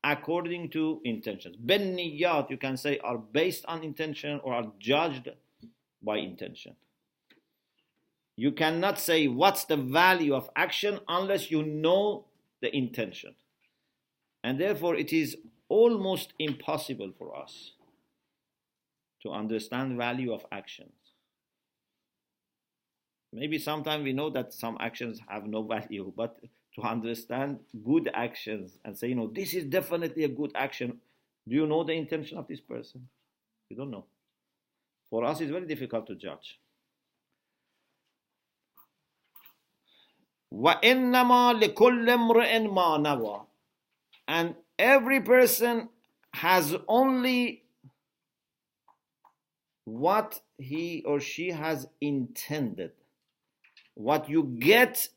according 0.04 0.68
to 0.68 1.00
intentions. 1.04 1.56
Ben 1.56 1.96
niyat, 1.96 2.50
you 2.50 2.58
can 2.58 2.76
say, 2.76 2.98
are 2.98 3.16
based 3.18 3.64
on 3.66 3.82
intention 3.82 4.38
or 4.44 4.52
are 4.52 4.70
judged 4.78 5.30
by 6.02 6.18
intention. 6.18 6.76
You 8.36 8.52
cannot 8.52 8.98
say 8.98 9.28
what's 9.28 9.64
the 9.64 9.76
value 9.78 10.34
of 10.34 10.50
action 10.54 11.00
unless 11.08 11.50
you 11.50 11.64
know 11.64 12.26
the 12.60 12.74
intention. 12.76 13.34
And 14.42 14.60
therefore, 14.60 14.94
it 14.96 15.12
is 15.12 15.36
almost 15.68 16.34
impossible 16.38 17.12
for 17.16 17.34
us 17.34 17.72
to 19.22 19.30
understand 19.30 19.96
value 19.96 20.34
of 20.34 20.44
actions. 20.52 20.92
Maybe 23.32 23.58
sometimes 23.58 24.04
we 24.04 24.12
know 24.12 24.28
that 24.30 24.52
some 24.52 24.76
actions 24.80 25.18
have 25.28 25.46
no 25.46 25.62
value, 25.62 26.12
but 26.16 26.38
to 26.75 26.81
understand 26.81 27.59
good 27.83 28.09
actions 28.13 28.77
and 28.85 28.97
say, 28.97 29.07
you 29.07 29.15
know, 29.15 29.27
this 29.27 29.53
is 29.53 29.65
definitely 29.65 30.23
a 30.23 30.29
good 30.29 30.51
action, 30.55 30.99
do 31.47 31.55
you 31.55 31.65
know 31.65 31.83
the 31.83 31.93
intention 31.93 32.37
of 32.37 32.47
this 32.47 32.61
person? 32.61 33.07
You 33.69 33.77
don't 33.77 33.91
know. 33.91 34.05
For 35.09 35.25
us, 35.25 35.41
it's 35.41 35.51
very 35.51 35.65
difficult 35.65 36.07
to 36.07 36.15
judge. 36.15 36.59
وَإِنَّمَا 40.53 41.61
لِكُلِّ 41.61 42.09
امْرِئٍ 42.09 42.67
مَا 42.67 42.99
نَوَى 42.99 43.45
And 44.27 44.55
every 44.77 45.21
person 45.21 45.89
has 46.33 46.75
only 46.87 47.63
what 49.85 50.41
he 50.57 51.03
or 51.05 51.19
she 51.19 51.49
has 51.51 51.87
intended. 52.01 52.91
What 53.95 54.29
you 54.29 54.43
get 54.59 55.09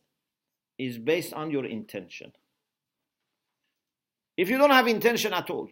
is 0.79 0.99
based 0.99 1.33
on 1.33 1.51
your 1.51 1.67
intention. 1.67 2.33
If 4.37 4.49
you 4.49 4.59
don't 4.59 4.71
have 4.71 4.89
intention 4.89 5.33
at 5.33 5.51
all, 5.51 5.69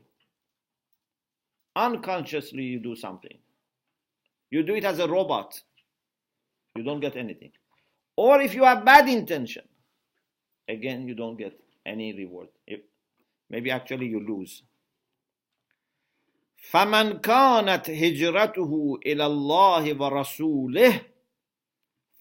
unconsciously 1.75 2.63
you 2.63 2.81
do 2.81 2.95
something. 2.95 3.39
You 4.51 4.63
do 4.63 4.75
it 4.75 4.85
as 4.85 4.99
a 4.99 5.09
robot, 5.09 5.61
you 6.77 6.83
don't 6.83 7.01
get 7.01 7.17
anything. 7.17 7.53
Or 8.17 8.41
if 8.41 8.55
you 8.55 8.65
have 8.65 8.85
bad 8.85 9.09
intention, 9.09 9.63
again, 10.69 11.09
you 11.09 11.15
don't 11.15 11.37
get 11.37 11.59
any 11.87 12.13
reward. 12.13 12.49
If, 12.67 12.81
maybe 13.49 13.71
actually 13.71 14.07
you 14.07 14.21
lose. 14.21 14.63
فمن 16.61 17.21
كانت 17.21 17.91
هجرته 17.91 19.01
إلى 19.07 19.27
الله 19.27 20.01
ورسوله 20.01 21.01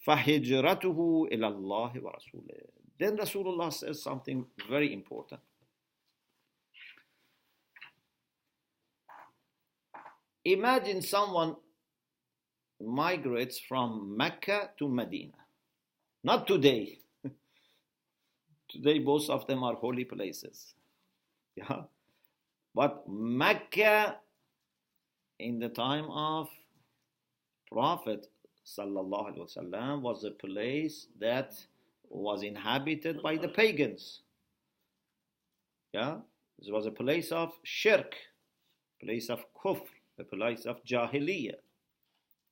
فهجرته 0.03 1.27
إلى 1.31 1.47
الله 1.47 1.91
ورسوله 2.03 2.72
then 2.98 3.16
Rasulullah 3.16 3.72
says 3.72 4.02
something 4.02 4.46
very 4.68 4.92
important. 4.92 5.40
Imagine 10.44 11.00
someone 11.00 11.56
migrates 12.80 13.58
from 13.58 14.16
Mecca 14.16 14.70
to 14.78 14.88
Medina. 14.88 15.32
Not 16.22 16.46
today. 16.46 16.98
today, 18.68 18.98
both 18.98 19.30
of 19.30 19.46
them 19.46 19.62
are 19.64 19.74
holy 19.74 20.04
places. 20.04 20.74
Yeah. 21.56 21.82
But 22.74 23.08
Mecca, 23.08 24.16
in 25.38 25.60
the 25.60 25.68
time 25.68 26.10
of 26.10 26.48
Prophet 27.70 28.26
sallallahu 28.66 29.36
alaihi 29.36 29.56
wasallam, 29.56 30.00
was 30.00 30.24
a 30.24 30.32
place 30.32 31.06
that 31.20 31.54
was 32.14 32.42
inhabited 32.42 33.22
by 33.22 33.36
the 33.36 33.48
pagans. 33.48 34.20
Yeah, 35.92 36.18
this 36.58 36.70
was 36.70 36.86
a 36.86 36.90
place 36.90 37.32
of 37.32 37.52
shirk, 37.64 38.14
place 39.02 39.28
of 39.28 39.44
kufr, 39.54 39.82
a 40.18 40.24
place 40.24 40.64
of 40.64 40.82
jahiliyyah. 40.84 41.56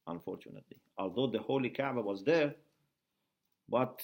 Unfortunately, 0.08 0.78
although 0.98 1.28
the 1.28 1.38
holy 1.38 1.70
Kaaba 1.70 2.02
was 2.02 2.24
there, 2.24 2.54
but 3.68 4.02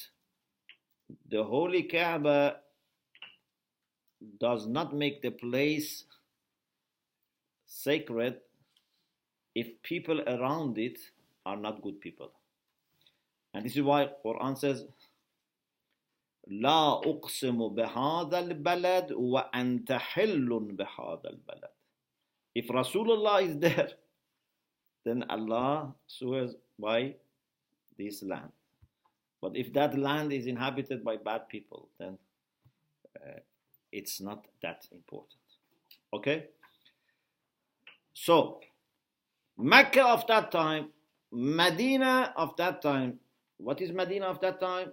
the 1.28 1.42
holy 1.42 1.82
Kaaba 1.82 2.58
does 4.40 4.66
not 4.66 4.94
make 4.94 5.22
the 5.22 5.30
place 5.30 6.04
sacred 7.66 8.36
if 9.54 9.82
people 9.82 10.20
around 10.28 10.78
it 10.78 10.98
are 11.46 11.56
not 11.56 11.82
good 11.82 12.00
people. 12.00 12.32
And 13.54 13.64
this 13.64 13.76
is 13.76 13.82
why 13.82 14.10
Quran 14.24 14.56
says, 14.56 14.84
لا 16.47 16.93
أقسم 16.93 17.67
بهذا 17.67 18.39
البلد 18.39 19.11
وأنت 19.11 19.91
حل 19.91 20.59
بهذا 20.59 21.29
البلد. 21.29 21.71
If 22.55 22.67
Rasulullah 22.67 23.41
is 23.41 23.57
there, 23.57 23.89
then 25.05 25.23
Allah 25.29 25.93
swears 26.07 26.55
by 26.77 27.15
this 27.97 28.23
land. 28.23 28.51
But 29.41 29.57
if 29.57 29.73
that 29.73 29.97
land 29.97 30.31
is 30.31 30.47
inhabited 30.47 31.03
by 31.03 31.17
bad 31.17 31.49
people, 31.49 31.89
then 31.99 32.17
uh, 33.15 33.39
it's 33.91 34.21
not 34.21 34.45
that 34.61 34.87
important. 34.91 35.41
Okay? 36.13 36.45
So, 38.13 38.61
Mecca 39.57 40.05
of 40.05 40.25
that 40.27 40.51
time, 40.51 40.89
Medina 41.31 42.33
of 42.37 42.55
that 42.57 42.81
time, 42.81 43.19
what 43.57 43.81
is 43.81 43.91
Medina 43.91 44.27
of 44.27 44.39
that 44.41 44.59
time? 44.59 44.91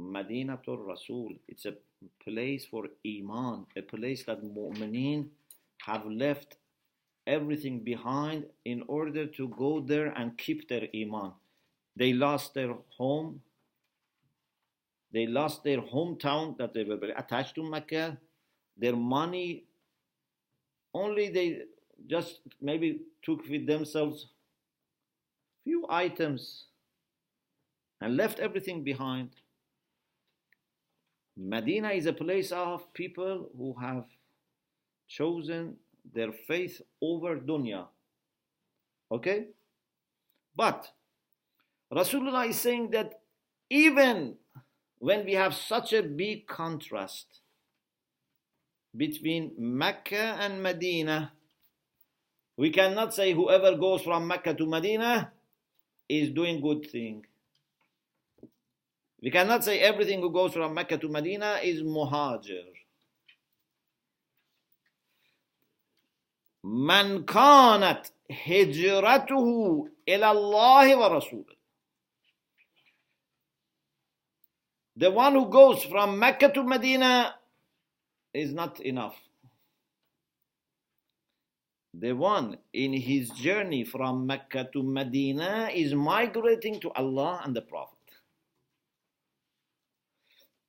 Madinatul 0.00 0.86
Rasul. 0.86 1.34
It's 1.48 1.66
a 1.66 1.74
place 2.22 2.64
for 2.64 2.88
Iman, 3.06 3.66
a 3.76 3.82
place 3.82 4.24
that 4.24 4.42
Mu'mineen 4.42 5.28
have 5.86 6.06
left 6.06 6.56
everything 7.26 7.80
behind 7.80 8.46
in 8.64 8.82
order 8.86 9.26
to 9.26 9.48
go 9.48 9.80
there 9.80 10.08
and 10.08 10.36
keep 10.36 10.68
their 10.68 10.88
Iman. 10.94 11.32
They 11.96 12.12
lost 12.12 12.54
their 12.54 12.74
home. 12.96 13.40
They 15.12 15.26
lost 15.26 15.62
their 15.62 15.80
hometown 15.80 16.58
that 16.58 16.74
they 16.74 16.84
were 16.84 16.96
very 16.96 17.12
attached 17.12 17.54
to 17.54 17.62
Mecca. 17.62 18.18
Their 18.76 18.96
money, 18.96 19.64
only 20.92 21.28
they 21.28 21.62
just 22.08 22.40
maybe 22.60 23.00
took 23.22 23.48
with 23.48 23.66
themselves 23.66 24.26
few 25.62 25.86
items 25.88 26.66
and 28.00 28.16
left 28.16 28.38
everything 28.38 28.82
behind. 28.82 29.30
Medina 31.36 31.90
is 31.90 32.06
a 32.06 32.12
place 32.12 32.52
of 32.52 32.92
people 32.92 33.50
who 33.56 33.74
have 33.80 34.04
chosen 35.08 35.76
their 36.12 36.32
faith 36.32 36.80
over 37.00 37.36
dunya. 37.36 37.86
Okay? 39.10 39.48
But 40.54 40.88
Rasulullah 41.92 42.48
is 42.48 42.60
saying 42.60 42.90
that 42.90 43.20
even 43.68 44.36
when 44.98 45.24
we 45.24 45.32
have 45.34 45.54
such 45.54 45.92
a 45.92 46.02
big 46.02 46.46
contrast 46.46 47.40
between 48.96 49.52
Mecca 49.58 50.36
and 50.40 50.62
Medina, 50.62 51.32
we 52.56 52.70
cannot 52.70 53.12
say 53.12 53.32
whoever 53.32 53.76
goes 53.76 54.02
from 54.02 54.28
Mecca 54.28 54.54
to 54.54 54.66
Medina 54.66 55.32
is 56.08 56.30
doing 56.30 56.60
good 56.60 56.88
thing. 56.90 57.26
We 59.23 59.31
cannot 59.31 59.63
say 59.63 59.79
everything 59.79 60.21
who 60.21 60.31
goes 60.31 60.53
from 60.53 60.73
Mecca 60.73 60.97
to 60.97 61.09
Medina 61.09 61.59
is 61.61 61.81
muhajir. 61.81 62.65
من 66.65 67.25
كانت 67.25 68.11
هجرته 68.31 69.89
إلى 70.07 70.31
الله 70.31 70.95
ورسوله 70.95 71.55
The 74.97 75.11
one 75.11 75.33
who 75.33 75.49
goes 75.49 75.83
from 75.85 76.19
Mecca 76.19 76.51
to 76.51 76.63
Medina 76.63 77.35
is 78.33 78.53
not 78.53 78.81
enough. 78.81 79.17
The 81.93 82.11
one 82.11 82.57
in 82.73 82.91
his 82.91 83.29
journey 83.29 83.85
from 83.85 84.27
Mecca 84.27 84.69
to 84.73 84.83
Medina 84.83 85.69
is 85.73 85.93
migrating 85.93 86.81
to 86.81 86.91
Allah 86.91 87.41
and 87.45 87.55
the 87.55 87.61
Prophet. 87.61 87.92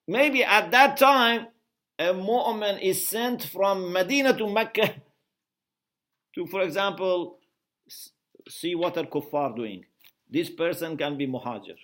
Maybe 0.07 0.43
at 0.43 0.71
that 0.71 0.97
time, 0.97 1.47
a 1.97 2.13
mu'min 2.13 2.81
is 2.81 3.07
sent 3.07 3.43
from 3.43 3.91
Medina 3.91 4.37
to 4.37 4.47
Mecca 4.49 4.95
to, 6.35 6.45
for 6.47 6.61
example, 6.61 7.39
see 8.47 8.75
what 8.75 8.97
are 8.97 9.05
kuffar 9.05 9.55
doing. 9.55 9.85
This 10.29 10.49
person 10.49 10.97
can 10.97 11.17
be 11.17 11.27
muhajir, 11.27 11.77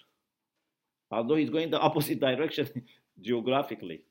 although 1.10 1.36
he's 1.36 1.50
going 1.50 1.72
the 1.72 1.80
opposite 1.80 2.20
direction 2.28 2.68
geographically. 3.22 4.04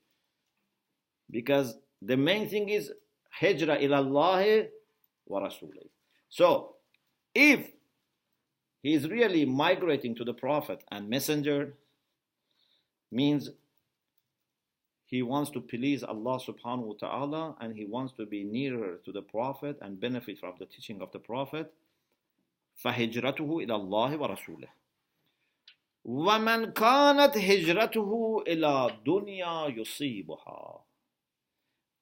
Because 1.30 1.76
the 2.02 2.16
main 2.16 2.48
thing 2.48 2.68
is 2.68 2.90
hijrah 3.30 3.78
ilallahi 3.78 4.68
wa 5.26 5.40
rasulih. 5.40 5.88
So, 6.28 6.76
if 7.34 7.70
he 8.82 8.94
is 8.94 9.08
really 9.08 9.44
migrating 9.44 10.14
to 10.16 10.24
the 10.24 10.32
Prophet 10.32 10.82
and 10.90 11.08
Messenger, 11.08 11.74
means 13.12 13.50
he 15.09 15.21
wants 15.21 15.51
to 15.51 15.61
please 15.61 16.03
Allah 16.03 16.39
subhanahu 16.39 16.87
wa 16.87 16.93
ta'ala 16.99 17.55
and 17.61 17.75
he 17.75 17.85
wants 17.85 18.13
to 18.13 18.25
be 18.25 18.43
nearer 18.43 18.97
to 19.05 19.11
the 19.11 19.21
Prophet 19.21 19.77
and 19.81 19.99
benefit 19.99 20.39
from 20.39 20.55
the 20.59 20.65
teaching 20.65 21.01
of 21.01 21.11
the 21.11 21.19
Prophet. 21.19 21.71
فهجرته 22.83 23.59
إلى 23.59 23.75
الله 23.75 24.17
ورسوله 24.17 24.67
ومن 26.05 26.73
كانت 26.73 27.37
هجرته 27.37 28.43
إلى 28.47 28.97
دنيا 29.05 29.67
يصيبها 29.67 30.83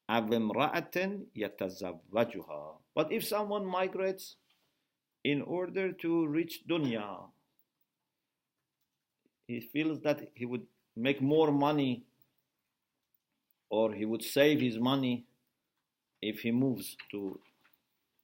أو 0.09 0.33
امرأة 0.33 1.19
يتزوجها 1.35 2.79
But 2.95 3.11
if 3.11 3.23
someone 3.23 3.65
migrates 3.65 4.35
in 5.23 5.41
order 5.41 5.91
to 5.93 6.27
reach 6.27 6.63
dunya, 6.67 7.29
he 9.47 9.59
feels 9.61 9.99
that 10.01 10.29
he 10.35 10.45
would 10.45 10.65
make 10.95 11.21
more 11.21 11.51
money 11.51 12.05
or 13.70 13.92
he 13.92 14.04
would 14.04 14.22
save 14.22 14.60
his 14.60 14.78
money 14.78 15.24
if 16.22 16.40
he 16.40 16.50
moves 16.50 16.96
to 17.10 17.38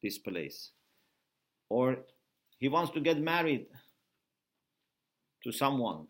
this 0.03 0.19
place. 0.19 0.71
Or 1.69 1.99
he 2.59 2.69
wants 2.69 2.93
to 2.93 3.01
get 3.01 3.19
married 3.21 3.67
to 5.43 5.53
someone. 5.53 6.07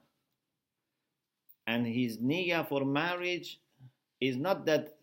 And 1.66 1.86
his 1.86 2.18
niyyah 2.18 2.68
for 2.68 2.84
marriage 2.84 3.60
is 4.20 4.36
not 4.36 4.66
that 4.66 4.96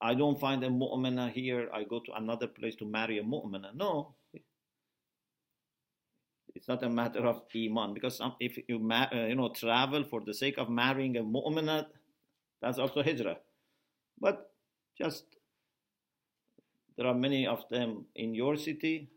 I 0.00 0.14
don't 0.14 0.38
find 0.38 0.62
a 0.64 0.68
mu'mina 0.68 1.32
here, 1.32 1.68
I 1.74 1.84
go 1.84 2.00
to 2.00 2.12
another 2.12 2.46
place 2.46 2.76
to 2.76 2.84
marry 2.84 3.18
a 3.18 3.22
mu'mina. 3.22 3.74
No. 3.74 4.14
It's 6.54 6.68
not 6.68 6.82
a 6.82 6.88
matter 6.88 7.26
of 7.26 7.42
iman 7.54 7.94
because 7.94 8.20
if 8.40 8.58
you 8.68 8.90
uh, 8.90 9.06
you 9.12 9.34
know 9.36 9.50
travel 9.50 10.04
for 10.04 10.20
the 10.20 10.34
sake 10.34 10.58
of 10.58 10.68
marrying 10.68 11.16
a 11.16 11.22
mu'mina, 11.22 11.86
that's 12.61 12.77
also 12.77 13.03
hijrah. 13.03 13.37
But 14.19 14.51
just 14.97 15.25
there 16.97 17.07
are 17.07 17.13
many 17.13 17.47
of 17.47 17.67
them 17.69 18.05
in 18.15 18.33
your 18.35 18.55
city. 18.55 19.09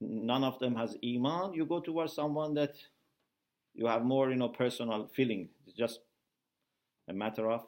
None 0.00 0.44
of 0.44 0.58
them 0.58 0.74
has 0.76 0.96
iman. 1.04 1.54
You 1.54 1.66
go 1.66 1.80
towards 1.80 2.12
someone 2.14 2.54
that 2.54 2.74
you 3.74 3.86
have 3.86 4.02
more, 4.04 4.30
you 4.30 4.36
know, 4.36 4.48
personal 4.48 5.08
feeling. 5.14 5.48
It's 5.66 5.76
just 5.76 6.00
a 7.08 7.12
matter 7.12 7.50
of 7.50 7.66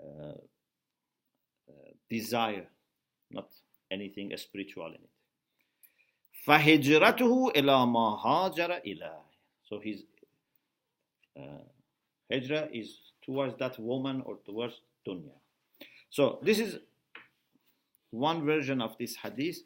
uh, 0.00 0.38
uh, 1.68 1.90
desire, 2.08 2.66
not 3.30 3.48
anything 3.90 4.32
spiritual 4.36 4.88
in 4.88 4.94
it. 4.94 5.10
فهجرته 6.46 7.50
إلى 7.56 7.86
ما 7.86 8.22
هاجر 8.24 8.82
إليه. 8.86 9.22
So 9.64 9.80
his 9.80 10.04
uh, 11.36 11.64
Hijra 12.33 12.69
is 12.73 12.99
towards 13.21 13.57
that 13.59 13.79
woman 13.79 14.23
or 14.25 14.37
towards 14.45 14.81
dunya. 15.07 15.37
So 16.09 16.39
this 16.41 16.59
is 16.59 16.79
one 18.11 18.45
version 18.45 18.81
of 18.81 18.97
this 18.97 19.15
hadith 19.15 19.61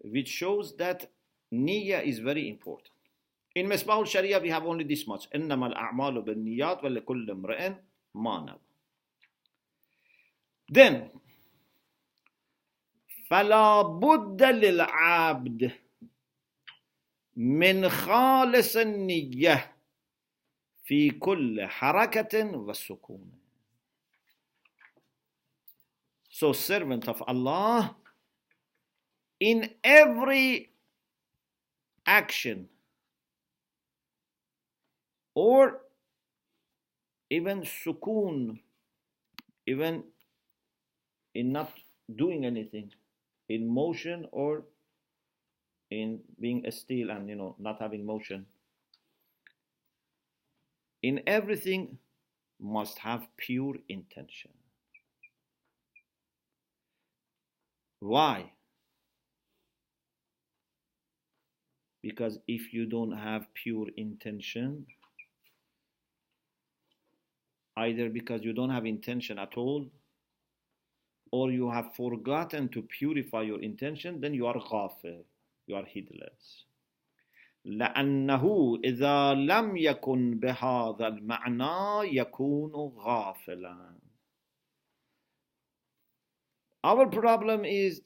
which 0.00 0.28
shows 0.28 0.76
that 0.76 1.10
niyyah 1.52 2.02
is 2.04 2.18
very 2.18 2.48
important. 2.48 2.90
In 3.54 3.68
Misbah 3.68 3.94
al-Sharia 3.94 4.40
we 4.40 4.50
have 4.50 4.64
only 4.64 4.84
this 4.84 5.06
much. 5.06 5.30
إِنَّمَا 5.30 5.72
الْأَعْمَالُ 5.74 6.24
بِالنِّيَّاتِ 6.24 6.82
وَلِكُلِّ 6.82 7.30
امْرِئٍ 7.30 7.74
مَا 8.16 8.46
نَوَى 8.46 8.58
Then, 10.68 11.10
فَلَا 13.30 13.82
بُدَّ 14.00 14.42
لِلْعَبْدِ 14.42 15.72
مِنْ 17.36 17.88
خَالِصِ 17.88 18.76
النِّيَّةِ 18.76 19.73
في 20.83 21.11
كل 21.11 21.65
حركة 21.65 22.57
وسكون 22.57 23.31
So 26.29 26.53
servant 26.53 27.07
of 27.09 27.21
Allah 27.27 27.95
in 29.39 29.69
every 29.83 30.71
action 32.05 32.69
or 35.35 35.81
even 37.29 37.61
sukoon, 37.61 38.59
even 39.67 40.03
in 41.35 41.51
not 41.51 41.71
doing 42.15 42.45
anything, 42.45 42.91
in 43.47 43.67
motion 43.67 44.25
or 44.31 44.63
in 45.91 46.19
being 46.39 46.63
still 46.71 47.09
and 47.11 47.29
you 47.29 47.35
know 47.35 47.55
not 47.59 47.79
having 47.81 48.05
motion 48.05 48.45
in 51.04 51.20
everything 51.26 51.98
must 52.58 52.98
have 52.98 53.26
pure 53.36 53.74
intention. 53.90 54.50
Why? 58.00 58.52
Because 62.02 62.38
if 62.48 62.72
you 62.72 62.86
don't 62.86 63.12
have 63.12 63.52
pure 63.52 63.88
intention, 63.98 64.86
either 67.76 68.08
because 68.08 68.42
you 68.42 68.54
don't 68.54 68.70
have 68.70 68.86
intention 68.86 69.38
at 69.38 69.58
all, 69.58 69.86
or 71.32 71.50
you 71.50 71.70
have 71.70 71.94
forgotten 71.94 72.70
to 72.70 72.80
purify 72.80 73.42
your 73.42 73.60
intention, 73.60 74.22
then 74.22 74.32
you 74.32 74.46
are 74.46 74.54
ghafil, 74.54 75.22
you 75.66 75.74
are 75.74 75.84
heedless. 75.84 76.64
لأنه 77.64 78.76
إذا 78.84 79.34
لم 79.34 79.76
يكن 79.76 80.38
بهذا 80.38 81.06
المعنى 81.08 82.16
يكون 82.16 82.72
غافلا. 82.74 83.94
Our 86.84 87.06
problem 87.06 87.64
is, 87.64 88.02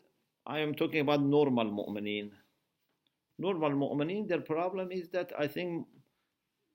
I 0.46 0.60
am 0.60 0.74
talking 0.74 1.00
about 1.00 1.20
normal 1.20 1.66
mu'mineen. 1.66 2.30
Normal 3.38 3.72
mu'mineen, 3.72 4.28
their 4.28 4.40
problem 4.40 4.92
is 4.92 5.08
that 5.08 5.32
I 5.36 5.48
think 5.48 5.86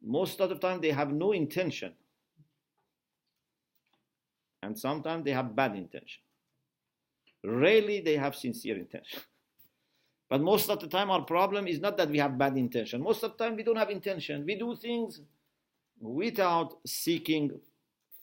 most 0.02 0.42
of 0.42 0.50
the 0.50 0.56
time 0.56 0.82
they 0.82 0.92
have 0.92 1.14
no 1.14 1.32
intention. 1.32 1.94
And 4.62 4.78
sometimes 4.78 5.24
they 5.24 5.32
have 5.32 5.56
bad 5.56 5.76
intention. 5.76 6.22
Rarely 7.44 8.02
they 8.02 8.18
have 8.18 8.36
sincere 8.36 8.78
intention. 8.78 9.22
But 10.34 10.42
most 10.42 10.68
of 10.72 10.80
the 10.80 10.88
time, 10.88 11.12
our 11.12 11.22
problem 11.22 11.68
is 11.68 11.80
not 11.80 11.96
that 11.98 12.10
we 12.10 12.18
have 12.18 12.40
bad 12.40 12.58
intention. 12.58 13.04
Most 13.04 13.22
of 13.22 13.38
the 13.38 13.44
time, 13.44 13.56
we 13.56 13.62
don't 13.62 13.76
have 13.76 13.92
intention. 13.92 14.44
We 14.44 14.56
do 14.56 14.76
things 14.76 15.22
without 16.02 16.74
seeking 16.88 17.60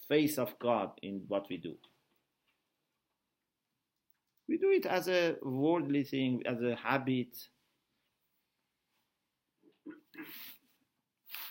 face 0.08 0.36
of 0.36 0.58
God 0.58 0.90
in 1.02 1.22
what 1.28 1.48
we 1.48 1.56
do. 1.56 1.76
We 4.48 4.58
do 4.58 4.70
it 4.70 4.86
as 4.86 5.06
a 5.06 5.36
worldly 5.40 6.02
thing, 6.02 6.42
as 6.46 6.60
a 6.60 6.74
habit. 6.74 7.28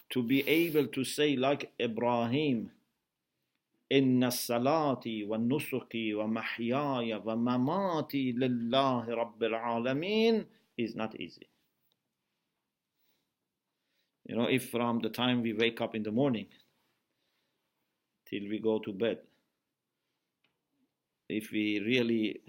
To 0.09 0.21
be 0.21 0.45
able 0.45 0.87
to 0.87 1.05
say, 1.05 1.37
like 1.37 1.71
Ibrahim, 1.79 2.71
إن 3.92 4.24
الصلاة 4.24 5.04
والنسك 5.06 5.92
ومحياي 5.94 7.14
ومماتي 7.14 8.32
لله 8.32 9.14
رب 9.14 9.42
العالمين 9.42 10.46
is 10.76 10.94
not 10.96 11.14
easy. 11.20 11.48
You 14.26 14.36
know, 14.36 14.46
if 14.46 14.70
from 14.70 15.00
the 15.00 15.10
time 15.10 15.42
we 15.42 15.52
wake 15.52 15.80
up 15.80 15.94
in 15.94 16.02
the 16.02 16.10
morning 16.10 16.46
till 18.28 18.48
we 18.48 18.58
go 18.58 18.78
to 18.80 18.92
bed, 18.92 19.18
if 21.28 21.52
we 21.52 21.78
really 21.80 22.40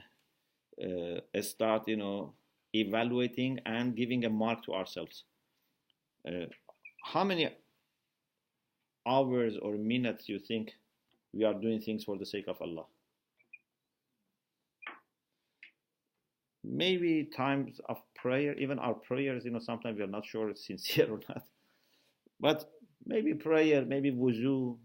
uh, 0.81 1.41
start, 1.41 1.87
you 1.87 1.97
know, 1.97 2.33
evaluating 2.73 3.59
and 3.65 3.95
giving 3.95 4.25
a 4.25 4.29
mark 4.29 4.63
to 4.63 4.73
ourselves, 4.73 5.25
uh, 6.27 6.45
how 7.03 7.23
many 7.23 7.49
hours 9.05 9.57
or 9.61 9.75
minutes 9.75 10.27
you 10.27 10.39
think 10.39 10.73
we 11.32 11.44
are 11.44 11.54
doing 11.54 11.80
things 11.80 12.04
for 12.04 12.18
the 12.18 12.26
sake 12.26 12.48
of 12.48 12.60
Allah. 12.60 12.84
Maybe 16.62 17.24
times 17.24 17.80
of 17.88 17.98
prayer, 18.14 18.54
even 18.54 18.78
our 18.78 18.94
prayers, 18.94 19.44
you 19.44 19.50
know, 19.50 19.60
sometimes 19.60 19.96
we 19.96 20.04
are 20.04 20.08
not 20.08 20.26
sure 20.26 20.50
it's 20.50 20.66
sincere 20.66 21.10
or 21.10 21.20
not. 21.28 21.44
But 22.38 22.70
maybe 23.06 23.34
prayer, 23.34 23.84
maybe 23.84 24.10
wuzu. 24.10 24.76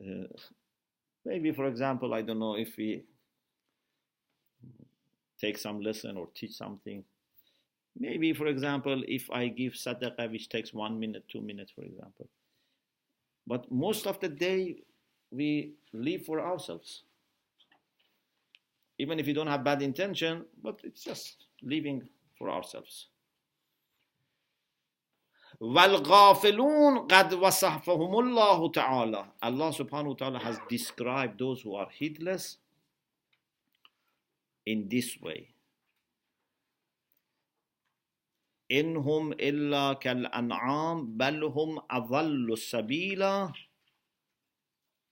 Uh, 0.00 0.26
maybe, 1.24 1.52
for 1.52 1.66
example, 1.66 2.12
I 2.12 2.22
don't 2.22 2.38
know 2.38 2.56
if 2.56 2.76
we 2.76 3.04
take 5.40 5.58
some 5.58 5.80
lesson 5.80 6.16
or 6.16 6.28
teach 6.34 6.52
something. 6.52 7.04
Maybe, 7.98 8.32
for 8.32 8.46
example, 8.46 9.02
if 9.06 9.30
I 9.30 9.48
give 9.48 9.74
sadaqah, 9.74 10.30
which 10.30 10.48
takes 10.48 10.72
one 10.74 10.98
minute, 10.98 11.24
two 11.28 11.40
minutes, 11.40 11.72
for 11.72 11.84
example 11.84 12.28
but 13.51 13.71
most 13.71 14.05
of 14.05 14.19
the 14.19 14.29
day, 14.29 14.83
we 15.31 15.73
live 15.93 16.25
for 16.25 16.39
ourselves. 16.41 17.03
Even 18.99 19.19
if 19.19 19.25
we 19.25 19.33
don't 19.33 19.47
have 19.47 19.63
bad 19.63 19.81
intention, 19.81 20.45
but 20.61 20.79
it's 20.83 21.03
just 21.03 21.45
living 21.61 22.07
for 22.37 22.49
ourselves. 22.49 23.07
والغافلون 25.59 27.07
قد 27.07 27.33
وصفهم 27.33 28.19
الله 28.19 28.71
تعالى 28.71 29.25
Allah 29.41 29.71
subhanahu 29.73 30.09
wa 30.09 30.13
ta'ala 30.13 30.39
has 30.39 30.59
described 30.69 31.39
those 31.39 31.61
who 31.61 31.73
are 31.73 31.89
heedless 31.89 32.57
in 34.67 34.87
this 34.87 35.17
way 35.19 35.49
إنهم 38.71 39.33
إلا 39.33 39.93
كالأنعام 39.93 41.17
بل 41.17 41.43
هم 41.43 41.79
أضل 41.91 42.53
السبيلا 42.53 43.53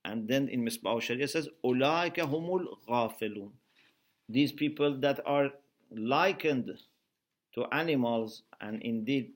and 0.06 0.28
then 0.28 0.48
in 0.50 0.64
Misbah 0.64 1.02
Sharia 1.02 1.28
says 1.28 1.50
أولئك 1.64 2.20
هم 2.20 2.56
الغافلون 2.58 3.54
these 4.30 4.52
people 4.52 5.00
that 5.00 5.20
are 5.26 5.52
likened 5.92 6.72
to 7.54 7.66
animals 7.72 8.44
and 8.60 8.82
indeed 8.82 9.32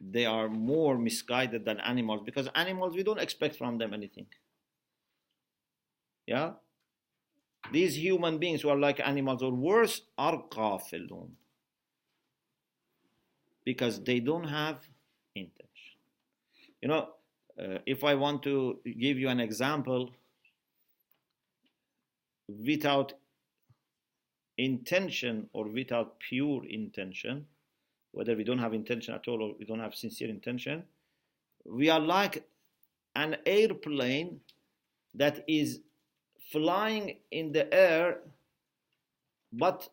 they 0.00 0.26
are 0.26 0.48
more 0.48 0.98
misguided 0.98 1.64
than 1.64 1.78
animals 1.80 2.22
because 2.24 2.48
animals 2.54 2.94
we 2.94 3.02
don't 3.02 3.20
expect 3.20 3.56
from 3.56 3.78
them 3.78 3.92
anything 3.92 4.26
yeah 6.26 6.52
these 7.72 7.96
human 7.96 8.38
beings 8.38 8.62
who 8.62 8.68
are 8.68 8.78
like 8.78 9.00
animals 9.00 9.42
or 9.42 9.52
worse 9.52 10.02
are 10.18 10.42
غافلون 10.54 11.36
because 13.65 14.03
they 14.03 14.19
don't 14.19 14.47
have 14.47 14.77
intention. 15.35 15.97
You 16.81 16.87
know, 16.89 17.09
uh, 17.61 17.79
if 17.85 18.03
I 18.03 18.15
want 18.15 18.43
to 18.43 18.79
give 18.85 19.17
you 19.17 19.29
an 19.29 19.39
example, 19.39 20.11
without 22.47 23.13
intention 24.57 25.49
or 25.53 25.65
without 25.67 26.19
pure 26.19 26.65
intention, 26.65 27.45
whether 28.11 28.35
we 28.35 28.43
don't 28.43 28.59
have 28.59 28.73
intention 28.73 29.13
at 29.13 29.27
all 29.27 29.41
or 29.41 29.53
we 29.59 29.65
don't 29.65 29.79
have 29.79 29.93
sincere 29.93 30.29
intention, 30.29 30.83
we 31.65 31.89
are 31.89 31.99
like 31.99 32.43
an 33.15 33.37
airplane 33.45 34.39
that 35.13 35.43
is 35.47 35.81
flying 36.51 37.17
in 37.31 37.51
the 37.51 37.71
air 37.73 38.19
but 39.51 39.89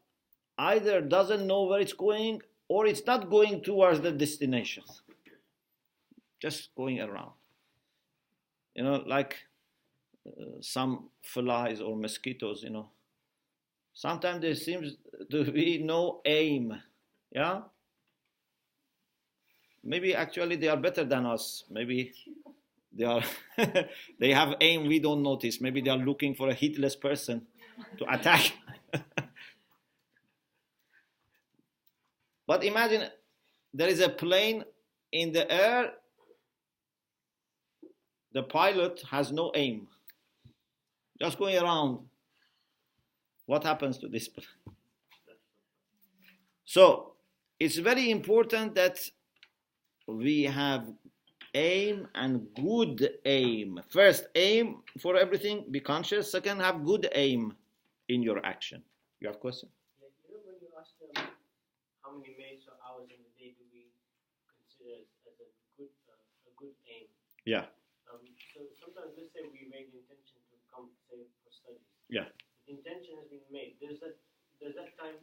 either 0.58 1.00
doesn't 1.00 1.46
know 1.46 1.64
where 1.64 1.80
it's 1.80 1.92
going 1.92 2.40
or 2.68 2.86
it's 2.86 3.04
not 3.06 3.30
going 3.30 3.62
towards 3.62 4.00
the 4.00 4.12
destinations, 4.12 5.02
just 6.40 6.74
going 6.74 7.00
around. 7.00 7.32
You 8.74 8.84
know 8.84 9.02
like 9.06 9.36
uh, 10.26 10.60
some 10.60 11.08
flies 11.22 11.80
or 11.80 11.96
mosquitoes 11.96 12.62
you 12.62 12.70
know. 12.70 12.90
Sometimes 13.94 14.42
there 14.42 14.54
seems 14.54 14.96
to 15.30 15.50
be 15.50 15.78
no 15.78 16.20
aim 16.26 16.74
yeah? 17.36 17.60
Maybe 19.84 20.14
actually 20.14 20.56
they 20.56 20.68
are 20.68 20.76
better 20.76 21.04
than 21.04 21.26
us. 21.26 21.64
Maybe 21.70 22.12
they 22.92 23.04
are 23.04 23.22
they 24.18 24.32
have 24.32 24.54
aim 24.60 24.86
we 24.86 24.98
don't 24.98 25.22
notice. 25.22 25.60
Maybe 25.60 25.80
they 25.80 25.90
are 25.90 25.98
looking 25.98 26.34
for 26.34 26.48
a 26.48 26.54
heedless 26.54 26.96
person 26.96 27.46
to 27.98 28.12
attack 28.12 28.52
But 32.46 32.64
imagine 32.64 33.08
there 33.74 33.88
is 33.88 34.00
a 34.00 34.08
plane 34.08 34.64
in 35.12 35.32
the 35.32 35.50
air, 35.50 35.92
the 38.32 38.42
pilot 38.42 39.02
has 39.10 39.32
no 39.32 39.52
aim, 39.54 39.88
just 41.20 41.38
going 41.38 41.56
around. 41.56 42.00
What 43.46 43.64
happens 43.64 43.98
to 43.98 44.08
this 44.08 44.28
plane? 44.28 44.46
So 46.64 47.14
it's 47.58 47.76
very 47.76 48.10
important 48.10 48.74
that 48.74 48.98
we 50.06 50.42
have 50.42 50.92
aim 51.54 52.08
and 52.14 52.46
good 52.54 53.18
aim. 53.24 53.80
First, 53.88 54.26
aim 54.34 54.82
for 55.00 55.16
everything, 55.16 55.64
be 55.70 55.80
conscious. 55.80 56.30
Second, 56.30 56.60
have 56.60 56.84
good 56.84 57.08
aim 57.14 57.54
in 58.08 58.22
your 58.22 58.44
action. 58.44 58.82
You 59.20 59.28
have 59.28 59.40
question? 59.40 59.68
Many 62.20 62.34
minutes 62.36 62.66
or 62.68 62.76
hours 62.84 63.08
in 63.12 63.20
the 63.22 63.32
day 63.38 63.54
do 63.56 63.64
we 63.72 63.90
consider 64.48 65.00
as, 65.02 65.08
a 65.28 65.32
good 65.76 65.92
uh, 66.08 66.48
a 66.48 66.52
good 66.58 66.74
aim? 66.88 67.06
Yeah. 67.44 67.66
Um, 68.10 68.22
so 68.54 68.66
sometimes 68.80 69.14
let's 69.18 69.32
say 69.34 69.44
we 69.48 69.68
made 69.68 69.90
the 69.92 70.00
intention 70.02 70.38
to 70.50 70.56
come 70.72 70.90
say 71.08 71.24
for 71.42 71.50
studies. 71.52 71.84
Yeah. 72.10 72.28
The 72.66 72.72
intention 72.78 73.18
has 73.20 73.28
been 73.30 73.46
made. 73.52 73.78
Does 73.82 74.00
that 74.02 74.16
does 74.62 74.74
that 74.78 74.96
time 74.98 75.20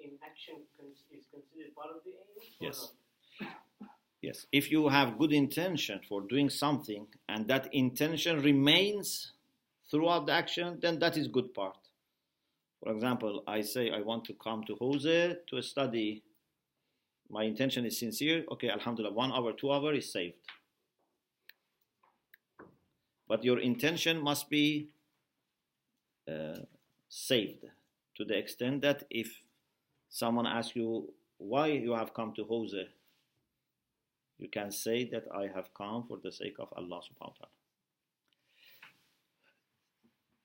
in 0.00 0.18
action 0.22 0.62
con- 0.76 0.94
is 1.10 1.26
considered 1.30 1.74
part 1.74 1.90
of 1.94 2.02
the 2.04 2.14
aim? 2.14 2.54
Yes. 2.60 2.92
Yes. 4.20 4.46
If 4.52 4.70
you 4.72 4.88
have 4.88 5.18
good 5.18 5.32
intention 5.32 6.00
for 6.08 6.22
doing 6.22 6.50
something 6.50 7.06
and 7.28 7.46
that 7.48 7.72
intention 7.72 8.42
remains 8.42 9.32
throughout 9.90 10.26
the 10.26 10.32
action, 10.32 10.78
then 10.80 10.98
that 11.00 11.16
is 11.16 11.28
good 11.28 11.52
part. 11.54 11.76
For 12.84 12.92
example, 12.92 13.42
I 13.46 13.62
say 13.62 13.90
I 13.90 14.02
want 14.02 14.26
to 14.26 14.34
come 14.34 14.62
to 14.64 14.76
Hawza 14.76 15.36
to 15.46 15.62
study 15.62 16.22
my 17.30 17.44
intention 17.44 17.86
is 17.86 17.98
sincere, 17.98 18.44
okay, 18.52 18.68
alhamdulillah, 18.68 19.14
one 19.14 19.32
hour, 19.32 19.54
two 19.54 19.72
hour 19.72 19.94
is 19.94 20.12
saved. 20.12 20.34
But 23.26 23.42
your 23.42 23.58
intention 23.60 24.22
must 24.22 24.50
be 24.50 24.90
uh, 26.30 26.58
saved 27.08 27.64
to 28.16 28.24
the 28.24 28.36
extent 28.36 28.82
that 28.82 29.04
if 29.08 29.42
someone 30.10 30.46
asks 30.46 30.76
you 30.76 31.10
why 31.38 31.68
you 31.68 31.94
have 31.94 32.12
come 32.12 32.34
to 32.34 32.44
Hawza, 32.44 32.84
you 34.38 34.48
can 34.50 34.70
say 34.70 35.08
that 35.08 35.24
I 35.34 35.48
have 35.54 35.72
come 35.72 36.04
for 36.06 36.18
the 36.22 36.30
sake 36.30 36.56
of 36.58 36.68
Allah 36.76 37.00
subhanahu 37.00 37.32
wa 37.32 37.34
ta'ala. 37.38 37.50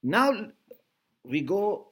Now 0.01 0.51
we 1.25 1.41
go 1.41 1.88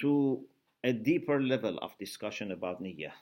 to 0.00 0.44
a 0.84 0.92
deeper 0.92 1.42
level 1.42 1.78
of 1.78 1.96
discussion 1.98 2.52
about 2.52 2.82
niyyah. 2.82 3.12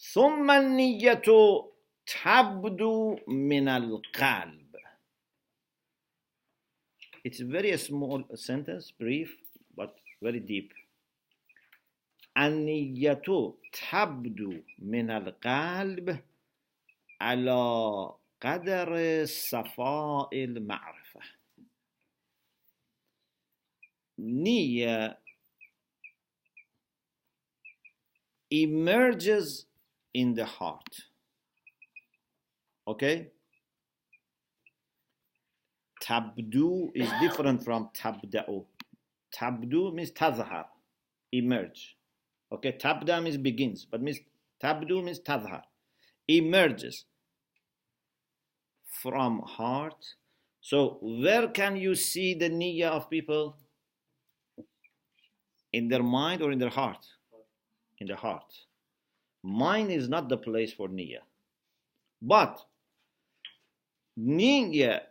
ثم 0.00 0.50
النية 0.50 1.22
تبدو 2.06 3.18
من 3.28 3.68
القلب. 3.68 4.76
It's 7.22 7.40
a 7.40 7.44
very 7.44 7.76
small 7.76 8.24
sentence, 8.34 8.90
brief, 8.98 9.36
but 9.76 9.94
very 10.22 10.40
deep. 10.40 10.72
النية 12.36 13.22
تبدو 13.72 14.62
من 14.78 15.10
القلب 15.10 16.22
على 17.20 18.14
قدر 18.40 19.24
صفاء 19.24 20.44
المعرفة. 20.44 21.03
Niya 24.19 25.15
emerges 28.49 29.65
in 30.13 30.33
the 30.33 30.45
heart. 30.45 31.03
Okay? 32.87 33.31
Tabdu 36.01 36.91
is 36.93 37.09
different 37.19 37.63
from 37.63 37.89
tabda'u. 37.93 38.65
Tabdu 39.35 39.93
means 39.93 40.11
tazhar, 40.11 40.65
emerge. 41.33 41.97
Okay, 42.51 42.77
tabda 42.79 43.21
means 43.21 43.37
begins, 43.37 43.85
but 43.85 44.01
means 44.01 44.19
tabdu 44.63 45.03
means 45.03 45.19
tazhar, 45.19 45.63
emerges 46.27 47.05
from 49.01 49.39
heart. 49.39 50.15
So 50.61 50.99
where 51.01 51.47
can 51.47 51.75
you 51.75 51.95
see 51.95 52.33
the 52.33 52.49
niyyah 52.49 52.91
of 52.91 53.09
people? 53.09 53.57
In 55.75 55.89
their 55.89 56.03
mind 56.03 56.41
or 56.41 56.53
in 56.53 56.59
their 56.59 56.69
heart? 56.69 57.05
In 57.99 58.07
the 58.07 58.15
heart. 58.15 58.51
Mind 59.43 59.91
is 59.91 60.07
not 60.07 60.29
the 60.29 60.37
place 60.37 60.71
for 60.71 60.87
niyyah. 60.87 61.25
But 62.21 62.63
niyyah 64.17 65.01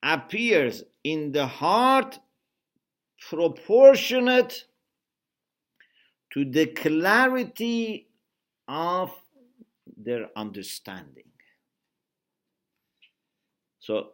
appears 0.00 0.84
in 1.02 1.32
the 1.32 1.46
heart 1.46 2.20
proportionate 3.28 4.66
to 6.32 6.44
the 6.44 6.66
clarity 6.66 8.08
of 8.68 9.10
their 9.96 10.28
understanding. 10.36 11.24
So, 13.80 14.12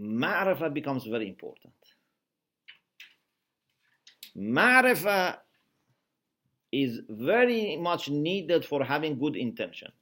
ma'rifah 0.00 0.74
becomes 0.74 1.04
very 1.04 1.28
important. 1.28 1.74
Ma'rifah 4.36 5.38
is 6.72 7.00
very 7.08 7.76
much 7.76 8.08
needed 8.08 8.64
for 8.64 8.82
having 8.82 9.18
good 9.18 9.36
intention. 9.36 9.92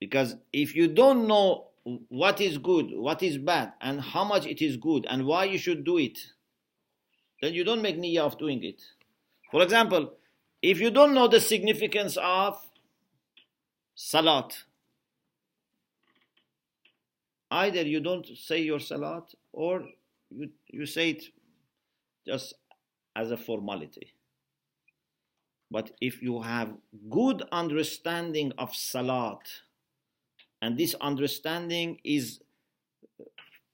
Because 0.00 0.36
if 0.52 0.74
you 0.74 0.88
don't 0.88 1.26
know 1.26 1.68
what 2.08 2.40
is 2.40 2.58
good, 2.58 2.86
what 2.90 3.22
is 3.22 3.38
bad, 3.38 3.72
and 3.80 4.00
how 4.00 4.24
much 4.24 4.46
it 4.46 4.60
is 4.60 4.76
good, 4.76 5.06
and 5.08 5.24
why 5.24 5.44
you 5.44 5.58
should 5.58 5.84
do 5.84 5.98
it, 5.98 6.18
then 7.40 7.54
you 7.54 7.64
don't 7.64 7.82
make 7.82 7.96
niyyah 7.96 8.26
of 8.26 8.38
doing 8.38 8.64
it. 8.64 8.82
For 9.52 9.62
example, 9.62 10.14
if 10.60 10.80
you 10.80 10.90
don't 10.90 11.14
know 11.14 11.28
the 11.28 11.40
significance 11.40 12.18
of 12.20 12.58
salat, 13.94 14.64
either 17.50 17.82
you 17.82 18.00
don't 18.00 18.26
say 18.36 18.60
your 18.60 18.80
salat 18.80 19.32
or 19.52 19.84
you, 20.30 20.50
you 20.66 20.86
say 20.86 21.10
it 21.10 21.24
just 22.26 22.54
as 23.14 23.30
a 23.30 23.36
formality. 23.36 24.12
But 25.70 25.92
if 26.00 26.22
you 26.22 26.42
have 26.42 26.74
good 27.10 27.42
understanding 27.50 28.52
of 28.58 28.74
salat, 28.74 29.62
and 30.62 30.76
this 30.76 30.94
understanding 31.00 31.98
is 32.04 32.40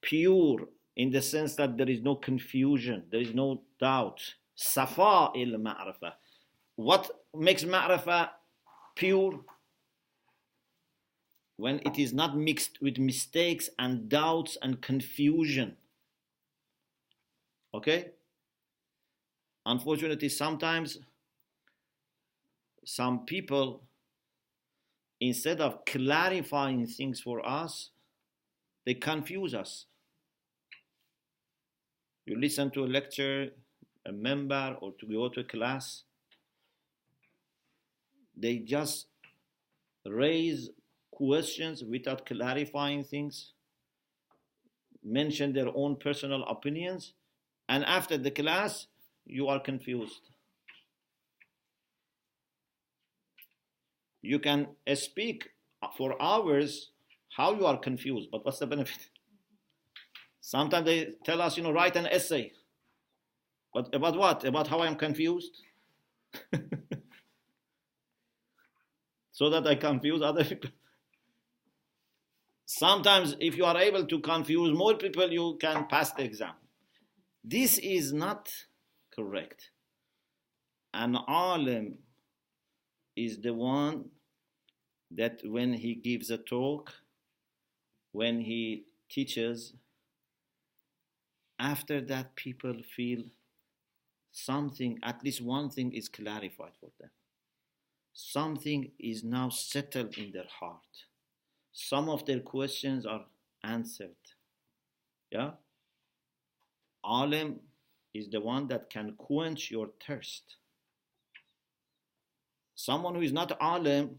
pure 0.01 0.69
in 0.97 1.11
the 1.11 1.23
sense 1.23 1.55
that 1.57 1.77
there 1.77 1.89
is 1.89 2.03
no 2.03 2.15
confusion, 2.15 3.05
there 3.11 3.21
is 3.21 3.35
no 3.35 3.63
doubt. 3.81 4.35
Safa 4.55 5.31
il 5.35 5.59
ma'rifa. 5.59 6.13
What 6.77 7.11
makes 7.37 7.65
ma'rifa 7.65 8.31
pure? 8.95 9.41
When 11.57 11.81
it 11.87 11.99
is 11.99 12.13
not 12.13 12.37
mixed 12.37 12.81
with 12.81 12.99
mistakes 12.99 13.71
and 13.79 14.09
doubts 14.09 14.57
and 14.63 14.81
confusion. 14.81 15.77
Okay? 17.75 18.13
Unfortunately, 19.65 20.29
sometimes 20.29 20.99
some 22.85 23.25
people, 23.25 23.85
instead 25.21 25.61
of 25.61 25.85
clarifying 25.85 26.87
things 26.87 27.21
for 27.21 27.47
us, 27.47 27.91
they 28.85 28.95
confuse 28.95 29.55
us. 29.55 29.87
You 32.27 32.39
listen 32.39 32.71
to 32.73 32.85
a 32.85 32.87
lecture, 32.87 33.51
a 34.07 34.13
member, 34.13 34.77
or 34.81 34.93
to 34.99 35.07
go 35.07 35.29
to 35.29 35.41
a 35.41 35.45
class, 35.45 36.05
they 38.37 38.59
just 38.59 39.07
raise 40.05 40.71
questions 41.13 41.85
without 41.85 42.27
clarifying 42.27 43.05
things, 43.05 43.53
mention 45.05 45.53
their 45.53 45.69
own 45.75 45.97
personal 45.97 46.45
opinions, 46.45 47.13
and 47.69 47.85
after 47.85 48.19
the 48.19 48.31
class, 48.31 48.87
you 49.25 49.49
are 49.49 49.61
confused. 49.61 50.31
You 54.21 54.39
can 54.39 54.69
speak 54.95 55.49
for 55.97 56.21
hours 56.23 56.91
how 57.37 57.55
you 57.55 57.67
are 57.67 57.79
confused, 57.79 58.29
but 58.31 58.45
what's 58.45 58.59
the 58.59 58.67
benefit? 58.67 59.09
Sometimes 60.41 60.87
they 60.87 61.15
tell 61.25 61.41
us, 61.41 61.57
you 61.57 61.63
know, 61.63 61.73
write 61.73 61.97
an 61.97 62.07
essay. 62.07 62.53
But 63.73 63.95
about 63.95 64.17
what? 64.17 64.45
About 64.45 64.69
how 64.69 64.81
I'm 64.81 64.97
confused? 64.97 65.57
so 69.33 69.51
that 69.51 69.67
I 69.67 69.77
confuse 69.77 70.21
other 70.21 70.45
people. 70.45 70.71
Sometimes, 72.67 73.37
if 73.41 73.57
you 73.57 73.65
are 73.65 73.77
able 73.77 74.07
to 74.07 74.21
confuse 74.21 74.77
more 74.77 74.95
people, 74.95 75.31
you 75.31 75.57
can 75.61 75.87
pass 75.89 76.13
the 76.13 76.23
exam. 76.23 76.55
This 77.45 77.79
is 77.79 78.13
not 78.13 78.51
correct. 79.15 79.71
An 80.95 81.17
alim 81.29 81.99
is 83.17 83.41
the 83.41 83.55
one 83.55 84.11
that 85.11 85.41
when 85.45 85.73
he 85.75 85.95
gives 85.95 86.31
a 86.31 86.39
talk, 86.39 86.93
when 88.13 88.41
he 88.41 88.85
teaches, 89.09 89.75
after 91.59 92.01
that 92.01 92.35
people 92.35 92.75
feel 92.97 93.23
something, 94.33 94.99
at 95.03 95.23
least 95.23 95.41
one 95.43 95.71
thing 95.71 95.93
is 95.93 96.09
clarified 96.09 96.73
for 96.81 96.91
them. 97.01 97.11
Something 98.15 98.91
is 98.99 99.25
now 99.25 99.49
settled 99.49 100.17
in 100.19 100.33
their 100.33 100.49
heart. 100.61 101.07
Some 101.73 102.09
of 102.09 102.27
their 102.27 102.41
questions 102.41 103.07
are 103.07 103.25
answered. 103.65 104.17
Yeah? 105.31 105.53
Alim 107.05 107.61
is 108.15 108.29
the 108.29 108.41
one 108.41 108.69
that 108.69 108.91
can 108.91 109.15
quench 109.17 109.71
your 109.71 109.89
thirst. 110.07 110.57
Someone 112.75 113.15
who 113.15 113.21
is 113.23 113.33
not 113.33 113.57
alim 113.61 114.19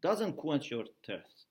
doesn't 0.00 0.36
quench 0.36 0.70
your 0.70 0.84
thirst. 1.06 1.46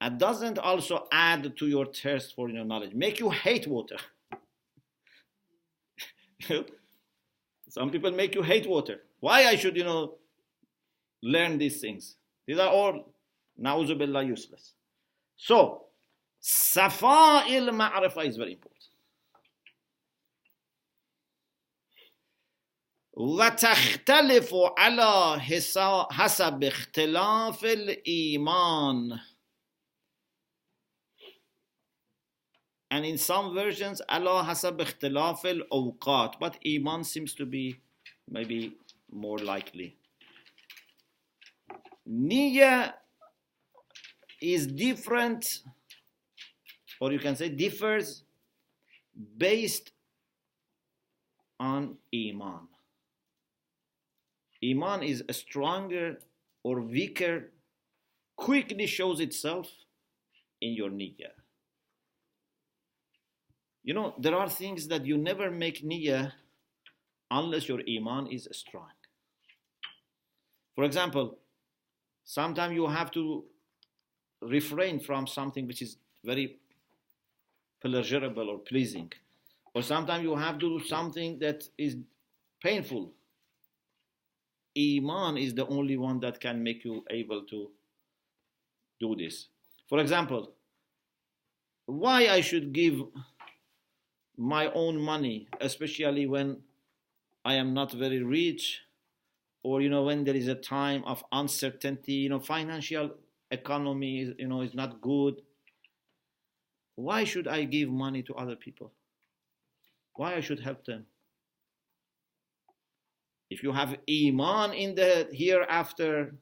And 0.00 0.18
doesn't 0.18 0.58
also 0.58 1.06
add 1.12 1.56
to 1.56 1.66
your 1.66 1.86
thirst 1.86 2.34
for 2.34 2.48
your 2.50 2.64
knowledge. 2.64 2.94
Make 2.94 3.20
you 3.20 3.30
hate 3.30 3.66
water. 3.66 3.96
Some 7.68 7.90
people 7.90 8.12
make 8.12 8.34
you 8.34 8.42
hate 8.42 8.68
water. 8.68 9.00
Why 9.20 9.46
I 9.46 9.56
should, 9.56 9.76
you 9.76 9.84
know, 9.84 10.16
learn 11.22 11.58
these 11.58 11.80
things? 11.80 12.16
These 12.46 12.58
are 12.58 12.68
all 12.68 13.14
na'uzubillah 13.60 14.26
useless. 14.26 14.74
So, 15.36 15.84
safa 16.40 17.44
il 17.48 17.68
ma'rifa 17.68 18.26
is 18.26 18.36
very 18.36 18.52
important. 18.52 18.73
وتختلف 23.13 24.53
على 24.77 25.39
حسا- 25.39 26.07
حسب 26.11 26.63
اختلاف 26.63 27.65
الإيمان 27.65 29.19
and 32.91 33.05
in 33.05 33.17
some 33.17 33.53
versions 33.53 34.01
على 34.09 34.45
حسب 34.45 34.81
اختلاف 34.81 35.45
الأوقات 35.45 36.35
but 36.43 36.57
إيمان 36.65 37.03
seems 37.03 37.33
to 37.33 37.45
be 37.45 37.75
maybe 38.31 38.71
more 39.11 39.39
likely 39.39 39.95
Niyyah 42.07 42.93
is 44.41 44.65
different 44.67 45.61
or 46.99 47.11
you 47.11 47.19
can 47.19 47.35
say 47.35 47.49
differs 47.49 48.23
based 49.37 49.91
on 51.59 51.97
Iman. 52.15 52.67
Iman 54.70 55.02
is 55.02 55.22
stronger 55.30 56.18
or 56.62 56.80
weaker, 56.80 57.50
quickly 58.36 58.86
shows 58.86 59.20
itself 59.20 59.68
in 60.60 60.72
your 60.72 60.90
niyyah. 60.90 61.34
You 63.82 63.94
know, 63.94 64.14
there 64.18 64.34
are 64.34 64.48
things 64.48 64.88
that 64.88 65.04
you 65.04 65.18
never 65.18 65.50
make 65.50 65.84
niyyah 65.84 66.32
unless 67.30 67.68
your 67.68 67.80
Iman 67.88 68.28
is 68.28 68.48
strong. 68.52 68.88
For 70.74 70.84
example, 70.84 71.38
sometimes 72.24 72.74
you 72.74 72.86
have 72.86 73.10
to 73.12 73.44
refrain 74.40 75.00
from 75.00 75.26
something 75.26 75.66
which 75.66 75.82
is 75.82 75.96
very 76.24 76.58
pleasurable 77.80 78.48
or 78.48 78.58
pleasing. 78.58 79.12
Or 79.74 79.82
sometimes 79.82 80.22
you 80.22 80.34
have 80.36 80.58
to 80.58 80.78
do 80.78 80.86
something 80.86 81.38
that 81.40 81.68
is 81.76 81.96
painful. 82.62 83.12
Iman 84.76 85.36
is 85.36 85.54
the 85.54 85.66
only 85.66 85.96
one 85.96 86.20
that 86.20 86.40
can 86.40 86.62
make 86.62 86.84
you 86.84 87.04
able 87.10 87.42
to 87.44 87.70
do 89.00 89.14
this. 89.16 89.48
For 89.88 89.98
example, 90.00 90.52
why 91.86 92.28
I 92.28 92.40
should 92.40 92.72
give 92.72 93.00
my 94.36 94.70
own 94.72 95.00
money, 95.00 95.48
especially 95.60 96.26
when 96.26 96.58
I 97.44 97.54
am 97.54 97.74
not 97.74 97.92
very 97.92 98.22
rich, 98.22 98.80
or 99.62 99.80
you 99.80 99.88
know 99.88 100.02
when 100.02 100.24
there 100.24 100.34
is 100.34 100.48
a 100.48 100.54
time 100.54 101.04
of 101.04 101.22
uncertainty, 101.30 102.14
you 102.14 102.28
know 102.28 102.40
financial 102.40 103.10
economy 103.50 104.22
is 104.22 104.34
you 104.38 104.48
know 104.48 104.62
is 104.62 104.74
not 104.74 105.00
good. 105.00 105.42
Why 106.96 107.24
should 107.24 107.48
I 107.48 107.64
give 107.64 107.90
money 107.90 108.22
to 108.22 108.34
other 108.34 108.56
people? 108.56 108.92
Why 110.14 110.36
I 110.36 110.40
should 110.40 110.60
help 110.60 110.84
them? 110.84 111.06
If 113.50 113.62
you 113.62 113.72
have 113.72 113.96
iman 114.08 114.72
in 114.72 114.94
the 114.94 115.28
hereafter, 115.32 116.34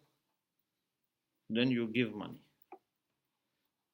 then 1.51 1.71
you 1.71 1.89
give 1.89 2.15
money. 2.15 2.41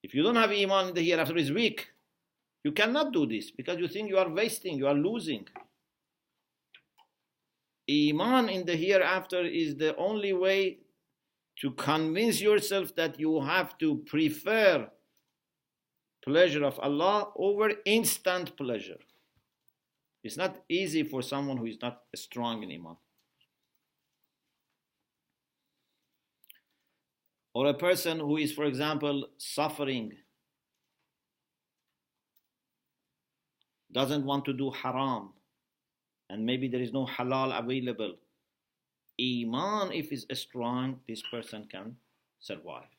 If 0.03 0.15
you 0.15 0.23
don't 0.23 0.37
have 0.37 0.51
iman 0.51 0.89
in 0.89 0.95
the 0.95 1.03
hereafter, 1.03 1.37
is 1.37 1.51
weak. 1.51 1.89
You 2.65 2.73
cannot 2.73 3.13
do 3.13 3.27
this 3.27 3.51
because 3.51 3.79
you 3.79 3.89
think 3.89 4.09
you 4.09 4.19
are 4.19 4.29
wasting, 4.29 4.77
you 4.77 4.87
are 4.87 4.95
losing. 4.95 5.47
Iman 7.91 8.49
in 8.49 8.67
the 8.67 8.77
hereafter 8.77 9.45
is 9.45 9.77
the 9.77 9.97
only 9.97 10.33
way 10.33 10.79
to 11.61 11.71
convince 11.73 12.41
yourself 12.41 12.95
that 12.95 13.19
you 13.19 13.41
have 13.41 13.79
to 13.79 13.97
prefer 14.07 14.89
pleasure 16.23 16.65
of 16.65 16.79
Allah 16.81 17.31
over 17.37 17.73
instant 17.85 18.57
pleasure. 18.57 18.99
It's 20.23 20.37
not 20.37 20.63
easy 20.69 21.05
for 21.05 21.23
someone 21.23 21.57
who 21.57 21.67
is 21.67 21.79
not 21.81 22.03
strong 22.15 22.63
in 22.63 22.73
Iman. 22.73 22.97
Or 27.55 27.67
a 27.67 27.75
person 27.75 28.21
who 28.21 28.37
is, 28.37 28.53
for 28.53 28.65
example, 28.65 29.29
suffering, 29.39 30.13
doesn't 33.91 34.25
want 34.25 34.45
to 34.45 34.53
do 34.53 34.71
haram, 34.71 35.31
and 36.29 36.45
maybe 36.45 36.69
there 36.69 36.83
is 36.83 36.93
no 36.93 37.07
halal 37.07 37.59
available. 37.59 38.17
Iman, 39.21 39.93
if 39.93 40.13
is 40.13 40.27
strong, 40.35 41.01
this 41.09 41.23
person 41.31 41.67
can 41.71 41.97
survive. 42.39 42.98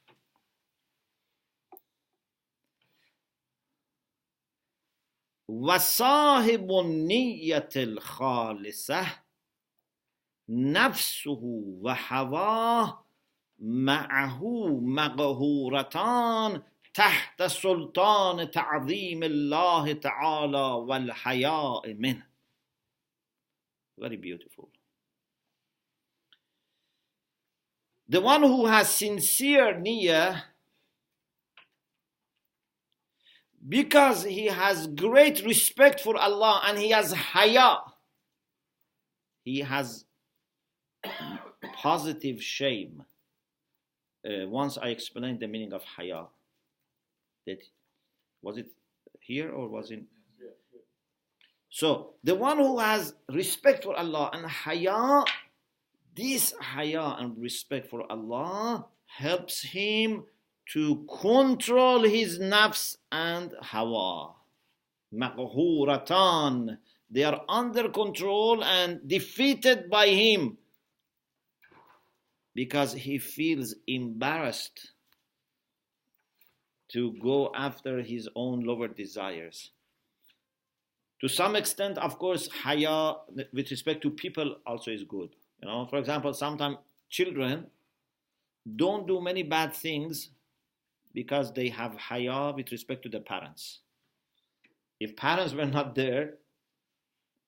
وصاحب 5.50 6.72
النية 6.72 7.70
الخالصة 7.76 9.08
نفسه 10.50 11.40
وهواه 11.82 13.06
معه 13.60 14.68
مقهورتان 14.82 16.62
تحت 16.94 17.44
سلطان 17.44 18.52
تعظيم 18.52 19.24
الله 19.24 19.94
تعالى 19.94 20.68
والحياء 20.88 21.94
منه. 21.94 22.30
Very 23.98 24.18
beautiful. 24.18 24.70
The 28.08 28.22
one 28.22 28.44
who 28.44 28.68
has 28.68 28.94
sincere 28.94 29.74
niyyah 29.74 30.42
because 33.68 34.24
he 34.24 34.46
has 34.46 34.88
great 34.88 35.44
respect 35.46 36.00
for 36.00 36.16
Allah 36.18 36.62
and 36.66 36.78
he 36.78 36.92
has 36.92 37.12
haya. 37.12 37.78
He 39.44 39.60
has 39.60 40.06
positive 41.76 42.42
shame. 42.42 43.04
Uh, 44.26 44.48
once 44.48 44.78
I 44.78 44.90
explained 44.90 45.40
the 45.40 45.48
meaning 45.48 45.74
of 45.74 45.84
haya. 45.84 46.26
That 47.48 47.64
was 48.42 48.58
it 48.58 48.68
here 49.20 49.52
or 49.52 49.68
was 49.68 49.92
it? 49.92 50.04
So 51.70 52.16
the 52.24 52.36
one 52.36 52.58
who 52.58 52.80
has 52.80 53.14
respect 53.32 53.84
for 53.84 53.96
Allah 53.96 54.32
and 54.34 54.46
haya, 54.46 55.24
this 56.16 56.54
haya 56.60 57.16
and 57.20 57.38
respect 57.38 57.90
for 57.90 58.10
Allah 58.12 58.86
helps 59.06 59.62
him 59.62 60.26
to 60.74 61.06
control 61.22 62.04
his 62.04 62.40
nafs 62.40 62.98
and 63.12 63.54
hawa. 63.62 64.36
Maqhuratan. 65.14 66.78
They 67.10 67.24
are 67.24 67.42
under 67.50 67.90
control 67.90 68.64
and 68.64 69.08
defeated 69.08 69.90
by 69.90 70.08
him 70.08 70.58
because 72.54 72.94
he 72.94 73.18
feels 73.18 73.74
embarrassed 73.88 74.92
to 76.90 77.14
go 77.22 77.52
after 77.56 78.02
his 78.02 78.30
own 78.36 78.62
lower 78.62 78.88
desires. 78.88 79.72
To 81.22 81.28
some 81.28 81.56
extent, 81.56 81.98
of 81.98 82.20
course, 82.20 82.48
haya 82.64 83.16
with 83.54 83.72
respect 83.72 84.02
to 84.04 84.12
people 84.12 84.58
also 84.66 84.92
is 84.92 85.04
good. 85.04 85.30
You 85.62 85.68
know, 85.68 85.88
for 85.88 85.98
example, 85.98 86.34
sometimes 86.34 86.78
children 87.10 87.66
don't 88.76 89.08
do 89.08 89.20
many 89.20 89.44
bad 89.44 89.74
things 89.74 90.30
because 91.14 91.54
they 91.54 91.70
have 91.70 91.96
haya 91.96 92.54
with 92.56 92.72
respect 92.72 93.04
to 93.04 93.10
the 93.10 93.20
parents. 93.20 93.80
If 95.00 95.16
parents 95.16 95.54
were 95.54 95.66
not 95.66 95.96
there, 95.96 96.36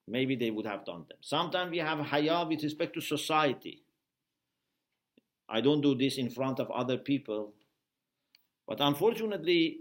maybe 0.08 0.36
they 0.36 0.52
would 0.52 0.66
have 0.66 0.86
done 0.86 1.06
them. 1.10 1.18
Sometimes 1.22 1.72
we 1.72 1.78
have 1.80 2.00
haya 2.00 2.46
with 2.48 2.64
respect 2.64 2.94
to 2.96 3.02
society. 3.02 3.84
I 5.50 5.62
don't 5.62 5.82
do 5.82 5.96
this 5.96 6.18
in 6.18 6.30
front 6.30 6.60
of 6.60 6.72
other 6.72 6.98
people. 6.98 7.54
But 8.68 8.80
unfortunately, 8.80 9.80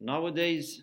nowadays, 0.00 0.82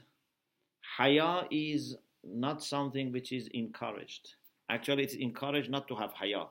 haya 0.98 1.44
is 1.52 1.98
not 2.24 2.64
something 2.64 3.12
which 3.12 3.32
is 3.32 3.48
encouraged. 3.54 4.36
Actually, 4.70 5.04
it's 5.04 5.16
encouraged 5.16 5.70
not 5.70 5.88
to 5.90 5.96
have 5.96 6.14
haya. 6.14 6.46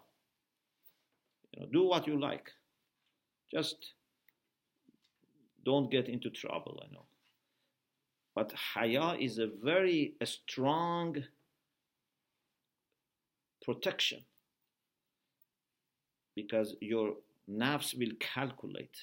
You 1.52 1.60
know, 1.60 1.66
do 1.72 1.84
what 1.84 2.06
you 2.06 2.20
like. 2.20 2.50
Just 3.50 3.92
don't 5.70 5.90
get 5.90 6.08
into 6.08 6.30
trouble, 6.30 6.82
I 6.84 6.86
know. 6.94 7.06
But 8.34 8.52
haya 8.52 9.08
is 9.26 9.38
a 9.38 9.48
very 9.70 10.14
a 10.20 10.26
strong 10.26 11.16
protection 13.66 14.20
because 16.34 16.68
your 16.80 17.06
nafs 17.62 17.90
will 17.98 18.14
calculate 18.34 18.98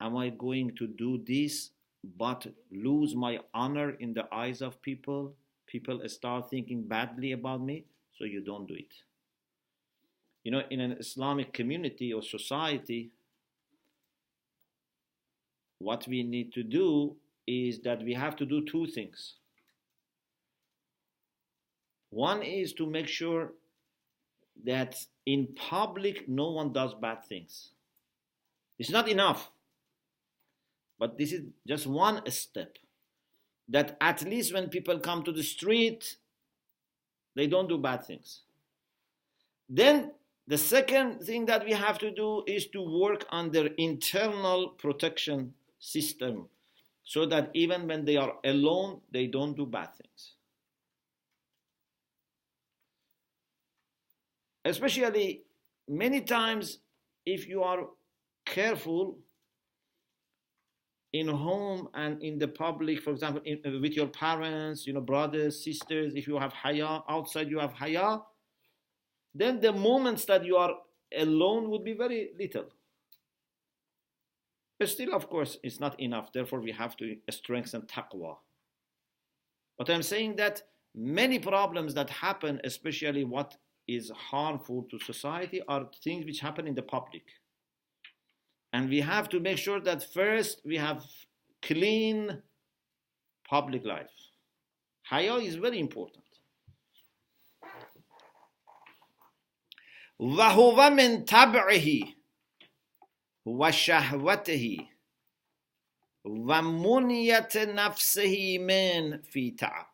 am 0.00 0.16
I 0.16 0.28
going 0.46 0.68
to 0.76 0.86
do 0.86 1.10
this 1.26 1.70
but 2.18 2.46
lose 2.70 3.14
my 3.14 3.40
honor 3.54 3.90
in 4.04 4.12
the 4.14 4.26
eyes 4.32 4.60
of 4.62 4.80
people? 4.82 5.34
People 5.66 6.00
start 6.06 6.50
thinking 6.50 6.82
badly 6.82 7.32
about 7.32 7.60
me, 7.62 7.84
so 8.16 8.24
you 8.24 8.40
don't 8.40 8.68
do 8.68 8.74
it. 8.74 8.94
You 10.44 10.52
know, 10.52 10.62
in 10.70 10.80
an 10.80 10.92
Islamic 10.92 11.52
community 11.52 12.12
or 12.12 12.22
society, 12.22 13.10
what 15.78 16.06
we 16.08 16.22
need 16.22 16.52
to 16.54 16.62
do 16.62 17.16
is 17.46 17.80
that 17.80 18.02
we 18.02 18.14
have 18.14 18.36
to 18.36 18.46
do 18.46 18.64
two 18.64 18.86
things. 18.86 19.34
One 22.10 22.42
is 22.42 22.72
to 22.74 22.86
make 22.86 23.08
sure 23.08 23.52
that 24.64 24.96
in 25.26 25.48
public 25.54 26.28
no 26.28 26.50
one 26.50 26.72
does 26.72 26.94
bad 26.94 27.24
things. 27.24 27.70
It's 28.78 28.90
not 28.90 29.08
enough, 29.08 29.50
but 30.98 31.18
this 31.18 31.32
is 31.32 31.42
just 31.66 31.86
one 31.86 32.22
step. 32.30 32.78
That 33.68 33.96
at 34.00 34.22
least 34.22 34.54
when 34.54 34.68
people 34.68 34.98
come 34.98 35.24
to 35.24 35.32
the 35.32 35.42
street, 35.42 36.16
they 37.34 37.46
don't 37.46 37.68
do 37.68 37.78
bad 37.78 38.06
things. 38.06 38.40
Then 39.68 40.12
the 40.46 40.58
second 40.58 41.22
thing 41.22 41.46
that 41.46 41.64
we 41.64 41.72
have 41.72 41.98
to 41.98 42.10
do 42.10 42.44
is 42.46 42.66
to 42.68 42.80
work 42.80 43.26
on 43.30 43.50
their 43.50 43.66
internal 43.76 44.68
protection 44.68 45.52
system 45.78 46.48
so 47.04 47.24
that 47.26 47.50
even 47.54 47.86
when 47.86 48.04
they 48.04 48.16
are 48.16 48.34
alone, 48.44 49.00
they 49.12 49.26
don't 49.26 49.56
do 49.56 49.64
bad 49.64 49.94
things. 49.94 50.34
Especially 54.64 55.42
many 55.88 56.20
times, 56.20 56.78
if 57.24 57.46
you 57.46 57.62
are 57.62 57.86
careful 58.44 59.18
in 61.12 61.28
home 61.28 61.88
and 61.94 62.22
in 62.22 62.38
the 62.38 62.48
public, 62.48 63.00
for 63.00 63.10
example, 63.10 63.40
in, 63.44 63.60
uh, 63.64 63.78
with 63.80 63.92
your 63.92 64.08
parents, 64.08 64.86
you 64.86 64.92
know, 64.92 65.00
brothers, 65.00 65.62
sisters, 65.62 66.14
if 66.14 66.26
you 66.26 66.38
have 66.38 66.52
haya, 66.52 67.00
outside 67.08 67.48
you 67.48 67.58
have 67.58 67.72
haya, 67.72 68.18
then 69.34 69.60
the 69.60 69.72
moments 69.72 70.24
that 70.24 70.44
you 70.44 70.56
are 70.56 70.74
alone 71.16 71.70
would 71.70 71.84
be 71.84 71.94
very 71.94 72.30
little. 72.38 72.66
But 74.79 74.89
still, 74.89 75.13
of 75.13 75.29
course, 75.29 75.57
it's 75.63 75.79
not 75.79 75.99
enough. 75.99 76.33
Therefore, 76.33 76.59
we 76.59 76.71
have 76.71 76.97
to 76.97 77.15
strengthen 77.29 77.83
taqwa. 77.83 78.37
But 79.77 79.89
I'm 79.89 80.03
saying 80.03 80.37
that 80.37 80.63
many 80.95 81.39
problems 81.39 81.93
that 81.93 82.09
happen, 82.09 82.59
especially 82.63 83.23
what 83.23 83.55
is 83.87 84.11
harmful 84.11 84.87
to 84.89 84.99
society, 84.99 85.61
are 85.67 85.89
things 86.03 86.25
which 86.25 86.39
happen 86.39 86.67
in 86.67 86.75
the 86.75 86.81
public. 86.81 87.23
And 88.73 88.89
we 88.89 89.01
have 89.01 89.29
to 89.29 89.39
make 89.39 89.57
sure 89.57 89.79
that 89.81 90.13
first 90.13 90.61
we 90.65 90.77
have 90.77 91.03
clean 91.61 92.41
public 93.47 93.85
life. 93.85 94.09
Haya 95.03 95.35
is 95.35 95.55
very 95.55 95.79
important. 95.79 96.23
وهو 100.19 100.89
من 100.89 101.25
طبعه 101.25 102.13
وشهوته 103.45 104.87
ومنية 106.23 107.49
نفسه 107.55 108.57
من 108.57 109.21
في 109.21 109.51
تعب 109.51 109.91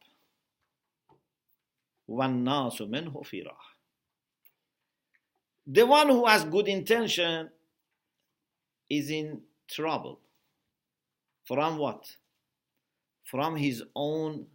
والناس 2.07 2.81
منه 2.81 3.21
في 3.21 3.41
راحة 3.41 3.77
The 5.69 5.85
one 5.85 6.07
who 6.07 6.25
has 6.25 6.45
good 6.45 6.69
intention 6.69 7.49
is 8.89 9.09
in 9.09 9.41
trouble. 9.67 10.21
From 11.43 11.77
what? 11.77 12.15
From 13.25 13.57
his 13.57 13.83
own 13.93 14.47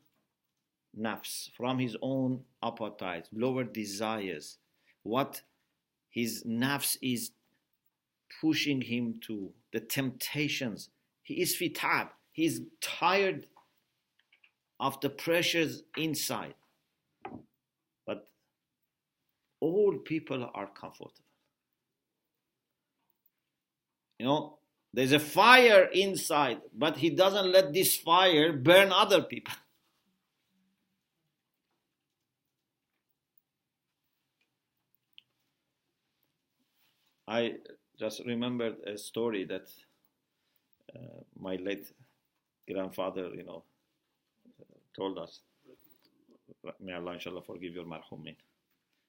nafs, 0.98 1.50
from 1.54 1.78
his 1.78 1.98
own 2.00 2.40
appetites, 2.62 3.28
lower 3.30 3.64
desires, 3.64 4.56
what 5.02 5.42
his 6.08 6.44
nafs 6.44 6.96
is 7.02 7.32
pushing 8.41 8.82
him 8.82 9.19
to, 9.28 9.51
the 9.71 9.80
temptations. 9.80 10.89
He 11.23 11.41
is 11.41 11.55
fitab. 11.55 12.09
He 12.32 12.45
is 12.45 12.61
tired 12.82 13.45
of 14.80 14.99
the 15.01 15.09
pressures 15.09 15.84
inside. 15.95 16.53
But 18.05 18.28
all 19.59 19.97
people 19.97 20.49
are 20.53 20.67
comfortable. 20.67 21.13
You 24.19 24.25
know, 24.25 24.57
there's 24.93 25.11
a 25.11 25.19
fire 25.19 25.89
inside, 25.93 26.61
but 26.75 26.97
he 26.97 27.09
doesn't 27.11 27.51
let 27.51 27.73
this 27.73 27.95
fire 27.97 28.53
burn 28.53 28.91
other 28.91 29.21
people. 29.21 29.53
I 37.28 37.55
just 37.99 38.21
remembered 38.25 38.75
a 38.85 38.97
story 38.97 39.43
that 39.45 39.67
uh, 40.95 41.21
my 41.39 41.55
late 41.55 41.91
grandfather, 42.69 43.29
you 43.35 43.43
know, 43.43 43.63
told 44.95 45.17
us. 45.17 45.41
May 46.79 46.93
Allah 46.93 47.13
inshallah 47.13 47.41
forgive 47.41 47.73
your 47.73 47.85
marhumin. 47.85 48.35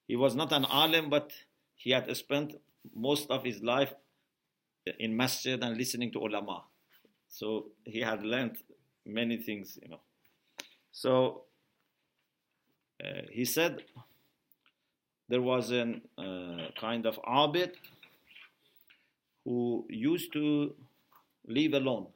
He 0.06 0.16
was 0.16 0.34
not 0.34 0.52
an 0.52 0.64
alim, 0.64 1.10
but 1.10 1.32
he 1.74 1.90
had 1.90 2.14
spent 2.16 2.54
most 2.94 3.30
of 3.30 3.44
his 3.44 3.62
life 3.62 3.92
in 4.98 5.16
masjid 5.16 5.62
and 5.62 5.76
listening 5.76 6.10
to 6.12 6.18
ulama. 6.18 6.64
So 7.28 7.66
he 7.84 8.00
had 8.00 8.22
learned 8.22 8.56
many 9.04 9.36
things, 9.36 9.78
you 9.82 9.88
know. 9.88 10.00
So 10.92 11.42
uh, 13.04 13.22
he 13.30 13.44
said 13.44 13.82
there 15.28 15.42
was 15.42 15.70
a 15.72 16.00
uh, 16.16 16.68
kind 16.80 17.06
of 17.06 17.18
abid 17.22 17.72
who 19.48 19.86
used 19.88 20.30
to 20.34 20.74
live 21.46 21.72
alone 21.72 22.06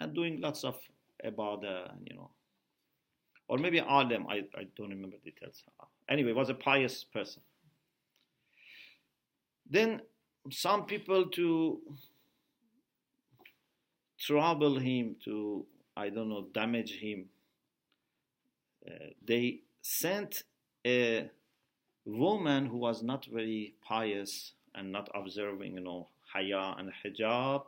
and 0.00 0.12
doing 0.12 0.40
lots 0.40 0.64
of 0.64 0.76
ibadah, 1.24 1.92
you 2.04 2.16
know, 2.16 2.30
or 3.46 3.56
maybe 3.56 3.78
alim, 3.78 4.26
I, 4.28 4.42
I 4.58 4.66
don't 4.76 4.90
remember 4.90 5.16
details. 5.24 5.62
Anyway, 6.08 6.32
was 6.32 6.48
a 6.48 6.54
pious 6.54 7.04
person. 7.04 7.40
Then 9.68 10.00
some 10.50 10.86
people 10.86 11.26
to 11.26 11.80
trouble 14.18 14.76
him, 14.76 15.14
to, 15.24 15.66
I 15.96 16.08
don't 16.08 16.30
know, 16.30 16.48
damage 16.52 16.98
him, 16.98 17.26
uh, 18.88 19.10
they 19.24 19.60
sent 19.82 20.42
a 20.84 21.30
woman 22.04 22.66
who 22.66 22.78
was 22.78 23.04
not 23.04 23.24
very 23.26 23.74
pious 23.82 24.54
and 24.80 24.90
not 24.90 25.08
observing, 25.14 25.74
you 25.74 25.80
know, 25.80 26.08
haya 26.32 26.74
and 26.78 26.90
hijab 27.04 27.64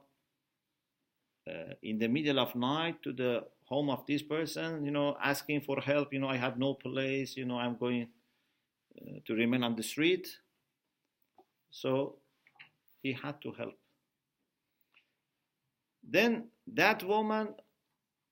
uh, 1.46 1.74
in 1.82 1.98
the 1.98 2.08
middle 2.08 2.40
of 2.40 2.54
night 2.54 3.02
to 3.02 3.12
the 3.12 3.44
home 3.64 3.90
of 3.90 4.04
this 4.06 4.22
person, 4.22 4.84
you 4.84 4.90
know, 4.90 5.16
asking 5.22 5.60
for 5.60 5.80
help. 5.80 6.12
You 6.12 6.20
know, 6.20 6.28
I 6.28 6.36
have 6.36 6.58
no 6.58 6.74
place. 6.74 7.36
You 7.36 7.44
know, 7.44 7.58
I'm 7.58 7.76
going 7.76 8.08
uh, 9.00 9.18
to 9.26 9.34
remain 9.34 9.62
on 9.62 9.76
the 9.76 9.82
street. 9.82 10.26
So 11.70 12.16
he 13.02 13.12
had 13.12 13.40
to 13.42 13.52
help. 13.52 13.74
Then 16.02 16.48
that 16.74 17.04
woman 17.04 17.54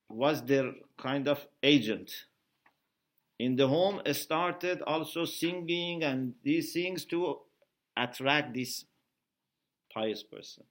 was 0.08 0.42
their 0.42 0.72
kind 0.98 1.28
of 1.28 1.46
agent. 1.62 2.10
In 3.38 3.56
the 3.56 3.68
home, 3.68 4.02
started 4.12 4.82
also 4.82 5.24
singing 5.24 6.02
and 6.02 6.34
these 6.42 6.72
things 6.72 7.04
to 7.06 7.40
attract 7.96 8.54
this 8.54 8.84
pious 9.92 10.22
person. 10.22 10.64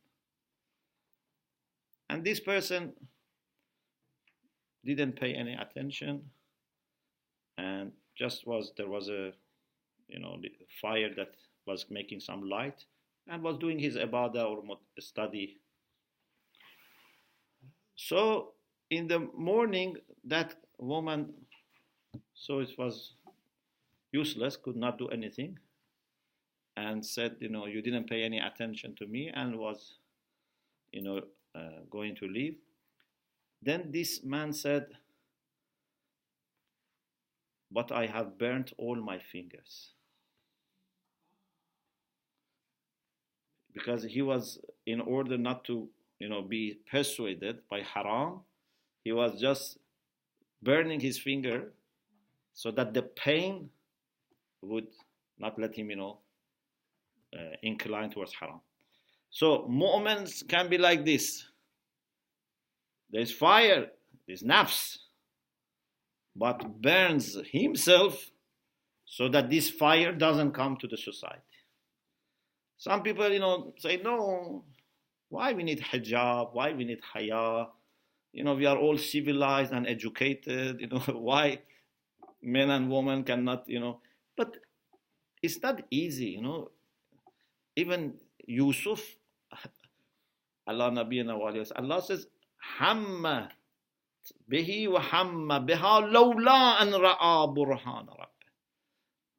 And 2.09 2.23
this 2.23 2.39
person 2.39 2.93
didn't 4.85 5.19
pay 5.19 5.33
any 5.33 5.53
attention 5.53 6.21
and 7.57 7.91
just 8.17 8.47
was 8.47 8.71
there 8.77 8.87
was 8.87 9.09
a 9.09 9.31
you 10.07 10.19
know 10.19 10.39
fire 10.81 11.09
that 11.15 11.31
was 11.67 11.85
making 11.89 12.19
some 12.19 12.41
light 12.49 12.85
and 13.27 13.43
was 13.43 13.57
doing 13.57 13.77
his 13.77 13.95
ibadah 13.95 14.45
or 14.49 14.77
study 14.99 15.57
so 17.95 18.53
in 18.89 19.07
the 19.07 19.19
morning 19.37 19.95
that 20.23 20.55
woman 20.77 21.33
so 22.33 22.59
it 22.59 22.71
was 22.77 23.13
useless 24.11 24.57
could 24.57 24.75
not 24.75 24.97
do 24.97 25.07
anything 25.09 25.57
and 26.79 27.05
said, 27.05 27.35
you 27.39 27.49
know, 27.49 27.65
you 27.65 27.81
didn't 27.81 28.09
pay 28.09 28.23
any 28.23 28.39
attention 28.39 28.95
to 28.95 29.05
me 29.05 29.31
and 29.33 29.57
was, 29.57 29.99
you 30.91 31.01
know, 31.01 31.21
uh, 31.55 31.81
going 31.89 32.15
to 32.15 32.25
leave. 32.25 32.55
Then 33.61 33.91
this 33.91 34.23
man 34.23 34.53
said, 34.53 34.87
but 37.71 37.91
I 37.91 38.05
have 38.05 38.37
burnt 38.37 38.73
all 38.77 38.95
my 38.95 39.19
fingers. 39.19 39.91
Because 43.73 44.03
he 44.03 44.21
was, 44.21 44.59
in 44.85 45.01
order 45.01 45.37
not 45.37 45.65
to, 45.65 45.89
you 46.19 46.29
know, 46.29 46.41
be 46.41 46.79
persuaded 46.89 47.59
by 47.69 47.81
haram, 47.81 48.39
he 49.03 49.11
was 49.11 49.39
just 49.39 49.77
burning 50.63 50.99
his 50.99 51.17
finger 51.17 51.71
so 52.53 52.71
that 52.71 52.93
the 52.93 53.03
pain 53.03 53.69
would 54.61 54.87
not 55.37 55.59
let 55.59 55.75
him, 55.75 55.89
you 55.89 55.95
know, 55.95 56.19
uh, 57.33 57.55
inclined 57.63 58.11
towards 58.11 58.33
haram. 58.33 58.61
So 59.29 59.67
moments 59.67 60.43
can 60.43 60.69
be 60.69 60.77
like 60.77 61.05
this. 61.05 61.45
There's 63.11 63.31
fire, 63.31 63.87
there's 64.27 64.43
nafs, 64.43 64.97
but 66.35 66.81
burns 66.81 67.37
himself 67.51 68.31
so 69.05 69.27
that 69.29 69.49
this 69.49 69.69
fire 69.69 70.13
doesn't 70.13 70.51
come 70.51 70.77
to 70.77 70.87
the 70.87 70.97
society. 70.97 71.41
Some 72.77 73.03
people, 73.03 73.29
you 73.29 73.39
know, 73.39 73.73
say, 73.77 73.97
no, 73.97 74.63
why 75.27 75.53
we 75.53 75.63
need 75.63 75.81
hijab? 75.81 76.53
Why 76.53 76.71
we 76.73 76.85
need 76.85 77.01
haya? 77.01 77.67
You 78.31 78.43
know, 78.43 78.55
we 78.55 78.65
are 78.65 78.77
all 78.77 78.97
civilized 78.97 79.73
and 79.73 79.87
educated. 79.87 80.79
You 80.79 80.87
know, 80.87 80.99
why 81.13 81.59
men 82.41 82.69
and 82.69 82.89
women 82.89 83.23
cannot, 83.23 83.67
you 83.67 83.79
know? 83.79 83.99
But 84.37 84.57
it's 85.41 85.61
not 85.61 85.81
easy, 85.91 86.27
you 86.27 86.41
know. 86.41 86.71
Even 87.79 88.13
Yusuf, 88.45 89.01
Allah 90.67 90.91
Nabi 90.91 91.23
Allah 91.27 92.01
says, 92.01 92.27
Hamma 92.77 93.49
bihi 94.51 94.91
wa 94.91 94.99
hamma 95.01 95.65
biha 95.65 96.11
lawla 96.11 96.81
an 96.81 96.91
ra'a 96.91 97.55
burhan 97.55 98.07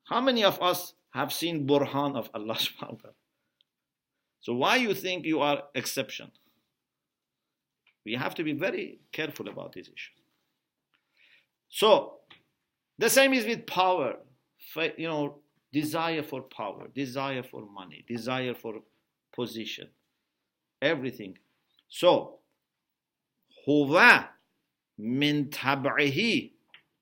How 0.04 0.20
many 0.22 0.42
of 0.42 0.60
us 0.62 0.94
have 1.10 1.32
seen 1.32 1.66
burhan 1.66 2.16
of 2.16 2.30
Allah 2.32 2.54
subhanahu 2.66 3.04
wa? 3.04 3.10
So 4.40 4.54
why 4.54 4.76
you 4.76 4.94
think 4.94 5.26
you 5.26 5.40
are 5.40 5.64
exception? 5.74 6.30
We 8.06 8.14
have 8.14 8.34
to 8.36 8.42
be 8.42 8.54
very 8.54 9.00
careful 9.12 9.48
about 9.48 9.74
this 9.74 9.86
issue. 9.88 10.16
So 11.68 12.20
the 12.98 13.10
same 13.10 13.34
is 13.34 13.44
with 13.44 13.66
power. 13.66 14.14
You 14.96 15.08
know, 15.08 15.38
desire 15.71 16.23
for 16.23 16.41
power, 16.41 16.87
desire 16.93 17.43
for 17.43 17.65
money, 17.65 18.05
desire 18.07 18.55
for 18.55 18.75
position, 19.35 19.87
everything. 20.81 21.37
So 21.89 22.39
هو 23.67 24.29
من 24.99 25.49
تبعه 25.49 26.49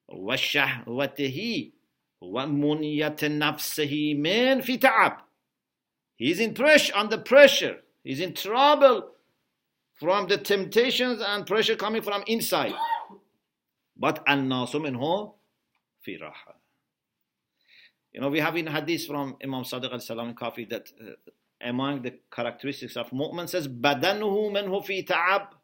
وشهوته 0.07 1.71
ومنية 2.21 3.15
نفسه 3.23 4.13
من 4.13 4.61
في 4.61 4.77
تعب 4.77 5.23
He's 6.15 6.39
in 6.39 6.53
pressure, 6.53 6.95
under 6.95 7.17
pressure. 7.17 7.77
He's 8.03 8.21
in 8.21 8.33
trouble 8.33 9.09
from 9.95 10.27
the 10.27 10.37
temptations 10.37 11.21
and 11.21 11.45
pressure 11.45 11.75
coming 11.75 12.01
from 12.01 12.23
inside. 12.27 12.73
But 13.97 14.23
الناس 14.27 14.75
منه 14.75 15.33
في 16.01 16.17
راحة. 16.17 16.56
You 18.11 18.21
know, 18.21 18.29
we 18.29 18.39
have 18.39 18.55
in 18.55 18.67
hadith 18.67 19.07
from 19.07 19.37
Imam 19.43 19.63
Sadiq 19.63 19.91
al-Salam 19.91 20.35
Kafi 20.35 20.69
that 20.69 20.89
uh, 21.01 21.13
among 21.61 22.01
the 22.03 22.19
characteristics 22.31 22.95
of 22.95 23.09
mu'min 23.11 23.49
says 23.49 23.67
badanuhu 23.67 24.51
minhu 24.51 24.85
fi 24.85 25.03
ta'ab 25.03 25.55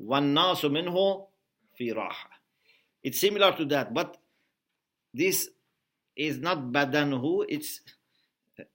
والناس 0.00 0.64
منه 0.64 1.28
في 1.78 1.92
راحة. 1.92 2.30
It's 3.02 3.20
similar 3.20 3.56
to 3.56 3.64
that, 3.66 3.92
but 3.92 4.16
this 5.12 5.50
is 6.16 6.38
not 6.38 6.72
badanuhu, 6.72 7.44
it's 7.48 7.80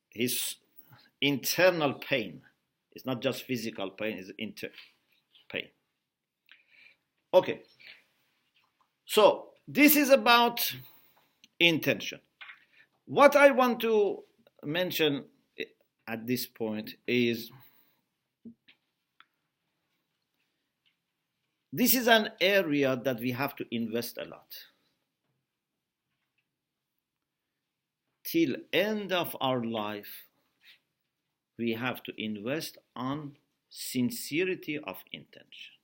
his 0.10 0.56
internal 1.22 1.94
pain. 1.94 2.42
It's 2.92 3.06
not 3.06 3.22
just 3.22 3.44
physical 3.44 3.90
pain, 3.92 4.18
it's 4.18 4.32
inter 4.38 4.70
pain. 5.52 5.68
Okay. 7.34 7.62
So 9.06 9.50
this 9.68 9.96
is 9.96 10.10
about 10.10 10.76
intention. 11.60 12.20
What 13.07 13.37
I 13.37 13.51
want 13.51 13.81
to 13.81 14.25
mention 14.63 15.25
at 16.07 16.27
this 16.27 16.47
point 16.47 16.95
is 17.07 17.51
this 21.73 21.95
is 21.95 22.09
an 22.09 22.31
area 22.41 23.01
that 23.05 23.21
we 23.21 23.33
have 23.33 23.55
to 23.57 23.67
invest 23.71 24.17
a 24.17 24.25
lot. 24.25 24.55
Till 28.25 28.57
end 28.73 29.13
of 29.13 29.37
our 29.41 29.63
life, 29.63 30.25
we 31.59 31.73
have 31.73 32.03
to 32.05 32.13
invest 32.17 32.79
on 32.97 33.37
sincerity 33.69 34.79
of 34.79 34.97
intention. 35.13 35.75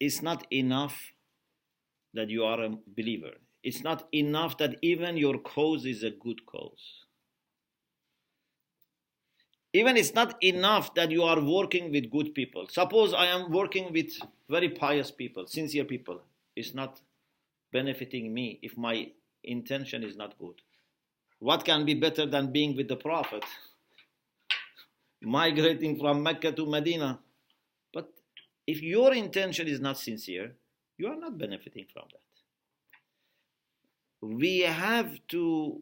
It's 0.00 0.22
not 0.22 0.46
enough 0.52 1.12
that 2.14 2.30
you 2.30 2.44
are 2.44 2.62
a 2.62 2.76
believer. 2.96 3.34
It's 3.62 3.82
not 3.82 4.08
enough 4.12 4.56
that 4.58 4.76
even 4.82 5.16
your 5.16 5.38
cause 5.38 5.84
is 5.84 6.02
a 6.02 6.10
good 6.10 6.46
cause. 6.46 7.04
Even 9.72 9.96
it's 9.96 10.14
not 10.14 10.42
enough 10.42 10.94
that 10.94 11.10
you 11.10 11.22
are 11.22 11.40
working 11.40 11.92
with 11.92 12.10
good 12.10 12.34
people. 12.34 12.66
Suppose 12.68 13.14
I 13.14 13.26
am 13.26 13.52
working 13.52 13.92
with 13.92 14.18
very 14.48 14.68
pious 14.68 15.10
people, 15.10 15.46
sincere 15.46 15.84
people. 15.84 16.20
It's 16.56 16.74
not 16.74 17.00
benefiting 17.72 18.34
me 18.34 18.58
if 18.62 18.76
my 18.76 19.10
intention 19.44 20.02
is 20.02 20.16
not 20.16 20.36
good. 20.38 20.54
What 21.38 21.64
can 21.64 21.84
be 21.84 21.94
better 21.94 22.26
than 22.26 22.50
being 22.50 22.76
with 22.76 22.88
the 22.88 22.96
Prophet? 22.96 23.44
Migrating 25.22 25.98
from 25.98 26.22
Mecca 26.22 26.52
to 26.52 26.66
Medina. 26.66 27.20
But 27.94 28.10
if 28.66 28.82
your 28.82 29.14
intention 29.14 29.68
is 29.68 29.80
not 29.80 29.98
sincere, 29.98 30.52
you 30.98 31.06
are 31.08 31.16
not 31.16 31.38
benefiting 31.38 31.86
from 31.92 32.04
that. 32.10 32.29
We 34.20 34.60
have 34.60 35.18
to 35.28 35.80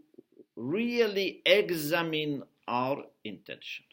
really 0.56 1.42
examine 1.44 2.42
our 2.66 3.04
intention. 3.24 3.84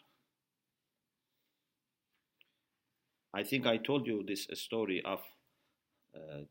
I 3.34 3.42
think 3.42 3.66
I 3.66 3.76
told 3.76 4.06
you 4.06 4.24
this 4.26 4.46
story 4.54 5.02
of 5.04 5.20
uh, 6.14 6.42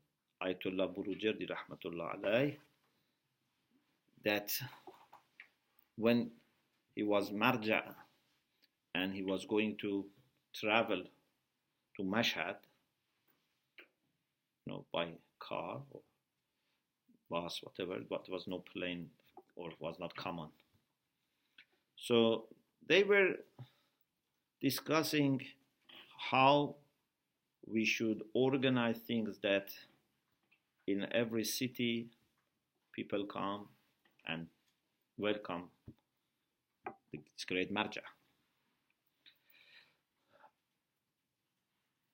Ayatollah 0.42 0.94
Burujerdi 0.94 1.48
rahmatullah 1.50 2.20
alayh 2.22 2.56
that 4.24 4.52
when 5.96 6.30
he 6.94 7.02
was 7.02 7.30
marja 7.30 7.82
and 8.94 9.12
he 9.12 9.22
was 9.22 9.46
going 9.46 9.76
to 9.80 10.04
travel 10.54 11.02
to 11.96 12.02
Mashhad, 12.02 12.56
you 14.64 14.72
know, 14.72 14.84
by 14.92 15.08
car 15.38 15.80
or 15.90 16.00
bus, 17.30 17.60
whatever, 17.62 17.98
but 18.08 18.28
was 18.30 18.46
no 18.46 18.62
plane 18.72 19.08
or 19.56 19.70
was 19.80 19.96
not 19.98 20.14
common. 20.16 20.48
So 21.96 22.46
they 22.88 23.02
were 23.02 23.34
discussing 24.60 25.40
how 26.30 26.76
we 27.66 27.84
should 27.84 28.22
organize 28.32 28.98
things 28.98 29.38
that 29.42 29.70
in 30.86 31.06
every 31.12 31.44
city 31.44 32.08
people 32.92 33.24
come 33.24 33.66
and 34.26 34.46
welcome 35.18 35.64
this 37.12 37.44
great 37.46 37.72
marja. 37.72 38.02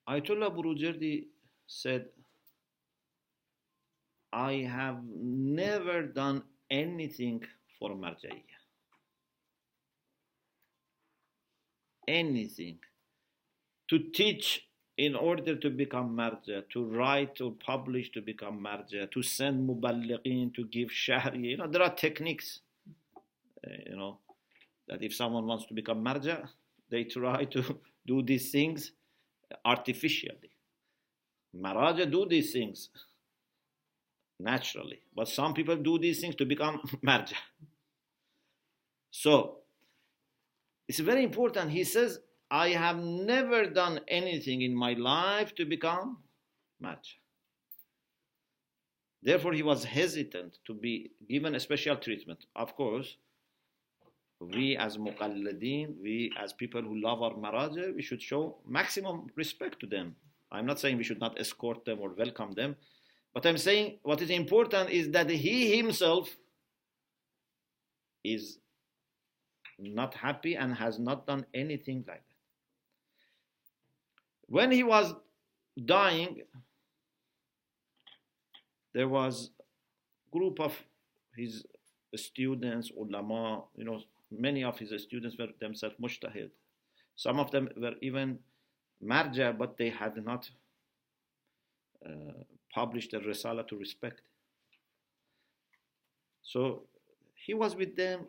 Ayatollah 0.07 0.53
Burujerdi 0.53 1.25
said, 1.67 2.07
I 4.33 4.67
have 4.69 4.97
never 5.15 6.01
done 6.03 6.43
anything 6.71 7.43
for 7.79 7.91
Marja'iyah. 7.91 8.61
Anything. 12.07 12.79
To 13.89 13.99
teach 13.99 14.67
in 14.97 15.15
order 15.15 15.55
to 15.55 15.69
become 15.69 16.15
marja, 16.15 16.63
to 16.69 16.85
write 16.85 17.41
or 17.41 17.51
publish 17.51 18.11
to 18.11 18.21
become 18.21 18.59
marja, 18.63 19.09
to 19.11 19.21
send 19.21 19.67
muballighin, 19.69 20.53
to 20.55 20.65
give 20.65 20.89
shahri. 20.89 21.43
You 21.43 21.57
know, 21.57 21.67
there 21.67 21.81
are 21.83 21.93
techniques 21.93 22.59
uh, 23.65 23.71
you 23.87 23.95
know, 23.95 24.19
that 24.87 25.01
if 25.01 25.15
someone 25.15 25.45
wants 25.45 25.65
to 25.67 25.73
become 25.73 26.03
marja, 26.03 26.47
they 26.89 27.03
try 27.05 27.45
to 27.45 27.79
do 28.07 28.21
these 28.21 28.51
things 28.51 28.91
artificially. 29.63 30.51
Maraja 31.55 32.09
do 32.09 32.25
these 32.27 32.51
things 32.51 32.89
naturally, 34.39 34.99
but 35.15 35.27
some 35.27 35.53
people 35.53 35.75
do 35.75 35.99
these 35.99 36.19
things 36.19 36.35
to 36.35 36.45
become 36.45 36.81
marja. 37.05 37.35
So, 39.11 39.59
it's 40.87 40.99
very 40.99 41.23
important. 41.23 41.71
He 41.71 41.83
says, 41.83 42.19
I 42.49 42.69
have 42.69 42.97
never 42.97 43.65
done 43.65 44.01
anything 44.07 44.61
in 44.61 44.75
my 44.75 44.93
life 44.93 45.55
to 45.55 45.65
become 45.65 46.17
marja. 46.83 47.15
Therefore, 49.21 49.53
he 49.53 49.63
was 49.63 49.85
hesitant 49.85 50.57
to 50.67 50.73
be 50.73 51.11
given 51.29 51.55
a 51.55 51.59
special 51.59 51.95
treatment. 51.95 52.45
Of 52.55 52.75
course, 52.75 53.15
we 54.41 54.75
as 54.75 54.97
muqalladeen, 54.97 56.01
we 56.01 56.31
as 56.37 56.51
people 56.51 56.81
who 56.81 56.99
love 56.99 57.21
our 57.21 57.33
maraja, 57.35 57.95
we 57.95 58.01
should 58.01 58.21
show 58.21 58.57
maximum 58.67 59.27
respect 59.35 59.79
to 59.79 59.87
them. 59.87 60.15
I'm 60.51 60.65
not 60.65 60.79
saying 60.79 60.97
we 60.97 61.05
should 61.05 61.21
not 61.21 61.39
escort 61.39 61.85
them 61.85 61.99
or 62.01 62.09
welcome 62.09 62.51
them, 62.51 62.75
but 63.33 63.45
I'm 63.45 63.57
saying 63.57 63.99
what 64.03 64.21
is 64.21 64.29
important 64.29 64.89
is 64.89 65.09
that 65.11 65.29
he 65.29 65.75
himself 65.75 66.29
is 68.23 68.59
not 69.79 70.13
happy 70.13 70.55
and 70.55 70.73
has 70.75 70.99
not 70.99 71.25
done 71.25 71.45
anything 71.53 72.05
like 72.07 72.23
that. 72.27 72.35
When 74.47 74.71
he 74.71 74.83
was 74.83 75.13
dying, 75.83 76.41
there 78.93 79.07
was 79.07 79.49
group 80.31 80.59
of 80.59 80.75
his 81.35 81.65
students, 82.15 82.91
ulama, 82.95 83.63
you 83.75 83.83
know, 83.83 83.99
many 84.31 84.63
of 84.63 84.77
his 84.77 84.93
students 85.01 85.37
were 85.37 85.47
themselves 85.59 85.95
mujtahid. 86.01 86.49
Some 87.15 87.39
of 87.39 87.51
them 87.51 87.69
were 87.77 87.95
even 88.01 88.39
marja, 89.03 89.57
but 89.57 89.77
they 89.77 89.89
had 89.89 90.23
not 90.23 90.49
uh, 92.05 92.43
published 92.73 93.13
a 93.13 93.19
risala 93.19 93.67
to 93.67 93.77
respect. 93.77 94.21
So 96.41 96.83
he 97.35 97.53
was 97.53 97.75
with 97.75 97.95
them 97.95 98.27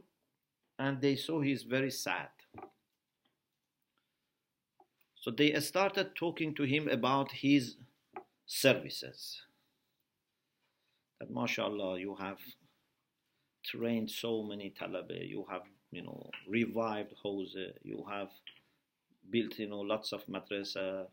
and 0.78 1.00
they 1.00 1.16
saw 1.16 1.40
he's 1.40 1.62
very 1.62 1.90
sad. 1.90 2.28
So 5.16 5.30
they 5.30 5.58
started 5.60 6.14
talking 6.14 6.54
to 6.56 6.64
him 6.64 6.88
about 6.88 7.32
his 7.32 7.76
services. 8.46 9.40
That 11.18 11.30
mashallah, 11.30 11.98
you 11.98 12.14
have 12.16 12.38
trained 13.64 14.10
so 14.10 14.42
many 14.42 14.74
talabe, 14.78 15.26
you 15.26 15.46
have, 15.50 15.62
you 15.90 16.02
know, 16.02 16.28
revived 16.46 17.14
Hawza, 17.24 17.72
you 17.82 18.04
have 18.10 18.28
built, 19.30 19.58
you 19.58 19.68
know, 19.68 19.80
lots 19.80 20.12
of 20.12 20.26
madrasa, 20.26 21.06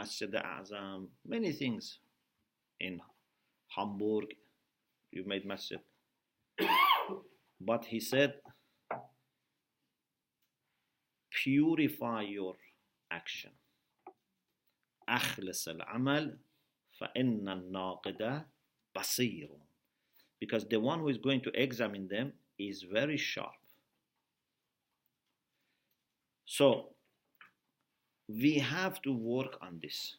Masjid 0.00 0.30
Azam, 0.32 1.08
many 1.26 1.52
things 1.52 1.98
in 2.80 3.00
Hamburg, 3.68 4.26
you 5.10 5.24
made 5.26 5.46
masjid. 5.46 5.80
but 7.60 7.84
he 7.86 8.00
said, 8.00 8.34
purify 11.30 12.22
your 12.22 12.54
action. 13.10 13.52
أخلص 15.08 15.68
العمل 15.68 16.38
فإن 16.98 17.48
الناقد 17.48 18.44
بصير 18.96 19.48
because 20.40 20.64
the 20.68 20.80
one 20.80 21.00
who 21.00 21.08
is 21.08 21.18
going 21.18 21.40
to 21.40 21.50
examine 21.54 22.08
them 22.08 22.32
is 22.58 22.82
very 22.82 23.16
sharp. 23.16 23.54
So 26.44 26.89
we 28.39 28.59
have 28.59 29.01
to 29.01 29.13
work 29.13 29.57
on 29.61 29.79
this. 29.81 30.17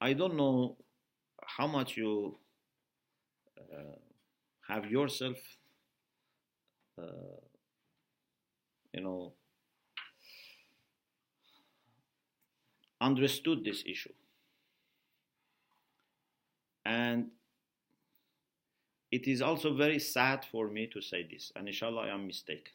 I 0.00 0.12
don't 0.12 0.36
know 0.36 0.76
how 1.46 1.66
much 1.66 1.96
you 1.96 2.36
uh, 3.58 3.96
have 4.68 4.90
yourself, 4.90 5.38
uh, 6.98 7.40
you 8.92 9.00
know, 9.00 9.32
understood 13.00 13.64
this 13.64 13.82
issue. 13.86 14.12
And 16.84 17.30
it 19.10 19.26
is 19.26 19.40
also 19.40 19.74
very 19.74 19.98
sad 19.98 20.44
for 20.44 20.68
me 20.68 20.86
to 20.88 21.00
say 21.00 21.26
this, 21.30 21.50
and 21.56 21.66
inshallah 21.66 22.02
I 22.02 22.08
am 22.08 22.26
mistaken. 22.26 22.72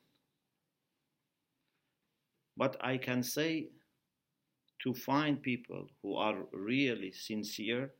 But 2.59 2.75
I 2.81 2.97
can 2.97 3.23
say 3.23 3.69
to 4.83 4.93
find 4.93 5.41
people 5.41 5.87
who 6.03 6.15
are 6.15 6.35
really 6.51 7.13
sincere 7.13 7.91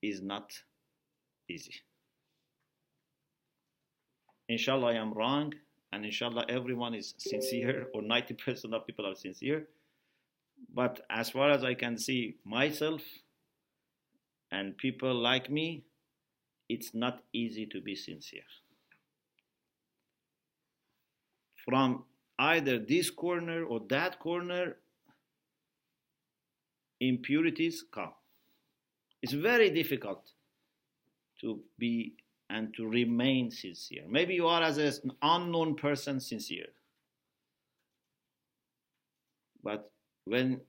is 0.00 0.22
not 0.22 0.52
easy. 1.48 1.74
Inshallah, 4.48 4.92
I 4.92 4.94
am 4.94 5.12
wrong, 5.12 5.52
and 5.92 6.04
inshallah, 6.04 6.46
everyone 6.48 6.94
is 6.94 7.14
sincere, 7.18 7.88
or 7.94 8.02
90% 8.02 8.72
of 8.72 8.86
people 8.86 9.04
are 9.04 9.16
sincere. 9.16 9.66
But 10.72 11.00
as 11.10 11.30
far 11.30 11.50
as 11.50 11.64
I 11.64 11.74
can 11.74 11.98
see 11.98 12.36
myself 12.44 13.02
and 14.52 14.78
people 14.78 15.14
like 15.14 15.50
me, 15.50 15.82
it's 16.68 16.94
not 16.94 17.24
easy 17.32 17.66
to 17.66 17.80
be 17.80 17.96
sincere. 17.96 18.50
From 21.64 22.04
either 22.40 22.78
this 22.78 23.10
corner 23.10 23.64
or 23.64 23.80
that 23.90 24.18
corner, 24.18 24.76
impurities 26.98 27.84
come. 27.92 28.14
It's 29.22 29.32
very 29.32 29.70
difficult 29.70 30.32
to 31.42 31.60
be 31.78 32.14
and 32.48 32.74
to 32.74 32.86
remain 32.86 33.50
sincere. 33.50 34.04
Maybe 34.08 34.34
you 34.34 34.46
are 34.46 34.62
as 34.62 34.78
an 34.78 35.12
unknown 35.22 35.76
person 35.76 36.18
sincere. 36.18 36.68
But 39.62 39.92
when 40.24 40.62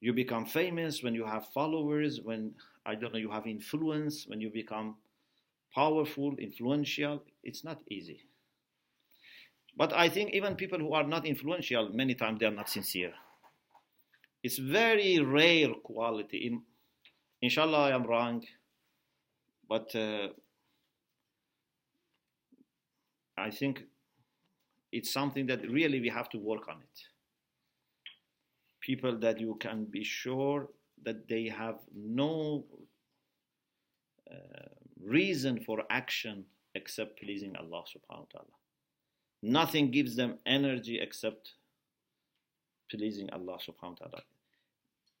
you 0.00 0.12
become 0.12 0.46
famous, 0.46 1.02
when 1.02 1.14
you 1.14 1.26
have 1.26 1.48
followers, 1.48 2.20
when 2.22 2.54
I 2.86 2.94
don't 2.94 3.12
know, 3.12 3.18
you 3.18 3.30
have 3.30 3.46
influence, 3.46 4.26
when 4.28 4.40
you 4.40 4.50
become 4.50 4.96
powerful, 5.74 6.36
influential, 6.38 7.24
it's 7.42 7.64
not 7.64 7.80
easy. 7.90 8.27
But 9.78 9.92
I 9.92 10.08
think 10.08 10.34
even 10.34 10.56
people 10.56 10.80
who 10.80 10.92
are 10.92 11.04
not 11.04 11.24
influential, 11.24 11.90
many 11.94 12.16
times 12.16 12.40
they 12.40 12.46
are 12.46 12.50
not 12.50 12.68
sincere. 12.68 13.12
It's 14.42 14.58
very 14.58 15.20
rare 15.20 15.72
quality. 15.84 16.38
In, 16.48 16.62
inshallah, 17.42 17.90
I 17.90 17.94
am 17.94 18.02
wrong, 18.02 18.42
but 19.68 19.94
uh, 19.94 20.28
I 23.36 23.50
think 23.50 23.84
it's 24.90 25.12
something 25.12 25.46
that 25.46 25.62
really 25.70 26.00
we 26.00 26.08
have 26.08 26.28
to 26.30 26.38
work 26.38 26.68
on 26.68 26.78
it. 26.82 26.98
People 28.80 29.16
that 29.20 29.38
you 29.38 29.56
can 29.60 29.84
be 29.84 30.02
sure 30.02 30.70
that 31.04 31.28
they 31.28 31.46
have 31.46 31.76
no 31.94 32.64
uh, 34.28 34.68
reason 35.00 35.60
for 35.64 35.84
action 35.88 36.44
except 36.74 37.20
pleasing 37.20 37.54
Allah 37.56 37.84
subhanahu 37.86 38.26
wa 38.26 38.32
ta'ala. 38.32 38.57
Nothing 39.42 39.90
gives 39.90 40.16
them 40.16 40.38
energy 40.46 40.98
except 41.00 41.52
pleasing 42.90 43.30
Allah 43.30 43.58
subhanahu 43.58 44.00
wa 44.00 44.06
ta'ala. 44.06 44.22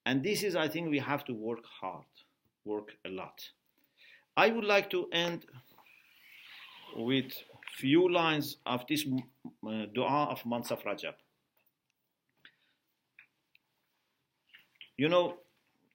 And 0.06 0.22
this 0.22 0.42
is, 0.42 0.56
I 0.56 0.68
think, 0.68 0.90
we 0.90 0.98
have 0.98 1.24
to 1.26 1.34
work 1.34 1.64
hard, 1.80 2.06
work 2.64 2.92
a 3.04 3.10
lot. 3.10 3.40
I 4.36 4.50
would 4.50 4.64
like 4.64 4.90
to 4.90 5.08
end 5.12 5.44
with 6.96 7.32
few 7.76 8.10
lines 8.10 8.56
of 8.66 8.86
this 8.88 9.04
uh, 9.06 9.86
dua 9.94 10.28
of 10.30 10.44
month 10.46 10.70
of 10.70 10.82
Rajab. 10.82 11.14
You 14.96 15.08
know, 15.08 15.36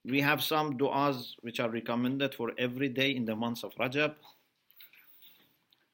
we 0.06 0.22
have 0.22 0.41
some 0.43 0.77
du'as 0.77 1.35
which 1.41 1.60
are 1.60 1.69
recommended 1.69 2.34
for 2.35 2.52
every 2.57 2.89
day 2.89 3.11
in 3.15 3.26
the 3.26 3.35
month 3.35 3.64
of 3.64 3.73
Rajab. 3.76 4.15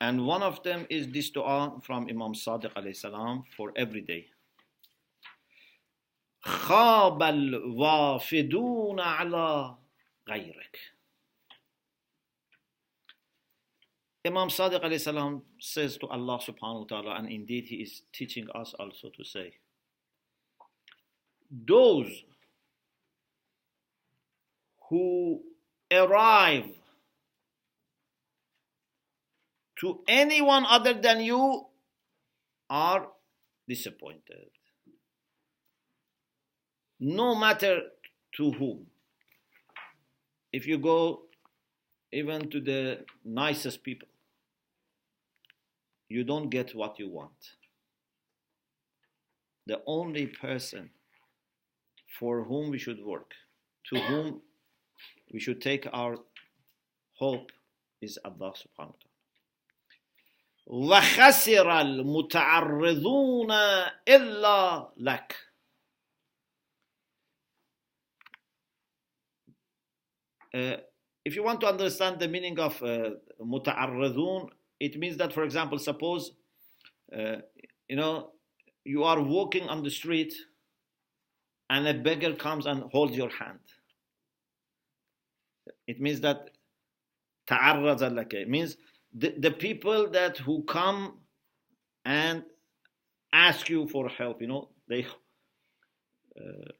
And 0.00 0.26
one 0.26 0.42
of 0.42 0.62
them 0.62 0.86
is 0.90 1.08
this 1.08 1.30
dua 1.30 1.80
from 1.82 2.08
Imam 2.10 2.34
Sadiq 2.34 2.72
alayhi 2.74 2.96
salam 2.96 3.44
for 3.56 3.72
every 3.76 4.02
day. 4.02 4.26
خاب 6.44 7.22
الوافدون 7.22 9.00
على 9.00 9.76
غيرك 10.28 10.76
Imam 14.26 14.48
Sadiq 14.48 14.82
alayhi 14.82 15.00
salam 15.00 15.42
says 15.58 15.98
to 15.98 16.06
Allah 16.06 16.38
subhanahu 16.38 16.80
wa 16.80 16.86
ta'ala, 16.86 17.14
and 17.16 17.28
indeed 17.28 17.66
he 17.66 17.76
is 17.76 18.02
teaching 18.10 18.46
us 18.54 18.74
also 18.78 19.10
to 19.10 19.22
say, 19.22 19.52
those 21.50 22.24
who 24.88 25.42
arrive 25.92 26.70
to 29.79 30.01
anyone 30.07 30.65
other 30.67 30.93
than 30.93 31.21
you 31.21 31.65
are 32.69 33.07
disappointed. 33.67 34.49
No 36.99 37.35
matter 37.35 37.81
to 38.35 38.51
whom. 38.51 38.87
If 40.51 40.67
you 40.67 40.77
go 40.77 41.21
even 42.11 42.49
to 42.49 42.59
the 42.59 43.05
nicest 43.23 43.83
people, 43.83 44.07
you 46.09 46.23
don't 46.23 46.49
get 46.49 46.75
what 46.75 46.99
you 46.99 47.09
want. 47.09 47.55
The 49.67 49.81
only 49.85 50.25
person 50.25 50.89
for 52.19 52.43
whom 52.43 52.71
we 52.71 52.79
should 52.79 53.03
work, 53.05 53.31
to 53.93 53.99
whom 53.99 54.41
we 55.31 55.39
should 55.39 55.61
take 55.61 55.87
our 55.93 56.17
hope 57.13 57.51
is 58.01 58.17
Allah 58.25 58.53
subhanahu 58.53 58.77
wa 58.77 58.99
ta'ala. 58.99 59.08
وخسر 60.68 61.80
المتعرضون 61.80 63.50
إلا 64.08 64.92
لك 64.96 65.36
uh, 70.54 70.76
if 71.24 71.34
you 71.34 71.42
want 71.42 71.60
to 71.60 71.66
understand 71.66 72.18
the 72.18 72.28
meaning 72.28 72.58
of 72.58 72.82
uh, 72.82 73.10
متعرضون 73.40 74.50
it 74.80 74.98
means 74.98 75.16
that 75.16 75.32
for 75.32 75.44
example 75.44 75.78
suppose 75.78 76.32
uh, 77.16 77.36
you 77.88 77.96
know 77.96 78.30
you 78.84 79.02
are 79.04 79.20
walking 79.20 79.68
on 79.68 79.82
the 79.82 79.90
street 79.90 80.34
and 81.70 81.86
a 81.88 81.94
beggar 81.94 82.34
comes 82.34 82.66
and 82.66 82.82
holds 82.92 83.16
your 83.16 83.30
hand. 83.30 83.60
It 85.86 86.00
means 86.00 86.20
that 86.20 86.50
تعرض 87.48 88.00
لك. 88.00 88.34
It 88.34 88.48
means 88.48 88.76
the, 89.13 89.33
the 89.37 89.51
people 89.51 90.09
that 90.11 90.37
who 90.37 90.63
come 90.63 91.19
and 92.05 92.43
ask 93.33 93.69
you 93.69 93.87
for 93.87 94.09
help, 94.09 94.41
you 94.41 94.47
know, 94.47 94.69
they 94.87 95.05
uh, 96.39 96.71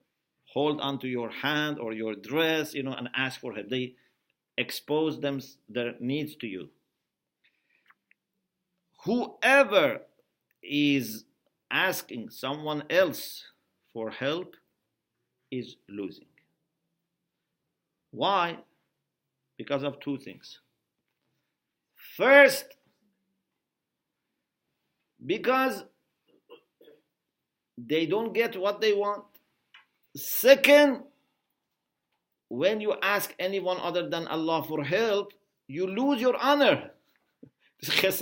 hold 0.45 0.79
onto 0.81 1.07
your 1.07 1.29
hand 1.29 1.79
or 1.79 1.93
your 1.93 2.15
dress, 2.15 2.73
you 2.73 2.83
know, 2.83 2.93
and 2.93 3.09
ask 3.15 3.39
for 3.39 3.53
help. 3.53 3.69
They 3.69 3.95
expose 4.57 5.19
them 5.19 5.41
their 5.67 5.93
needs 5.99 6.35
to 6.37 6.47
you. 6.47 6.69
Whoever 9.05 10.01
is 10.61 11.25
asking 11.71 12.29
someone 12.29 12.83
else 12.89 13.43
for 13.93 14.09
help 14.09 14.55
is 15.51 15.77
losing. 15.87 16.25
Why? 18.11 18.57
Because 19.57 19.83
of 19.83 19.99
two 19.99 20.17
things. 20.17 20.59
First, 22.19 22.65
because 25.25 25.85
they 27.77 28.05
don't 28.05 28.33
get 28.33 28.59
what 28.59 28.81
they 28.81 28.91
want. 28.91 29.23
Second, 30.17 31.03
when 32.49 32.81
you 32.81 32.93
ask 33.01 33.33
anyone 33.39 33.77
other 33.81 34.09
than 34.09 34.27
Allah 34.27 34.65
for 34.67 34.83
help, 34.83 35.31
you 35.69 35.87
lose 35.87 36.19
your 36.19 36.35
honor. 36.35 36.91
It's. 37.81 38.21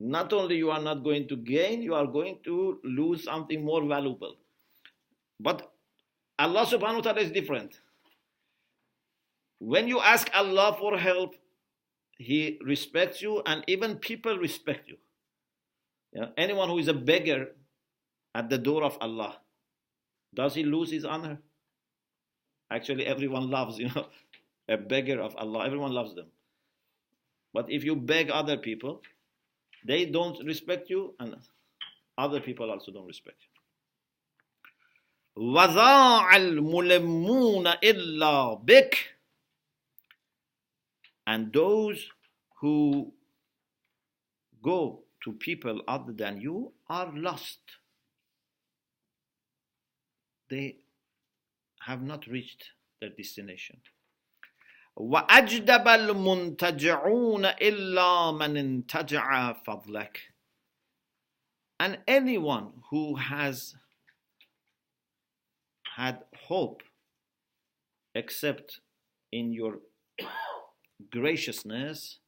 Not 0.00 0.32
only 0.34 0.56
you 0.56 0.70
are 0.70 0.82
not 0.82 1.02
going 1.02 1.28
to 1.28 1.36
gain, 1.36 1.80
you 1.80 1.94
are 1.94 2.06
going 2.06 2.40
to 2.44 2.78
lose 2.84 3.24
something 3.24 3.64
more 3.64 3.82
valuable. 3.88 4.36
But 5.40 5.72
Allah 6.38 6.66
subhanahu 6.66 6.96
wa 6.96 7.06
ta'ala 7.08 7.20
is 7.22 7.32
different. 7.32 7.80
When 9.58 9.88
you 9.88 9.98
ask 10.00 10.28
Allah 10.34 10.76
for 10.78 10.98
help, 10.98 11.34
He 12.17 12.59
respects 12.63 13.21
you 13.21 13.41
and 13.45 13.63
even 13.67 13.97
people 13.97 14.37
respect 14.37 14.87
you. 14.87 14.97
Yeah? 16.13 16.27
Anyone 16.37 16.69
who 16.69 16.77
is 16.77 16.87
a 16.87 16.93
beggar 16.93 17.55
at 18.35 18.49
the 18.49 18.57
door 18.57 18.83
of 18.83 18.97
Allah, 19.01 19.37
does 20.33 20.55
he 20.55 20.63
lose 20.63 20.91
his 20.91 21.05
honor? 21.05 21.39
Actually, 22.71 23.05
everyone 23.05 23.49
loves, 23.49 23.77
you 23.77 23.89
know, 23.93 24.07
a 24.67 24.77
beggar 24.77 25.19
of 25.21 25.35
Allah. 25.35 25.65
Everyone 25.65 25.91
loves 25.91 26.15
them. 26.15 26.27
But 27.53 27.69
if 27.69 27.83
you 27.83 27.95
beg 27.95 28.29
other 28.31 28.57
people, 28.57 29.01
they 29.85 30.05
don't 30.05 30.43
respect 30.45 30.89
you, 30.89 31.13
and 31.19 31.35
other 32.17 32.39
people 32.39 32.71
also 32.71 32.91
don't 32.91 33.05
respect 33.05 33.37
you. 33.41 33.49
وَذَاعَ 35.43 36.31
الْمُلَمُّونَ 36.33 37.79
إِلَّا 37.83 38.65
بِكَ 38.65 38.95
And 41.27 41.53
those 41.53 42.09
who 42.59 43.13
go 44.61 45.03
to 45.23 45.33
people 45.33 45.81
other 45.87 46.13
than 46.13 46.41
you 46.41 46.73
are 46.89 47.11
lost. 47.13 47.59
They 50.49 50.77
have 51.81 52.01
not 52.01 52.27
reached 52.27 52.71
their 52.99 53.09
destination. 53.09 53.77
وأجدب 54.95 55.87
المنتجعون 55.87 57.45
إلا 57.45 58.31
من 58.31 58.57
انتجع 58.57 59.53
فضلك 59.53 60.33
and 61.79 61.97
anyone 62.07 62.71
who 62.91 63.15
has 63.15 63.75
had 65.97 66.19
hope 66.47 66.83
except 68.15 68.79
in 69.31 69.51
your 69.51 69.79
graciousness 71.11 72.19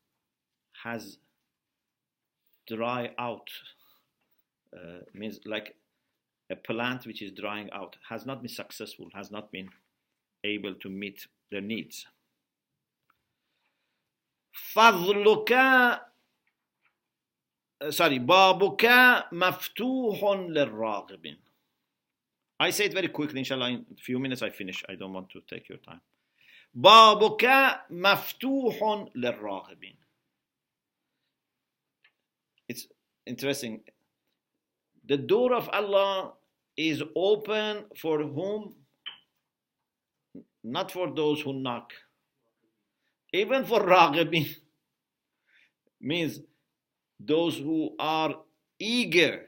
has 0.84 1.18
dry 2.68 3.12
out 3.18 3.50
uh, 4.76 5.00
means 5.14 5.40
like 5.46 5.76
a 6.50 6.56
plant 6.56 7.06
which 7.06 7.22
is 7.22 7.32
drying 7.32 7.70
out 7.72 7.96
has 8.10 8.26
not 8.26 8.42
been 8.42 8.50
successful 8.50 9.08
has 9.14 9.32
not 9.32 9.52
been 9.52 9.70
able 10.44 10.74
to 10.76 10.90
meet 10.90 11.28
their 11.52 11.62
needs 11.62 12.08
فضلك 14.56 15.52
sorry 17.90 18.20
بابك 18.20 18.86
مفتوح 19.32 20.24
للراغبين 20.24 21.38
I 22.58 22.70
say 22.70 22.86
it 22.86 22.94
very 22.94 23.10
quickly 23.10 23.40
inshallah 23.40 23.70
in 23.70 23.86
a 23.92 24.02
few 24.02 24.18
minutes 24.18 24.42
I 24.42 24.50
finish 24.50 24.84
I 24.88 24.96
don't 24.96 25.14
want 25.14 25.30
to 25.32 25.42
take 25.42 25.68
your 25.70 25.78
time 25.80 26.02
Babuka 26.77 27.81
مفتوح 27.91 29.11
lirraghibin. 29.17 29.97
It's 32.69 32.87
interesting. 33.27 33.81
The 35.07 35.17
door 35.17 35.55
of 35.55 35.69
Allah 35.71 36.35
is 36.77 37.03
open 37.17 37.87
for 37.97 38.23
whom? 38.23 38.75
Not 40.63 40.93
for 40.93 41.11
those 41.13 41.41
who 41.41 41.55
knock. 41.55 41.93
Even 43.33 43.65
for 43.65 43.81
raghibin. 43.81 44.55
Means 46.01 46.41
those 47.19 47.59
who 47.59 47.97
are 47.99 48.35
eager 48.79 49.47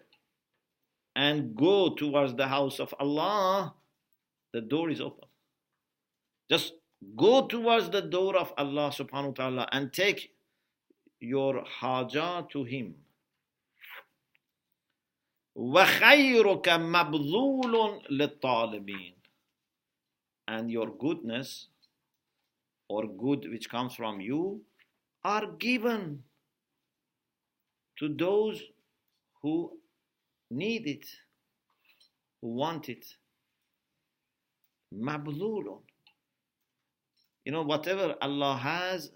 and 1.15 1.55
go 1.55 1.95
towards 1.95 2.35
the 2.35 2.47
house 2.47 2.81
of 2.81 2.93
Allah, 2.99 3.75
the 4.53 4.61
door 4.61 4.91
is 4.91 5.01
open. 5.01 5.29
Just 6.51 6.75
go 7.16 7.48
towards 7.48 7.90
the 7.90 8.02
door 8.02 8.36
of 8.38 8.54
Allah 8.58 8.92
subhanahu 8.92 9.28
wa 9.28 9.34
ta'ala 9.34 9.70
and 9.72 9.94
take 9.94 10.32
your 11.20 11.64
haja 11.66 12.48
to 12.52 12.64
Him. 12.64 12.96
وَخَيْرُكَ 15.58 16.68
مَبْذُولٌ 16.68 18.02
لِلطَّالِبِينَ 18.12 19.14
And 20.48 20.72
your 20.72 20.90
goodness 20.98 21.68
or 22.90 23.08
good 23.08 23.50
which 23.50 23.70
comes 23.70 23.96
from 23.96 24.22
you 24.22 24.62
are 25.24 25.48
given 25.60 26.24
to 28.00 28.08
those 28.08 28.62
who 29.42 29.78
need 30.52 30.88
it, 30.88 31.06
who 32.42 32.50
want 32.50 32.90
it. 32.90 33.06
Mablulun. 34.94 35.82
you 37.45 37.53
know, 37.53 37.63
whatever 37.63 38.15
Allah 38.23 38.57
has, 38.57 39.11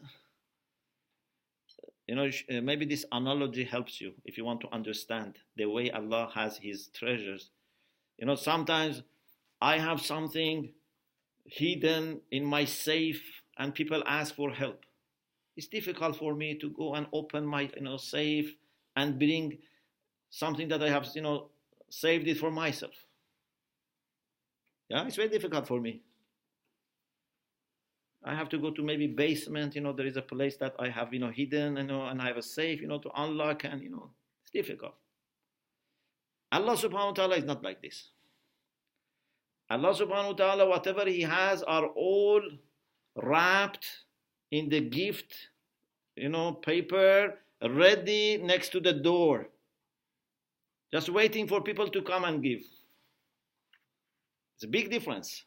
you 2.06 2.14
know, 2.14 2.26
uh, 2.26 2.60
maybe 2.60 2.84
this 2.84 3.04
analogy 3.12 3.64
helps 3.64 4.00
you 4.00 4.12
if 4.24 4.36
you 4.38 4.44
want 4.44 4.60
to 4.62 4.72
understand 4.72 5.38
the 5.56 5.66
way 5.66 5.90
Allah 5.90 6.30
has 6.34 6.58
His 6.58 6.88
treasures. 6.88 7.50
You 8.18 8.26
know, 8.26 8.34
sometimes 8.36 9.02
I 9.60 9.78
have 9.78 10.00
something 10.00 10.72
hidden 11.46 12.20
in 12.30 12.44
my 12.44 12.64
safe 12.64 13.42
and 13.58 13.74
people 13.74 14.02
ask 14.06 14.34
for 14.34 14.50
help. 14.50 14.84
It's 15.56 15.68
difficult 15.68 16.16
for 16.16 16.34
me 16.34 16.56
to 16.58 16.70
go 16.70 16.94
and 16.94 17.06
open 17.12 17.46
my 17.46 17.70
you 17.76 17.82
know 17.82 17.96
safe 17.96 18.56
and 18.96 19.18
bring 19.18 19.58
something 20.30 20.68
that 20.68 20.82
I 20.82 20.90
have 20.90 21.08
you 21.14 21.22
know 21.22 21.50
saved 21.90 22.28
it 22.28 22.38
for 22.38 22.50
myself. 22.50 22.94
Yeah, 24.88 25.06
it's 25.06 25.16
very 25.16 25.28
difficult 25.28 25.66
for 25.66 25.80
me. 25.80 26.02
I 28.26 28.34
have 28.34 28.48
to 28.48 28.58
go 28.58 28.72
to 28.72 28.82
maybe 28.82 29.06
basement, 29.06 29.76
you 29.76 29.80
know, 29.80 29.92
there 29.92 30.04
is 30.06 30.16
a 30.16 30.22
place 30.22 30.56
that 30.56 30.74
I 30.80 30.88
have, 30.88 31.14
you 31.14 31.20
know, 31.20 31.30
hidden, 31.30 31.76
you 31.76 31.84
know, 31.84 32.06
and 32.06 32.20
I 32.20 32.26
have 32.26 32.36
a 32.36 32.42
safe, 32.42 32.80
you 32.80 32.88
know, 32.88 32.98
to 32.98 33.10
unlock 33.14 33.62
and 33.62 33.80
you 33.80 33.88
know, 33.88 34.10
it's 34.42 34.50
difficult. 34.50 34.94
Allah 36.50 36.72
subhanahu 36.72 37.06
wa 37.06 37.12
ta'ala 37.12 37.36
is 37.36 37.44
not 37.44 37.62
like 37.62 37.80
this. 37.80 38.10
Allah 39.70 39.94
subhanahu 39.94 40.30
wa 40.30 40.32
ta'ala, 40.32 40.66
whatever 40.66 41.06
He 41.06 41.22
has 41.22 41.62
are 41.62 41.86
all 41.86 42.42
wrapped 43.14 43.86
in 44.50 44.68
the 44.68 44.80
gift, 44.80 45.50
you 46.16 46.28
know, 46.28 46.52
paper, 46.52 47.38
ready 47.62 48.38
next 48.42 48.70
to 48.70 48.80
the 48.80 48.92
door. 48.92 49.48
Just 50.92 51.10
waiting 51.10 51.46
for 51.46 51.60
people 51.60 51.88
to 51.90 52.02
come 52.02 52.24
and 52.24 52.42
give. 52.42 52.62
It's 54.56 54.64
a 54.64 54.68
big 54.68 54.90
difference. 54.90 55.45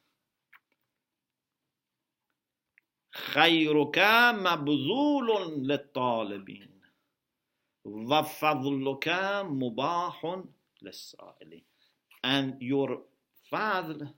خيرك 3.19 3.99
مبذول 4.35 5.29
للطالبين 5.69 6.81
وفضلك 7.85 9.09
مباح 9.45 10.43
للسائلين 10.83 11.65
and 12.25 12.55
your 12.61 13.03
fadl 13.53 14.15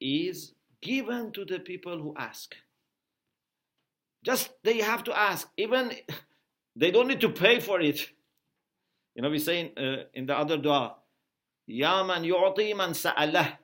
is 0.00 0.54
given 0.80 1.32
to 1.32 1.44
the 1.44 1.58
people 1.58 1.98
who 1.98 2.14
ask. 2.16 2.54
Just 4.24 4.50
they 4.62 4.78
have 4.78 5.02
to 5.04 5.18
ask. 5.18 5.48
Even 5.56 5.92
they 6.76 6.90
don't 6.92 7.08
need 7.08 7.20
to 7.20 7.30
pay 7.30 7.58
for 7.60 7.80
it. 7.80 8.08
You 9.16 9.22
know, 9.22 9.30
we 9.30 9.38
say 9.38 9.60
in, 9.60 9.84
uh, 9.84 10.04
in 10.14 10.26
the 10.26 10.36
other 10.36 10.56
dua, 10.58 10.96
يا 11.68 12.02
من 12.02 12.24
يعطي 12.24 12.74
من 12.74 12.92
سأله 12.94 13.58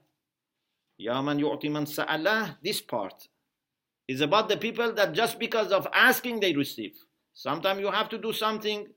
يا 0.99 1.21
من 1.21 1.39
يعطي 1.41 1.69
من 1.69 1.87
سأله 1.87 2.59
this 2.63 2.81
part 2.81 3.29
is 4.09 4.21
about 4.21 4.49
the 4.49 4.57
people 4.57 4.93
that 4.93 5.13
just 5.13 5.39
because 5.39 5.73
of 5.73 5.87
asking 5.93 6.41
they 6.41 6.55
receive 6.55 6.95
sometimes 7.35 7.81
you 7.81 7.91
have 7.91 8.09
to 8.09 8.19
do 8.19 8.33
something 8.33 8.89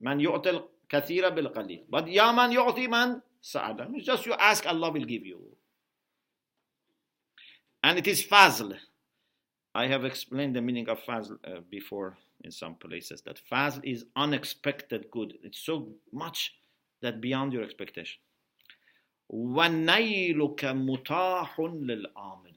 من 0.00 0.20
يعطي 0.20 0.50
الكثير 0.50 1.28
بالقليل 1.28 1.86
but 1.90 2.06
يا 2.06 2.32
من 2.32 2.52
يعطي 2.52 2.88
من 2.88 3.20
سأله 3.42 3.96
it's 3.96 4.06
just 4.06 4.26
you 4.26 4.34
ask 4.34 4.66
Allah 4.66 4.90
will 4.90 5.04
give 5.04 5.24
you 5.24 5.40
and 7.82 7.98
it 7.98 8.06
is 8.06 8.22
fazl 8.22 8.76
I 9.74 9.86
have 9.86 10.04
explained 10.04 10.54
the 10.54 10.60
meaning 10.60 10.88
of 10.88 10.98
fazl 11.00 11.38
uh, 11.44 11.60
before 11.70 12.18
in 12.44 12.50
some 12.50 12.74
places 12.74 13.22
that 13.22 13.40
fazl 13.50 13.80
is 13.84 14.04
unexpected 14.16 15.10
good 15.10 15.34
it's 15.42 15.58
so 15.58 15.88
much 16.12 16.54
that 17.00 17.20
beyond 17.20 17.52
your 17.52 17.62
expectation 17.62 18.20
وَنَيْلُكَ 19.32 20.60
مُتَاحٌ 20.60 21.58
لِلْعَامِلِينَ 21.58 22.55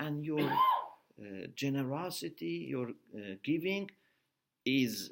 and 0.00 0.24
your 0.24 0.40
uh, 0.40 1.46
generosity 1.54 2.66
your 2.68 2.88
uh, 2.90 3.34
giving 3.42 3.90
is 4.64 5.10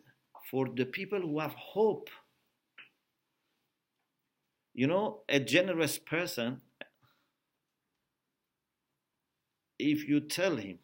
for 0.51 0.69
the 0.74 0.85
people 0.85 1.20
who 1.20 1.40
have 1.40 1.55
hope. 1.55 2.11
You 4.74 4.86
know 4.89 5.20
a 5.28 5.40
generous 5.40 5.98
person 5.98 6.61
if 9.78 10.09
you 10.09 10.20
tell 10.20 10.56
him 10.56 10.78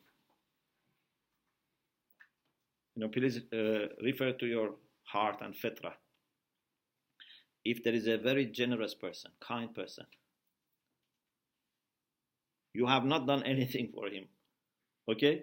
you 2.95 3.03
know 3.03 3.09
please 3.09 3.41
uh, 3.53 3.87
refer 4.03 4.33
to 4.33 4.47
your 4.47 4.75
heart 5.05 5.39
and 5.43 5.55
fitra 5.55 5.93
if 7.65 7.83
there 7.85 7.95
is 7.95 8.07
a 8.07 8.17
very 8.17 8.47
generous 8.47 8.95
person, 8.95 9.31
kind 9.41 9.75
person, 9.75 10.07
you 12.73 12.87
have 12.87 13.05
not 13.05 13.27
done 13.27 13.43
anything 13.55 13.91
for 13.95 14.09
him. 14.09 14.25
Okay? 15.09 15.43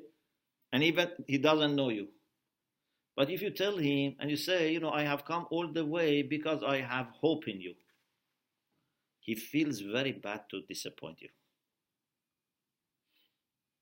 And 0.72 0.84
even 0.84 1.10
he 1.28 1.38
doesn't 1.38 1.76
know 1.76 1.90
you. 1.90 2.08
But 3.16 3.32
if 3.32 3.42
you 3.42 3.50
tell 3.50 3.78
him 3.78 4.16
and 4.20 4.30
you 4.30 4.38
say, 4.38 4.72
you 4.72 4.80
know, 4.80 4.92
I 4.92 5.04
have 5.04 5.26
come 5.26 5.48
all 5.50 5.68
the 5.68 5.84
way 5.84 6.22
because 6.22 6.62
I 6.64 6.82
have 6.82 7.08
hope 7.20 7.48
in 7.48 7.60
you, 7.60 7.74
he 9.20 9.34
feels 9.36 9.80
very 9.80 10.12
bad 10.12 10.42
to 10.52 10.62
disappoint 10.62 11.22
you. 11.22 11.30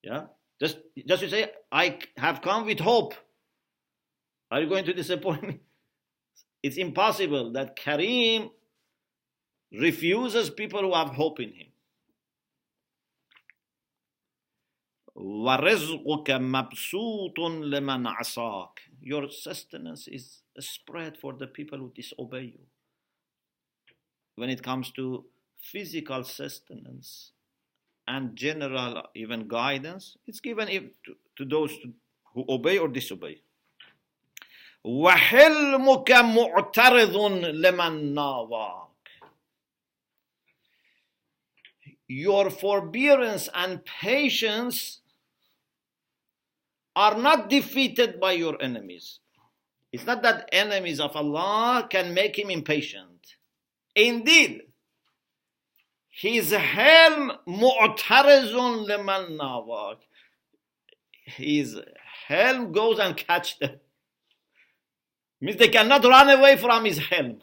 Yeah? 0.01 0.25
Just 0.59 0.77
just 1.05 1.21
you 1.21 1.29
say, 1.29 1.51
I 1.71 1.99
have 2.15 2.41
come 2.41 2.65
with 2.65 2.79
hope. 2.79 3.13
Are 4.49 4.61
you 4.61 4.69
going 4.69 4.85
to 4.85 4.93
disappoint 4.93 5.43
me? 5.43 5.59
It's 6.63 6.77
impossible 6.77 7.51
that 7.53 7.75
Kareem 7.75 8.49
refuses 9.71 10.49
people 10.49 10.81
who 10.81 10.93
have 10.93 11.09
hope 11.09 11.39
in 11.39 11.49
him. 11.49 11.67
وَرِزْقُكَ 15.14 16.30
مَبْسُوطٌ 16.30 17.38
لِمَنْ 17.38 18.06
عَصَاكَ 18.06 18.78
Your 19.02 19.28
sustenance 19.30 20.08
is 20.08 20.42
spread 20.58 21.16
for 21.18 21.32
the 21.34 21.46
people 21.46 21.78
who 21.78 21.92
disobey 21.94 22.42
you. 22.56 22.66
When 24.36 24.50
it 24.50 24.62
comes 24.62 24.90
to 24.92 25.24
physical 25.62 26.24
sustenance 26.24 27.32
and 28.08 28.34
general 28.34 29.02
even 29.14 29.48
guidance, 29.48 30.16
it's 30.26 30.40
given 30.40 30.68
to, 30.68 31.14
to 31.36 31.44
those 31.44 31.76
who 32.34 32.44
obey 32.48 32.78
or 32.78 32.88
disobey. 32.88 33.42
وحلمك 34.84 36.10
معترض 36.10 37.16
لمن 37.44 38.14
ناواك 38.14 38.90
your 42.10 42.50
forbearance 42.50 43.48
and 43.54 43.84
patience 43.84 44.98
are 46.95 47.17
not 47.17 47.49
defeated 47.49 48.19
by 48.19 48.33
your 48.33 48.61
enemies. 48.61 49.19
It's 49.91 50.05
not 50.05 50.23
that 50.23 50.49
enemies 50.51 50.99
of 50.99 51.15
Allah 51.15 51.87
can 51.89 52.13
make 52.13 52.37
him 52.37 52.49
impatient. 52.49 53.35
Indeed, 53.95 54.61
his 56.09 56.51
helm 56.51 57.31
mu'tarizun 57.47 58.87
liman 58.87 59.37
nawak. 59.37 59.97
His 61.25 61.79
helm 62.27 62.71
goes 62.71 62.99
and 62.99 63.15
catch 63.17 63.59
them. 63.59 63.79
Means 65.41 65.57
they 65.57 65.67
cannot 65.67 66.03
run 66.03 66.29
away 66.29 66.57
from 66.57 66.85
his 66.85 66.97
helm. 66.97 67.41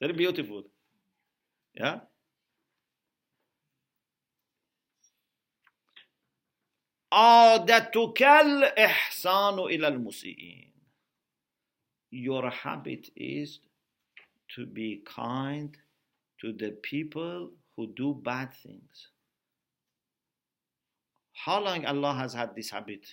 Very 0.00 0.12
beautiful. 0.12 0.64
Yeah? 1.74 2.00
عادتك 7.13 8.21
الإحسان 8.23 9.59
إلى 9.59 9.87
المسيئين. 9.87 10.71
Your 12.11 12.49
habit 12.49 13.09
is 13.15 13.59
to 14.55 14.65
be 14.65 15.03
kind 15.05 15.75
to 16.41 16.53
the 16.53 16.71
people 16.83 17.51
who 17.75 17.87
do 17.95 18.19
bad 18.23 18.53
things. 18.53 19.09
How 21.33 21.59
long 21.59 21.85
Allah 21.85 22.13
has 22.13 22.33
had 22.33 22.55
this 22.55 22.69
habit? 22.69 23.05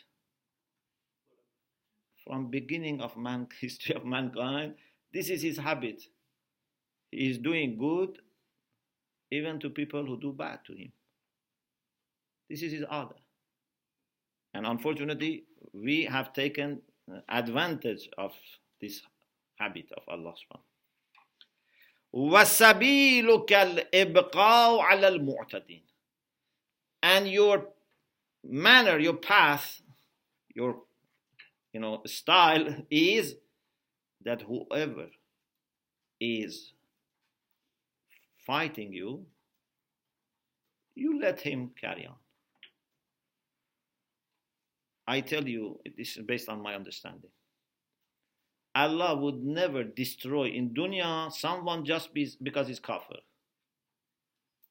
From 2.25 2.51
beginning 2.51 3.01
of 3.01 3.17
man 3.17 3.49
history 3.61 3.95
of 3.95 4.05
mankind, 4.05 4.75
this 5.13 5.31
is 5.31 5.43
his 5.43 5.59
habit. 5.59 6.03
He 7.11 7.31
is 7.31 7.39
doing 7.39 7.79
good 7.79 8.19
even 9.31 9.59
to 9.61 9.71
people 9.71 10.05
who 10.05 10.21
do 10.21 10.33
bad 10.33 10.61
to 10.67 10.75
him. 10.75 10.93
This 12.49 12.63
is 12.63 12.73
his 12.73 12.85
order. 12.91 13.17
And 14.56 14.66
unfortunately, 14.66 15.44
we 15.74 16.06
have 16.06 16.32
taken 16.32 16.82
uh, 17.12 17.20
advantage 17.28 18.10
of 18.18 18.32
this 18.80 19.02
habit 19.60 19.92
of 19.98 20.04
Allah 20.08 20.32
subhanahu 20.32 20.64
wa 22.14 22.40
ta'ala. 25.50 25.82
And 27.04 27.28
your 27.28 27.68
manner, 28.46 28.98
your 28.98 29.16
path, 29.18 29.82
your 30.54 30.84
you 31.74 31.82
know 31.82 32.02
style 32.06 32.86
is 32.90 33.36
that 34.24 34.44
whoever 34.44 35.08
is 36.22 36.72
fighting 38.48 38.94
you, 38.94 39.26
you 40.96 41.20
let 41.20 41.42
him 41.42 41.72
carry 41.82 42.08
on. 42.08 42.16
I 45.08 45.22
tell 45.22 45.48
you, 45.48 45.80
this 45.98 46.18
is 46.18 46.24
based 46.24 46.50
on 46.50 46.62
my 46.62 46.74
understanding. 46.76 47.30
Allah 48.74 49.16
would 49.16 49.44
never 49.44 49.84
destroy 49.84 50.48
in 50.48 50.72
dunya 50.72 51.32
someone 51.32 51.86
just 51.86 52.10
because 52.14 52.68
he's 52.68 52.80
kafir. 52.80 53.20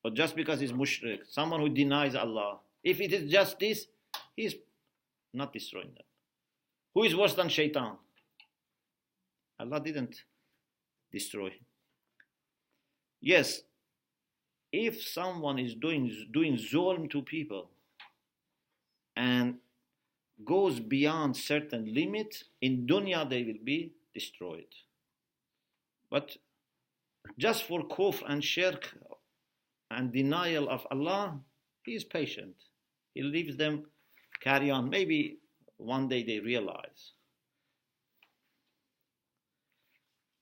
Or 0.05 0.11
just 0.11 0.37
because 0.37 0.61
he's 0.61 0.73
mushrik, 0.73 1.21
someone 1.31 1.61
who 1.61 1.71
denies 1.71 2.15
Allah. 2.15 2.59
If 2.83 3.01
it 3.01 3.13
is 3.15 3.31
just 3.31 3.59
this, 3.59 3.87
he's 4.37 4.55
not 5.33 5.53
destroying 5.53 5.89
them. 5.95 6.05
Who 6.95 7.05
is 7.05 7.17
worse 7.17 7.35
than 7.35 7.49
shaitan? 7.49 7.97
Allah 9.59 9.81
didn't 9.81 10.23
destroy. 11.11 11.47
him. 11.47 11.65
Yes, 13.23 13.63
if 14.71 15.01
someone 15.03 15.59
is 15.59 15.75
doing 15.75 16.13
doing 16.33 16.57
zulm 16.57 17.09
to 17.11 17.23
people 17.23 17.71
and 19.17 19.55
goes 20.45 20.81
beyond 20.81 21.37
certain 21.37 21.95
limit, 21.95 22.45
in 22.61 22.87
dunya 22.87 23.29
they 23.29 23.43
will 23.43 23.63
be 23.63 23.93
destroyed. 24.13 24.73
But 26.11 26.37
just 27.39 27.65
for 27.65 27.83
kufr 27.83 28.23
and 28.27 28.45
shirk 28.45 28.95
and 29.91 30.13
denial 30.13 30.69
of 30.69 30.87
Allah, 30.91 31.41
He 31.85 31.95
is 31.95 32.05
patient. 32.05 32.55
He 33.15 33.23
leaves 33.23 33.57
them 33.57 33.87
carry 34.41 34.71
on. 34.71 34.91
Maybe 34.91 35.39
one 35.77 36.09
day 36.09 36.23
they 36.23 36.41
realize. 36.41 37.13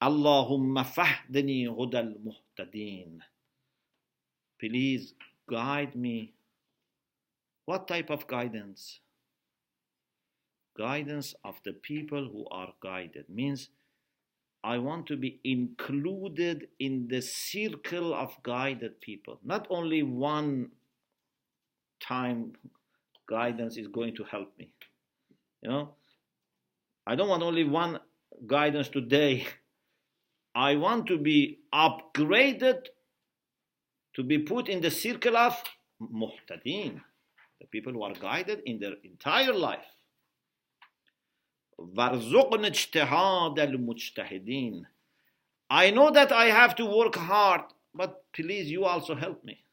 Allahumma 0.03 0.85
fahdini 0.85 1.69
hudal 1.69 2.15
muhtadin. 2.19 3.21
Please 4.59 5.15
guide 5.49 5.95
me. 5.95 6.33
What 7.67 7.87
type 7.87 8.11
of 8.11 8.27
guidance? 8.27 9.02
Guidance 10.77 11.35
of 11.45 11.57
the 11.65 11.73
people 11.73 12.29
who 12.33 12.47
are 12.51 12.73
guided 12.83 13.29
means 13.29 13.69
I 14.65 14.79
want 14.79 15.07
to 15.09 15.17
be 15.17 15.41
included 15.45 16.69
in 16.79 17.09
the 17.09 17.21
circle 17.21 18.15
of 18.15 18.37
guided 18.43 19.01
people. 19.01 19.41
Not 19.45 19.67
only 19.71 20.03
one 20.03 20.71
time 22.01 22.53
guidance 23.29 23.77
is 23.77 23.89
going 23.89 24.15
to 24.17 24.25
help 24.25 24.53
me. 24.59 24.73
You 25.63 25.71
know, 25.71 25.95
I 27.07 27.17
don't 27.17 27.29
want 27.29 27.43
only 27.43 27.65
one 27.65 27.99
guidance 28.47 28.89
today 28.89 29.47
I 30.55 30.77
want 30.77 31.07
to 31.07 31.19
be 31.19 31.61
upgraded 31.73 32.87
to 34.15 34.23
be 34.23 34.39
put 34.39 34.69
in 34.69 34.83
the 34.83 34.91
circle 34.91 35.37
of 35.37 35.63
muhtadin, 36.01 37.01
the 37.61 37.67
people 37.71 37.93
who 37.93 38.03
are 38.03 38.13
guided 38.13 38.61
in 38.67 38.79
their 38.79 38.95
entire 39.03 39.55
life. 39.55 39.87
وارزقنا 41.78 42.68
اجتهاد 42.68 43.60
المجتهدين. 43.60 44.86
I 45.70 45.92
know 45.92 46.12
that 46.12 46.32
I 46.32 46.46
have 46.46 46.76
to 46.76 46.86
work 46.86 47.16
hard, 47.16 47.62
but 47.94 48.24
please 48.34 48.72
you 48.72 48.86
also 48.86 49.16
help 49.16 49.44
me. 49.44 49.64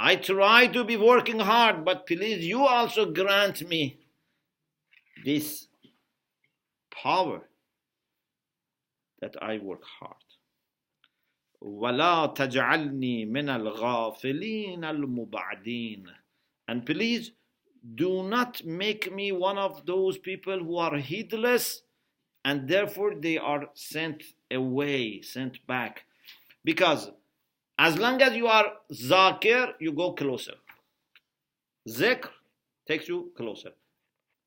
I 0.00 0.16
try 0.16 0.66
to 0.66 0.84
be 0.84 0.96
working 0.96 1.38
hard, 1.38 1.84
but 1.84 2.06
please 2.06 2.44
you 2.44 2.66
also 2.66 3.12
grant 3.12 3.68
me 3.68 4.00
this 5.24 5.68
power 6.90 7.42
that 9.20 9.36
I 9.40 9.58
work 9.58 9.84
hard. 10.00 10.16
ولا 11.60 12.26
تجعلني 12.26 13.26
من 13.26 13.48
الغافلين 13.48 14.84
المبعدين 14.84 16.06
and 16.68 16.84
please 16.86 17.32
do 17.95 18.23
not 18.23 18.63
make 18.65 19.13
me 19.13 19.31
one 19.31 19.57
of 19.57 19.85
those 19.85 20.17
people 20.17 20.59
who 20.59 20.77
are 20.77 20.97
heedless 20.97 21.81
and 22.43 22.67
therefore 22.67 23.15
they 23.15 23.37
are 23.37 23.69
sent 23.73 24.23
away, 24.51 25.21
sent 25.21 25.65
back. 25.67 26.03
Because 26.63 27.11
as 27.77 27.97
long 27.97 28.21
as 28.21 28.35
you 28.35 28.47
are 28.47 28.65
zakir, 28.91 29.73
you 29.79 29.91
go 29.91 30.13
closer. 30.13 30.55
Zikr 31.87 32.29
takes 32.87 33.07
you 33.07 33.31
closer. 33.35 33.71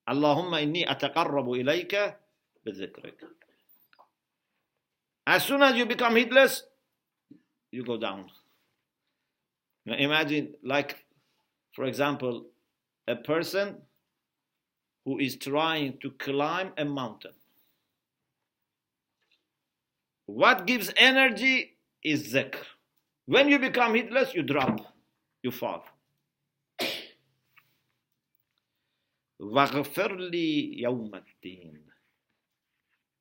Allahumma 0.09 0.63
inni 0.63 0.87
ataqarrabu 0.87 1.63
ilayka 1.63 2.15
bizikrik. 2.67 3.15
As 5.27 5.45
soon 5.45 5.63
as 5.63 5.77
you 5.77 5.87
become 5.87 6.17
heedless, 6.17 6.65
you 7.71 7.85
go 7.85 7.97
down. 7.97 8.31
Now 9.87 9.95
imagine, 9.95 10.55
like, 10.65 10.97
for 11.73 11.85
example, 11.85 12.47
a 13.10 13.16
person 13.16 13.82
who 15.06 15.20
is 15.20 15.38
trying 15.38 15.98
to 16.02 16.12
climb 16.12 16.72
a 16.78 16.86
mountain 16.86 17.34
what 20.26 20.66
gives 20.66 20.92
energy 20.98 21.78
is 22.04 22.34
zikr 22.34 22.64
when 23.26 23.50
you 23.50 23.60
become 23.60 23.94
heedless 23.96 24.34
you 24.34 24.44
drop 24.44 24.80
you 25.44 25.52
fall 25.52 25.84
واغفر 29.40 30.16
لي 30.16 30.80
يوم 30.82 31.16
الدين 31.16 31.86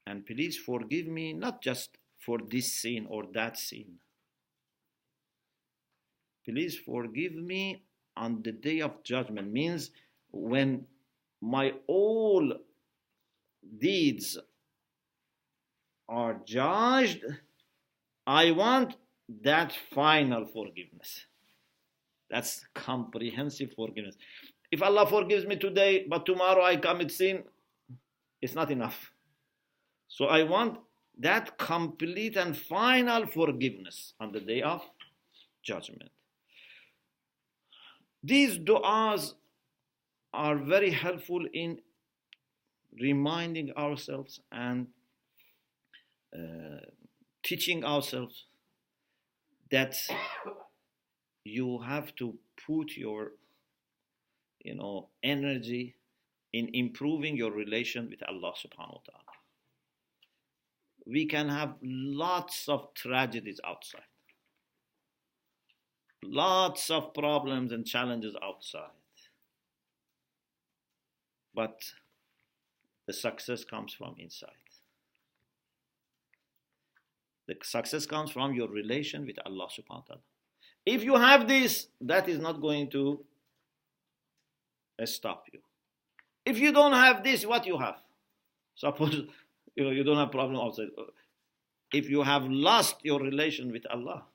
and 0.07 0.27
please 0.27 0.57
forgive 0.57 1.07
me 1.07 1.33
not 1.33 1.63
just 1.63 1.99
for 2.19 2.39
this 2.51 2.73
sin 2.81 3.07
or 3.09 3.25
that 3.33 3.59
sin 3.59 3.99
please 6.45 6.79
forgive 6.79 7.35
me 7.35 7.83
on 8.20 8.42
the 8.44 8.52
day 8.52 8.82
of 8.82 9.02
judgment 9.04 9.52
means 9.52 9.92
when 10.32 10.86
my 11.42 11.74
all 11.88 12.54
deeds 13.86 14.38
are 16.08 16.36
judged 16.46 17.24
i 18.28 18.52
want 18.52 18.96
that 19.44 19.72
final 19.92 20.44
forgiveness. 20.46 21.26
That's 22.32 22.66
comprehensive 22.74 23.72
forgiveness. 23.76 24.16
If 24.72 24.82
allah 24.82 25.06
forgives 25.08 25.46
me 25.46 25.56
today 25.56 26.06
but 26.10 26.26
tomorrow 26.26 26.64
i 26.64 26.76
commit 26.76 27.12
sin 27.12 27.44
it's 28.42 28.56
not 28.56 28.72
enough. 28.72 29.12
So 30.08 30.26
i 30.26 30.44
want 30.44 30.80
that 31.20 31.58
complete 31.58 32.38
and 32.38 32.58
final 32.58 33.26
forgiveness 33.28 34.14
on 34.20 34.32
the 34.32 34.40
day 34.40 34.62
of 34.62 34.82
judgment 35.64 36.12
these 38.24 38.58
du'as 38.58 39.34
are 40.34 40.58
very 40.58 40.92
helpful 40.92 41.46
in 41.54 41.80
reminding 43.00 43.72
ourselves 43.74 44.40
and 44.52 44.88
uh, 46.36 46.86
teaching 47.44 47.84
ourselves 47.84 48.46
that 49.72 49.96
you 51.44 51.80
have 51.80 52.16
to 52.16 52.38
put 52.68 52.98
your 52.98 53.32
you 54.60 54.76
know 54.76 55.08
energy 55.24 55.96
in 56.52 56.70
improving 56.74 57.38
your 57.38 57.52
relation 57.52 58.10
with 58.10 58.22
Allah 58.28 58.54
subhanahu 58.54 58.96
wa 58.96 59.04
ta'ala. 59.06 59.36
We 61.06 61.26
can 61.26 61.48
have 61.50 61.76
lots 61.82 62.68
of 62.68 62.94
tragedies 62.94 63.60
outside 63.66 64.09
lots 66.24 66.90
of 66.90 67.14
problems 67.14 67.72
and 67.72 67.86
challenges 67.86 68.36
outside. 68.44 68.90
But 71.54 71.82
the 73.08 73.14
success 73.14 73.64
comes 73.64 73.94
from 73.94 74.16
inside. 74.18 74.50
The 77.48 77.56
success 77.64 78.06
comes 78.06 78.30
from 78.30 78.54
your 78.54 78.70
relation 78.70 79.26
with 79.26 79.38
Allah 79.44 79.68
subhanahu 79.68 79.90
wa 79.90 80.04
ta'ala. 80.08 80.22
If 80.86 81.04
you 81.04 81.16
have 81.16 81.48
this, 81.48 81.88
that 82.02 82.30
is 82.30 82.40
not 82.40 82.62
going 82.62 82.90
to 82.92 83.26
stop 85.06 85.46
you. 85.52 85.60
If 86.46 86.60
you 86.60 86.72
don't 86.72 86.94
have 86.94 87.24
this, 87.24 87.46
what 87.46 87.66
you 87.66 87.78
have? 87.78 87.98
Suppose 88.76 89.16
you 89.76 89.84
know 89.84 89.92
you 89.92 90.04
don't 90.04 90.18
have 90.18 90.32
problem 90.32 90.60
outside. 90.60 90.88
If 91.92 92.10
you 92.10 92.22
have 92.22 92.44
lost 92.46 92.98
your 93.04 93.20
relation 93.20 93.72
with 93.72 93.86
Allah, 93.90 94.26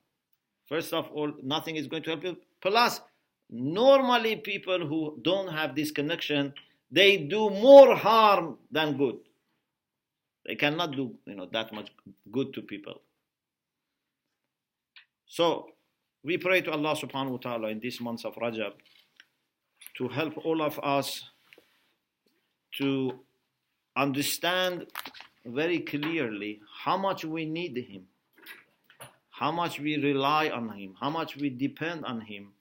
First 0.68 0.92
of 0.92 1.10
all, 1.10 1.32
nothing 1.42 1.76
is 1.76 1.86
going 1.86 2.02
to 2.04 2.10
help 2.10 2.24
you. 2.24 2.36
Plus, 2.60 3.00
normally 3.50 4.36
people 4.36 4.86
who 4.86 5.18
don't 5.22 5.48
have 5.48 5.74
this 5.74 5.90
connection, 5.90 6.54
they 6.90 7.18
do 7.18 7.50
more 7.50 7.94
harm 7.94 8.58
than 8.70 8.96
good. 8.96 9.18
They 10.46 10.54
cannot 10.54 10.92
do 10.92 11.14
you 11.26 11.34
know 11.34 11.48
that 11.52 11.72
much 11.72 11.90
good 12.30 12.52
to 12.54 12.62
people. 12.62 13.00
So 15.26 15.68
we 16.22 16.38
pray 16.38 16.60
to 16.62 16.70
Allah 16.72 16.94
subhanahu 16.94 17.30
wa 17.30 17.36
ta'ala 17.38 17.68
in 17.68 17.80
this 17.80 18.00
month 18.00 18.24
of 18.24 18.34
Rajab 18.36 18.72
to 19.98 20.08
help 20.08 20.38
all 20.44 20.62
of 20.62 20.78
us 20.82 21.22
to 22.78 23.18
understand 23.96 24.86
very 25.46 25.80
clearly 25.80 26.60
how 26.84 26.96
much 26.96 27.24
we 27.24 27.44
need 27.44 27.76
Him 27.76 28.04
how 29.38 29.50
much 29.50 29.80
we 29.80 29.96
rely 29.96 30.48
on 30.48 30.68
Him, 30.68 30.94
how 31.00 31.10
much 31.10 31.36
we 31.36 31.50
depend 31.50 32.04
on 32.04 32.20
Him, 32.20 32.52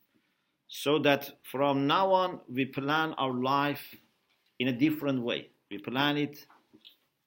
so 0.68 0.98
that 1.00 1.30
from 1.44 1.86
now 1.86 2.12
on 2.12 2.40
we 2.50 2.66
plan 2.66 3.14
our 3.14 3.34
life 3.34 3.96
in 4.58 4.68
a 4.68 4.74
different 4.74 5.22
way. 5.22 5.50
We 5.70 5.78
plan 5.78 6.18
it 6.18 6.48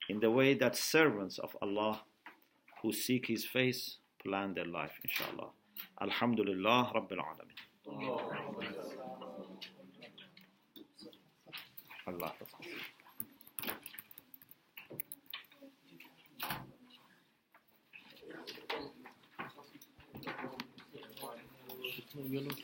in 0.08 0.18
the 0.18 0.30
way 0.30 0.54
that 0.54 0.74
servants 0.74 1.38
of 1.38 1.56
Allah 1.62 2.02
who 2.82 2.92
seek 2.92 3.26
His 3.26 3.44
face 3.44 3.98
plan 4.24 4.54
their 4.54 4.66
life, 4.66 4.98
inshallah. 5.04 5.50
Alhamdulillah 6.00 6.92
Rabbil 6.96 7.22
Alameen. 7.30 7.58
Allah. 12.08 12.32
Yo 22.24 22.40
no 22.42 22.50